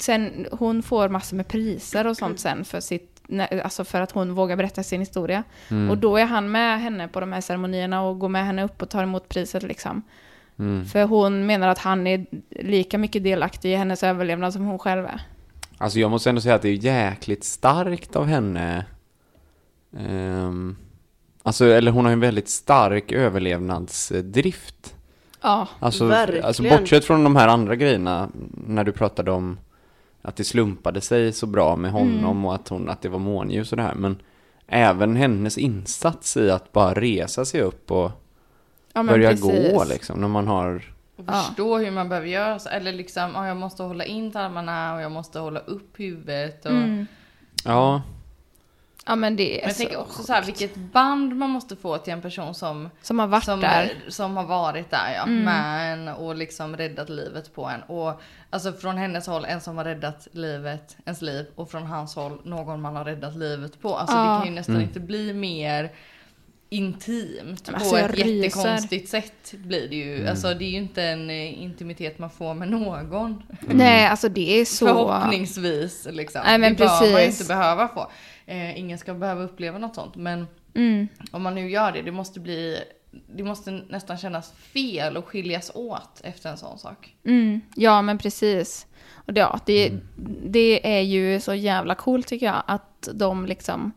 sen, 0.00 0.46
hon 0.52 0.82
får 0.82 1.08
massor 1.08 1.36
med 1.36 1.48
priser 1.48 2.06
och 2.06 2.16
sånt 2.16 2.40
sen 2.40 2.64
för 2.64 2.80
sitt, 2.80 3.17
alltså 3.64 3.84
för 3.84 4.00
att 4.00 4.10
hon 4.12 4.34
vågar 4.34 4.56
berätta 4.56 4.82
sin 4.82 5.00
historia. 5.00 5.42
Mm. 5.70 5.90
Och 5.90 5.98
då 5.98 6.16
är 6.16 6.24
han 6.24 6.50
med 6.50 6.80
henne 6.80 7.08
på 7.08 7.20
de 7.20 7.32
här 7.32 7.40
ceremonierna 7.40 8.02
och 8.02 8.18
går 8.18 8.28
med 8.28 8.46
henne 8.46 8.64
upp 8.64 8.82
och 8.82 8.90
tar 8.90 9.02
emot 9.02 9.28
priset 9.28 9.62
liksom. 9.62 10.02
Mm. 10.58 10.84
För 10.86 11.04
hon 11.04 11.46
menar 11.46 11.68
att 11.68 11.78
han 11.78 12.06
är 12.06 12.26
lika 12.50 12.98
mycket 12.98 13.22
delaktig 13.24 13.72
i 13.72 13.74
hennes 13.74 14.02
överlevnad 14.02 14.52
som 14.52 14.64
hon 14.64 14.78
själv 14.78 15.04
är. 15.04 15.20
Alltså 15.78 15.98
jag 15.98 16.10
måste 16.10 16.28
ändå 16.28 16.40
säga 16.40 16.54
att 16.54 16.62
det 16.62 16.68
är 16.68 16.72
jäkligt 16.84 17.44
starkt 17.44 18.16
av 18.16 18.26
henne. 18.26 18.84
Ehm, 19.98 20.76
alltså, 21.42 21.64
eller 21.64 21.90
hon 21.90 22.04
har 22.04 22.10
ju 22.10 22.14
en 22.14 22.20
väldigt 22.20 22.48
stark 22.48 23.12
överlevnadsdrift. 23.12 24.94
Ja, 25.42 25.68
Alltså, 25.80 26.06
Verkligen. 26.06 26.44
alltså 26.44 26.62
bortsett 26.62 27.04
från 27.04 27.24
de 27.24 27.36
här 27.36 27.48
andra 27.48 27.76
grejerna, 27.76 28.28
när 28.66 28.84
du 28.84 28.92
pratade 28.92 29.30
om 29.30 29.58
att 30.22 30.36
det 30.36 30.44
slumpade 30.44 31.00
sig 31.00 31.32
så 31.32 31.46
bra 31.46 31.76
med 31.76 31.90
honom 31.92 32.44
och 32.44 32.54
att, 32.54 32.68
hon, 32.68 32.88
att 32.88 33.02
det 33.02 33.08
var 33.08 33.18
månljus 33.18 33.70
och 33.72 33.76
det 33.76 33.82
här. 33.82 33.94
Men 33.94 34.16
även 34.66 35.16
hennes 35.16 35.58
insats 35.58 36.36
i 36.36 36.50
att 36.50 36.72
bara 36.72 36.94
resa 36.94 37.44
sig 37.44 37.60
upp 37.60 37.90
och 37.90 38.10
ja 38.92 39.02
börja 39.02 39.30
precis. 39.30 39.72
gå 39.72 39.84
liksom, 39.84 40.20
när 40.20 40.28
man 40.28 40.46
har... 40.46 40.94
Och 41.16 41.24
Ja. 41.26 41.32
förstå 41.32 41.78
hur 41.78 41.90
man 41.90 42.08
behöver 42.08 42.28
göra. 42.28 42.58
Eller 42.70 42.92
liksom, 42.92 43.30
ja, 43.34 43.46
jag 43.46 43.56
måste 43.56 43.82
hålla 43.82 44.04
in 44.04 44.30
tarmarna 44.32 44.94
och 44.94 45.00
jag 45.02 45.12
måste 45.12 45.38
hålla 45.38 45.60
upp 45.60 46.00
huvudet. 46.00 46.64
Och, 46.64 46.70
Mm. 46.72 47.06
Ja, 47.64 48.02
Ja 49.08 49.16
men 49.16 49.36
det 49.36 49.54
är 49.54 49.60
Men 49.60 49.68
jag 49.68 49.76
så 49.76 49.82
tänker 49.82 49.96
också 50.00 50.22
så 50.22 50.32
här, 50.32 50.42
vilket 50.42 50.76
band 50.76 51.36
man 51.36 51.50
måste 51.50 51.76
få 51.76 51.98
till 51.98 52.12
en 52.12 52.22
person 52.22 52.54
som, 52.54 52.90
Som 53.02 53.18
har 53.18 53.26
varit 53.26 53.44
som, 53.44 53.60
där. 53.60 53.92
som 54.08 54.36
har 54.36 54.44
varit 54.44 54.90
där 54.90 55.12
ja, 55.16 55.22
Mm. 55.22 55.44
med 55.44 55.92
en 55.92 56.08
och 56.08 56.34
liksom 56.36 56.76
räddat 56.76 57.08
livet 57.08 57.54
på 57.54 57.64
en. 57.68 57.82
Och 57.82 58.20
alltså 58.50 58.72
från 58.72 58.96
hennes 58.96 59.26
håll, 59.26 59.44
en 59.44 59.60
som 59.60 59.76
har 59.76 59.84
räddat 59.84 60.28
livet, 60.32 60.96
ens 61.04 61.22
liv, 61.22 61.46
och 61.54 61.70
från 61.70 61.86
hans 61.86 62.14
håll, 62.16 62.40
någon 62.44 62.80
man 62.80 62.96
har 62.96 63.04
räddat 63.04 63.36
livet 63.36 63.82
på. 63.82 63.96
Alltså 63.96 64.16
det 64.16 64.22
Ja. 64.22 64.38
kan 64.38 64.46
ju 64.46 64.54
nästan 64.54 64.80
inte 64.80 65.00
bli 65.00 65.32
mer 65.34 65.90
intimt 66.70 67.42
Men 67.44 67.56
på 67.56 67.74
alltså, 67.74 67.96
jag 67.98 68.10
ett 68.10 68.16
ryser. 68.16 68.28
jättekonstigt 68.34 69.08
sätt 69.08 69.54
blir 69.56 69.88
det 69.88 69.96
ju. 69.96 70.26
Alltså 70.28 70.54
det 70.54 70.64
är 70.64 70.70
ju 70.70 70.76
inte 70.76 71.02
en 71.02 71.30
eh, 71.30 71.62
intimitet 71.62 72.18
man 72.18 72.30
får 72.30 72.54
med 72.54 72.68
någon. 72.70 73.42
Nej, 73.60 74.06
alltså 74.06 74.28
det 74.28 74.60
är 74.60 74.64
så... 74.64 74.86
Förhoppningsvis 74.86 76.08
liksom. 76.10 76.40
Nej, 76.44 76.58
men 76.58 76.72
det 76.72 76.78
bör 76.78 76.86
man 76.86 76.98
precis. 76.98 77.40
inte 77.40 77.54
behöva 77.54 77.88
få. 77.88 78.10
Eh, 78.46 78.78
ingen 78.78 78.98
ska 78.98 79.14
behöva 79.14 79.42
uppleva 79.42 79.78
något 79.78 79.94
sånt. 79.94 80.16
Men 80.16 80.46
Mm. 80.74 81.08
om 81.30 81.42
man 81.42 81.54
nu 81.54 81.70
gör 81.70 81.92
det, 81.92 82.02
det 82.02 82.10
måste 82.12 82.40
bli 82.40 82.78
det 83.36 83.42
måste 83.44 83.70
nästan 83.70 84.18
kännas 84.18 84.52
fel 84.52 85.16
och 85.16 85.24
skiljas 85.28 85.70
åt 85.74 86.20
efter 86.24 86.50
en 86.50 86.56
sån 86.56 86.78
sak. 86.78 87.14
Mm, 87.26 87.60
ja, 87.76 88.02
men 88.02 88.18
precis. 88.18 88.86
Och 89.14 89.32
det, 89.32 89.40
ja, 89.40 89.60
det, 89.66 89.92
det 90.46 90.96
är 90.96 91.00
ju 91.00 91.40
så 91.40 91.54
jävla 91.54 91.94
coolt 91.94 92.26
tycker 92.26 92.46
jag 92.46 92.62
att 92.66 93.08
de 93.14 93.46
liksom 93.46 93.92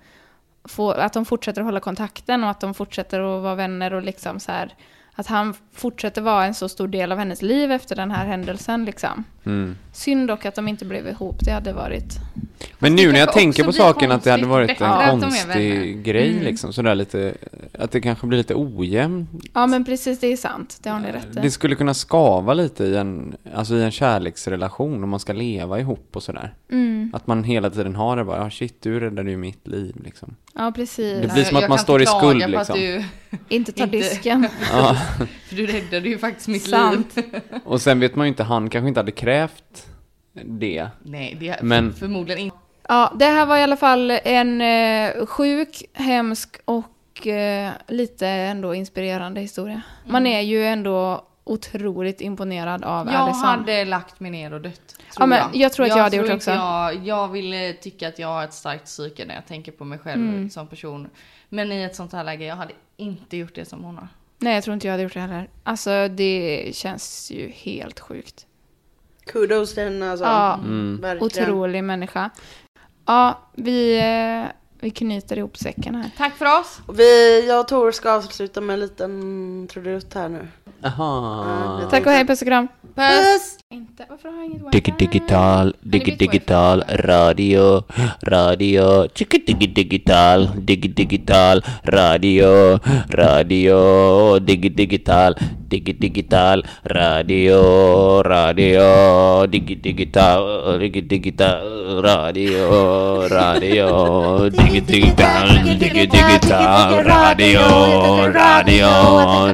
får, 0.63 0.95
att 0.95 1.13
de 1.13 1.25
fortsätter 1.25 1.61
att 1.61 1.65
hålla 1.65 1.79
kontakten 1.79 2.43
och 2.43 2.49
att 2.49 2.59
de 2.59 2.73
fortsätter 2.73 3.19
att 3.19 3.43
vara 3.43 3.55
vänner 3.55 3.93
och 3.93 4.01
liksom 4.01 4.39
så 4.39 4.51
här 4.51 4.75
att 5.15 5.27
han 5.27 5.53
fortsätter 5.73 6.21
vara 6.21 6.45
en 6.45 6.53
så 6.53 6.69
stor 6.69 6.87
del 6.87 7.11
av 7.11 7.17
hennes 7.17 7.41
liv 7.41 7.71
efter 7.71 7.95
den 7.95 8.11
här 8.11 8.25
händelsen 8.25 8.85
liksom. 8.85 9.23
Mm. 9.45 9.75
Synd 9.93 10.27
dock 10.27 10.45
att 10.45 10.55
de 10.55 10.67
inte 10.67 10.85
blev 10.85 11.07
ihop, 11.07 11.35
det 11.39 11.51
hade 11.51 11.73
varit... 11.73 12.13
Men 12.79 12.95
nu 12.95 13.11
när 13.11 13.19
jag 13.19 13.33
tänker 13.33 13.63
på 13.63 13.71
saken 13.71 14.11
att 14.11 14.23
det 14.23 14.31
hade 14.31 14.45
varit 14.45 14.81
en 14.81 15.19
konstig 15.21 16.03
grej 16.03 16.31
Mm. 16.31 16.43
liksom, 16.43 16.73
sådär 16.73 16.95
lite, 16.95 17.33
att 17.79 17.91
det 17.91 18.01
kanske 18.01 18.27
blir 18.27 18.37
lite 18.37 18.55
ojämnt. 18.55 19.29
Ja 19.53 19.67
men 19.67 19.85
precis, 19.85 20.19
det 20.19 20.27
är 20.27 20.37
sant, 20.37 20.77
det 20.83 20.89
har 20.89 20.99
ni 20.99 21.11
rätt 21.11 21.27
i. 21.37 21.39
Det 21.39 21.51
skulle 21.51 21.75
kunna 21.75 21.93
skava 21.93 22.53
lite 22.53 22.83
i 22.83 22.95
en, 22.97 23.35
alltså 23.55 23.75
i 23.75 23.83
en 23.83 23.91
kärleksrelation 23.91 25.03
om 25.03 25.09
man 25.09 25.19
ska 25.19 25.33
leva 25.33 25.79
ihop 25.79 26.09
och 26.15 26.23
sådär. 26.23 26.53
Mm, 26.71 27.11
Att 27.13 27.27
man 27.27 27.43
hela 27.43 27.69
tiden 27.69 27.95
har 27.95 28.17
det 28.17 28.23
bara, 28.23 28.37
ja 28.43 28.49
shit 28.49 28.81
du 28.81 28.99
räddade 28.99 29.31
ju 29.31 29.37
mitt 29.37 29.67
liv 29.67 29.95
liksom. 30.03 30.35
ja 30.55 30.71
precis. 30.75 31.21
Det 31.21 31.33
blir 31.33 31.43
som 31.43 31.57
att 31.57 31.61
jag 31.61 31.69
man 31.69 31.79
står 31.79 32.01
i 32.01 32.05
skuld, 32.05 32.49
liksom. 32.49 32.79
Du, 32.79 33.03
Inte 33.49 33.71
ta 33.71 33.85
disken. 33.85 34.47
Ja. 34.71 34.97
för 35.49 35.55
du 35.55 35.65
räddade 35.65 36.09
ju 36.09 36.17
faktiskt 36.17 36.47
mitt 36.47 36.69
Sant. 36.69 37.15
liv. 37.15 37.25
Och 37.63 37.81
sen 37.81 37.99
vet 37.99 38.15
man 38.15 38.25
ju 38.25 38.29
inte, 38.29 38.43
han 38.43 38.69
kanske 38.69 38.87
inte 38.87 38.99
hade 38.99 39.11
krävt 39.11 39.30
det. 40.33 40.87
Nej, 41.03 41.37
det 41.39 41.47
är 41.49 41.63
Men- 41.63 41.93
förmodligen 41.93 42.41
inte. 42.41 42.57
Ja, 42.87 43.13
det 43.19 43.25
här 43.25 43.45
var 43.45 43.57
i 43.57 43.63
alla 43.63 43.77
fall 43.77 44.11
en 44.11 44.61
eh, 44.61 45.25
sjuk, 45.25 45.83
hemsk 45.93 46.57
och 46.65 47.27
eh, 47.27 47.71
lite 47.87 48.27
ändå 48.27 48.75
inspirerande 48.75 49.41
historia. 49.41 49.81
Man 50.07 50.27
är 50.27 50.41
ju 50.41 50.65
ändå 50.65 51.25
otroligt 51.43 52.21
imponerad 52.21 52.83
av 52.83 53.07
Jag 53.07 53.15
Allison. 53.15 53.43
hade 53.45 53.85
lagt 53.85 54.19
mig 54.19 54.31
ner 54.31 54.53
och 54.53 54.61
dött. 54.61 54.87
Tror 54.87 54.99
Ja, 55.19 55.25
men 55.25 55.39
jag 55.53 55.73
tror 55.73 55.85
att 55.85 55.89
jag 55.89 55.97
hade 55.97 56.09
tror 56.17 56.23
gjort 56.25 56.33
inte 56.33 56.51
också. 56.51 56.51
Jag, 56.51 56.95
jag 57.07 57.27
vill 57.27 57.75
tycka 57.81 58.07
att 58.07 58.19
jag 58.19 58.27
har 58.27 58.43
ett 58.43 58.53
starkt 58.53 58.85
psyke 58.85 59.25
när 59.25 59.35
jag 59.35 59.45
tänker 59.47 59.71
på 59.71 59.85
mig 59.85 59.99
själv 59.99 60.21
Mm. 60.29 60.49
som 60.49 60.67
person. 60.67 61.09
Men 61.49 61.71
i 61.71 61.83
ett 61.83 61.95
sånt 61.95 62.13
här 62.13 62.23
läge, 62.23 62.45
jag 62.45 62.55
hade 62.55 62.73
inte 62.97 63.37
gjort 63.37 63.55
det 63.55 63.65
som 63.65 63.83
hon 63.83 63.97
har. 63.97 64.07
Nej, 64.37 64.53
jag 64.53 64.63
tror 64.63 64.73
inte 64.73 64.87
jag 64.87 64.91
hade 64.93 65.03
gjort 65.03 65.13
det 65.13 65.19
heller. 65.19 65.49
Alltså, 65.63 66.07
det 66.07 66.69
känns 66.75 67.31
ju 67.31 67.49
helt 67.55 67.99
sjukt. 67.99 68.45
Kudos 69.25 69.73
till 69.73 69.83
henne 69.83 70.11
alltså. 70.11 70.25
Ja, 70.25 70.53
Mm. 70.53 71.17
Otrolig 71.21 71.83
människa. 71.83 72.29
Ja, 73.05 73.39
vi, 73.53 73.99
eh, 73.99 74.51
vi 74.79 74.89
knyter 74.91 75.37
ihop 75.37 75.57
säcken 75.57 75.95
här. 75.95 76.11
Tack 76.17 76.35
för 76.35 76.59
oss! 76.59 76.79
Vi, 76.93 77.47
jag 77.47 77.59
och 77.59 77.67
Tor 77.67 77.91
ska 77.91 78.11
avsluta 78.11 78.61
med 78.61 78.73
en 78.73 78.79
liten 78.79 79.67
trudelutt 79.71 80.13
här 80.13 80.29
nu. 80.29 80.47
Aha. 80.83 81.81
Tack 81.89 82.05
och 82.05 82.11
hej, 82.11 82.27
puss 82.27 82.41
och 82.41 82.47
kram. 82.47 82.67
Puss! 82.95 83.57
Inte, 83.71 84.05
varför 84.09 84.29
har 84.29 84.37
jag 84.37 84.45
inget 84.45 84.71
Digi 84.71 84.93
digital, 84.99 85.75
digi 85.81 86.15
digital, 86.15 86.83
radio, 86.87 87.83
radio, 88.21 89.07
chicka 89.15 89.37
digi 89.47 89.67
digital, 89.67 90.49
digi 90.55 90.87
digital, 90.87 91.63
radio, 91.83 92.79
radio, 93.09 94.39
digi 94.39 94.69
digital, 94.69 95.35
digi 95.69 95.93
digital, 95.93 96.63
radio, 96.83 97.61
radio, 98.21 99.47
digi 99.47 99.75
digital, 99.75 100.43
digi 100.79 101.01
digital, 101.01 101.63
radio, 102.03 103.27
radio, 103.31 104.49
digi 104.49 104.81
digital, 104.81 105.47
digi 105.79 106.07
digital, 106.11 107.03
radio, 107.07 107.65
radio, 108.35 108.91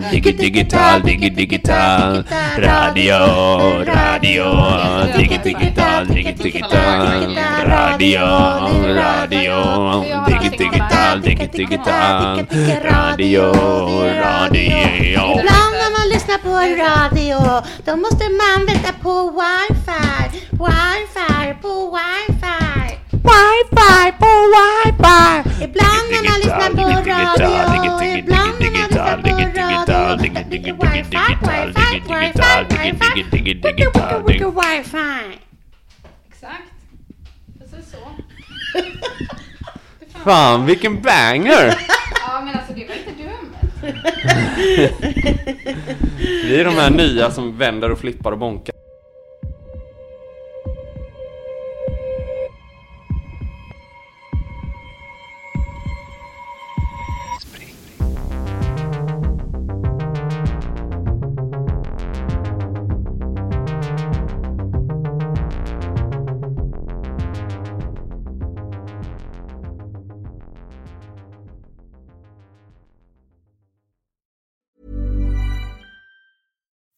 digi 0.10 0.32
digital, 0.34 1.02
digi 1.06 1.30
digital, 1.30 2.26
radio, 2.58 3.22
radio, 3.86 4.07
digi 4.16 5.38
digital, 5.44 6.06
digi 6.08 6.34
digital, 6.34 7.36
radio, 7.68 8.28
radio, 9.02 9.58
digi 10.28 10.50
digital, 10.58 11.22
digi 11.22 11.48
digital, 11.48 12.48
radio, 12.92 13.52
radio. 14.24 15.24
Ibland 15.40 15.74
när 15.82 15.92
man 15.98 16.06
lyssnar 16.14 16.38
på 16.38 16.54
radio 16.86 17.40
då 17.86 17.96
måste 17.96 18.26
man 18.42 18.66
vänta 18.66 18.92
på 19.04 19.14
wifi, 19.40 20.40
wifi, 20.52 21.54
på 21.62 21.74
wifi. 21.96 22.98
Wifi 23.12 24.12
på 24.20 24.32
wifi. 24.54 25.64
Ibland 25.64 26.08
när 26.12 26.24
man 26.30 26.38
lyssnar 26.44 26.70
på 26.80 26.88
radio, 27.10 28.18
ibland 28.18 28.56
när 28.60 28.72
man 28.72 28.90
lyssnar 28.90 29.18
på 29.22 29.30
radio. 29.30 29.57
Wifi. 34.52 35.38
Exakt. 36.30 36.72
Precis 37.60 37.92
så. 37.92 37.98
Fan 40.24 40.66
vilken 40.66 41.02
banger! 41.02 41.76
Ja, 42.28 42.42
men 42.46 42.56
alltså 42.56 42.74
det 42.74 42.88
var 42.88 42.96
inte 42.96 43.24
dumt. 43.24 43.54
Vi 46.44 46.60
är 46.60 46.66
de 46.66 46.74
här 46.74 46.90
nya 46.90 47.32
som 47.32 47.58
vänder 47.58 47.92
och 47.92 48.00
flippar 48.00 48.32
och 48.32 48.38
bonkar. 48.38 48.76